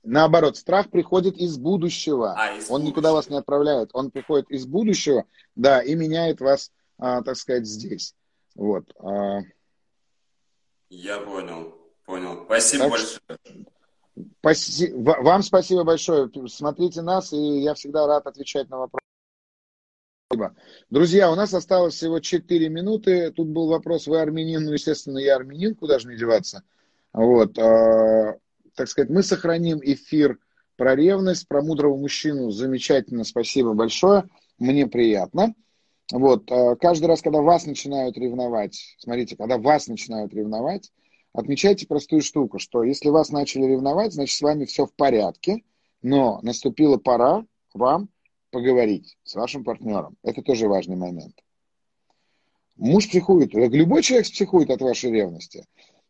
Наоборот, 0.05 0.57
страх 0.57 0.91
приходит 0.91 1.37
из 1.37 1.59
будущего. 1.59 2.35
А, 2.37 2.57
из 2.57 2.65
он 2.65 2.81
будущего. 2.81 2.89
никуда 2.89 3.13
вас 3.13 3.29
не 3.29 3.37
отправляет. 3.37 3.91
Он 3.93 4.11
приходит 4.11 4.51
из 4.51 4.67
будущего, 4.67 5.25
да, 5.55 5.81
и 5.81 5.95
меняет 5.95 6.41
вас, 6.41 6.73
а, 6.99 7.23
так 7.23 7.37
сказать, 7.37 7.67
здесь. 7.67 8.15
Вот. 8.55 8.85
А... 8.99 9.41
Я 10.89 11.19
понял, 11.21 11.75
понял. 12.05 12.45
Спасибо 12.45 12.85
так, 12.85 12.91
большое. 12.91 13.21
Спаси... 14.39 14.93
Вам 14.93 15.43
спасибо 15.43 15.85
большое. 15.85 16.31
Смотрите 16.49 17.03
нас, 17.03 17.33
и 17.33 17.61
я 17.61 17.75
всегда 17.75 18.07
рад 18.07 18.27
отвечать 18.27 18.69
на 18.71 18.79
вопросы. 18.79 19.03
Друзья, 20.91 21.31
у 21.31 21.35
нас 21.35 21.53
осталось 21.55 21.95
всего 21.95 22.21
4 22.21 22.69
минуты. 22.69 23.31
Тут 23.33 23.49
был 23.49 23.69
вопрос, 23.69 24.07
вы 24.07 24.21
армянин? 24.21 24.65
Ну, 24.65 24.73
естественно, 24.73 25.19
я 25.19 25.37
армянин, 25.37 25.75
куда 25.75 25.99
же 25.99 26.09
мне 26.09 26.17
деваться? 26.17 26.63
Вот. 27.13 27.59
А, 27.59 28.37
так 28.75 28.89
сказать, 28.89 29.11
мы 29.11 29.23
сохраним 29.23 29.81
эфир 29.83 30.39
про 30.77 30.95
ревность, 30.95 31.47
про 31.49 31.63
мудрого 31.63 31.97
мужчину. 31.97 32.51
Замечательно, 32.51 33.25
спасибо 33.25 33.75
большое. 33.75 34.25
Мне 34.59 34.87
приятно. 34.87 35.55
Вот. 36.11 36.51
А, 36.51 36.77
каждый 36.77 37.07
раз, 37.07 37.21
когда 37.21 37.41
вас 37.41 37.67
начинают 37.67 38.17
ревновать, 38.17 38.97
смотрите, 38.99 39.37
когда 39.37 39.59
вас 39.59 39.87
начинают 39.89 40.33
ревновать, 40.33 40.93
отмечайте 41.33 41.87
простую 41.87 42.23
штуку, 42.23 42.59
что 42.59 42.83
если 42.85 43.09
вас 43.11 43.31
начали 43.31 43.65
ревновать, 43.65 44.13
значит, 44.13 44.37
с 44.37 44.43
вами 44.43 44.65
все 44.65 44.87
в 44.87 44.95
порядке, 44.95 45.63
но 46.03 46.41
наступила 46.43 46.97
пора 46.97 47.45
вам 47.75 48.09
поговорить 48.53 49.17
с 49.25 49.35
вашим 49.35 49.65
партнером. 49.65 50.17
Это 50.23 50.43
тоже 50.43 50.69
важный 50.69 50.97
момент. 50.97 51.35
Муж 52.77 53.09
психует, 53.09 53.55
любой 53.55 54.03
человек 54.03 54.27
психует 54.27 54.71
от 54.71 54.81
вашей 54.81 55.11
ревности. 55.11 55.65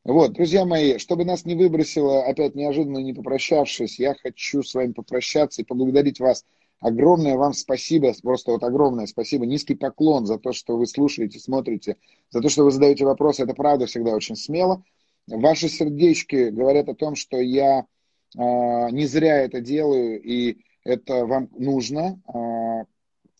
Вот, 0.04 0.32
друзья 0.32 0.64
мои, 0.64 0.98
чтобы 0.98 1.24
нас 1.24 1.44
не 1.44 1.54
выбросило 1.54 2.24
опять 2.24 2.54
неожиданно, 2.54 2.98
не 2.98 3.14
попрощавшись, 3.14 3.98
я 3.98 4.14
хочу 4.14 4.62
с 4.62 4.74
вами 4.74 4.92
попрощаться 4.92 5.62
и 5.62 5.64
поблагодарить 5.64 6.18
вас. 6.18 6.44
Огромное 6.80 7.36
вам 7.36 7.52
спасибо, 7.52 8.12
просто 8.20 8.50
вот 8.50 8.64
огромное 8.64 9.06
спасибо, 9.06 9.46
низкий 9.46 9.76
поклон 9.76 10.26
за 10.26 10.38
то, 10.38 10.52
что 10.52 10.76
вы 10.76 10.86
слушаете, 10.86 11.38
смотрите, 11.38 11.96
за 12.30 12.40
то, 12.40 12.48
что 12.48 12.64
вы 12.64 12.72
задаете 12.72 13.04
вопросы. 13.04 13.44
Это 13.44 13.54
правда 13.54 13.86
всегда 13.86 14.12
очень 14.14 14.34
смело. 14.34 14.82
Ваши 15.28 15.68
сердечки 15.68 16.48
говорят 16.48 16.88
о 16.88 16.96
том, 16.96 17.14
что 17.14 17.36
я 17.40 17.80
э, 17.80 18.40
не 18.90 19.06
зря 19.06 19.42
это 19.42 19.60
делаю, 19.60 20.20
и 20.20 20.64
это 20.84 21.26
вам 21.26 21.48
нужно. 21.56 22.20
Э, 22.32 22.84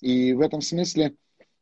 и 0.01 0.33
в 0.33 0.41
этом 0.41 0.61
смысле, 0.61 1.15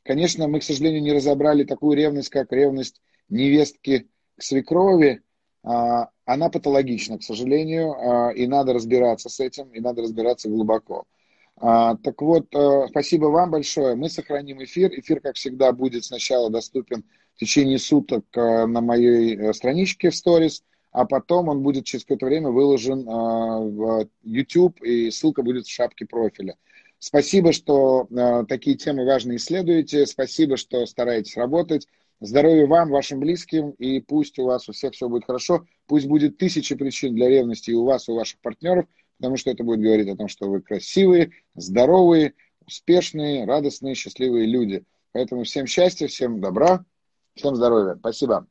конечно, 0.02 0.48
мы, 0.48 0.60
к 0.60 0.64
сожалению, 0.64 1.02
не 1.02 1.12
разобрали 1.12 1.64
такую 1.64 1.96
ревность, 1.96 2.30
как 2.30 2.52
ревность 2.52 3.00
невестки 3.28 4.08
к 4.36 4.42
свекрови, 4.42 5.22
а, 5.62 6.08
она 6.24 6.48
патологична, 6.48 7.18
к 7.18 7.22
сожалению, 7.22 7.92
а, 7.92 8.30
и 8.30 8.46
надо 8.46 8.72
разбираться 8.72 9.28
с 9.28 9.40
этим, 9.40 9.68
и 9.70 9.80
надо 9.80 10.02
разбираться 10.02 10.48
глубоко. 10.48 11.04
А, 11.56 11.96
так 11.96 12.22
вот, 12.22 12.46
спасибо 12.88 13.26
вам 13.26 13.50
большое. 13.50 13.94
Мы 13.94 14.08
сохраним 14.08 14.62
эфир. 14.64 14.90
Эфир, 14.98 15.20
как 15.20 15.36
всегда, 15.36 15.72
будет 15.72 16.04
сначала 16.04 16.48
доступен 16.48 17.04
в 17.34 17.40
течение 17.40 17.78
суток 17.78 18.24
на 18.34 18.80
моей 18.80 19.36
э, 19.36 19.52
страничке 19.52 20.10
в 20.10 20.14
Stories, 20.14 20.62
а 20.92 21.04
потом 21.04 21.48
он 21.48 21.62
будет 21.62 21.84
через 21.84 22.04
какое-то 22.04 22.26
время 22.26 22.50
выложен 22.50 23.04
в 23.04 24.08
YouTube, 24.22 24.82
и 24.82 25.10
ссылка 25.10 25.42
будет 25.42 25.66
в 25.66 25.70
шапке 25.70 26.06
профиля. 26.06 26.56
Спасибо, 26.98 27.52
что 27.52 28.08
такие 28.48 28.76
темы 28.76 29.06
важные 29.06 29.36
исследуете. 29.36 30.06
Спасибо, 30.06 30.56
что 30.56 30.84
стараетесь 30.86 31.36
работать. 31.36 31.86
Здоровья 32.20 32.66
вам, 32.66 32.90
вашим 32.90 33.18
близким, 33.18 33.70
и 33.78 34.00
пусть 34.00 34.38
у 34.38 34.44
вас 34.44 34.68
у 34.68 34.72
всех 34.72 34.92
все 34.92 35.08
будет 35.08 35.24
хорошо. 35.24 35.64
Пусть 35.86 36.06
будет 36.06 36.36
тысячи 36.36 36.74
причин 36.74 37.14
для 37.14 37.30
ревности 37.30 37.70
и 37.70 37.74
у 37.74 37.84
вас, 37.84 38.08
и 38.08 38.12
у 38.12 38.16
ваших 38.16 38.38
партнеров, 38.40 38.84
потому 39.16 39.38
что 39.38 39.50
это 39.50 39.64
будет 39.64 39.80
говорить 39.80 40.08
о 40.08 40.16
том, 40.16 40.28
что 40.28 40.50
вы 40.50 40.60
красивые, 40.60 41.30
здоровые, 41.54 42.34
успешные, 42.66 43.46
радостные, 43.46 43.94
счастливые 43.94 44.46
люди. 44.46 44.84
Поэтому 45.12 45.44
всем 45.44 45.66
счастья, 45.66 46.08
всем 46.08 46.42
добра, 46.42 46.84
всем 47.34 47.56
здоровья. 47.56 47.96
Спасибо. 47.98 48.46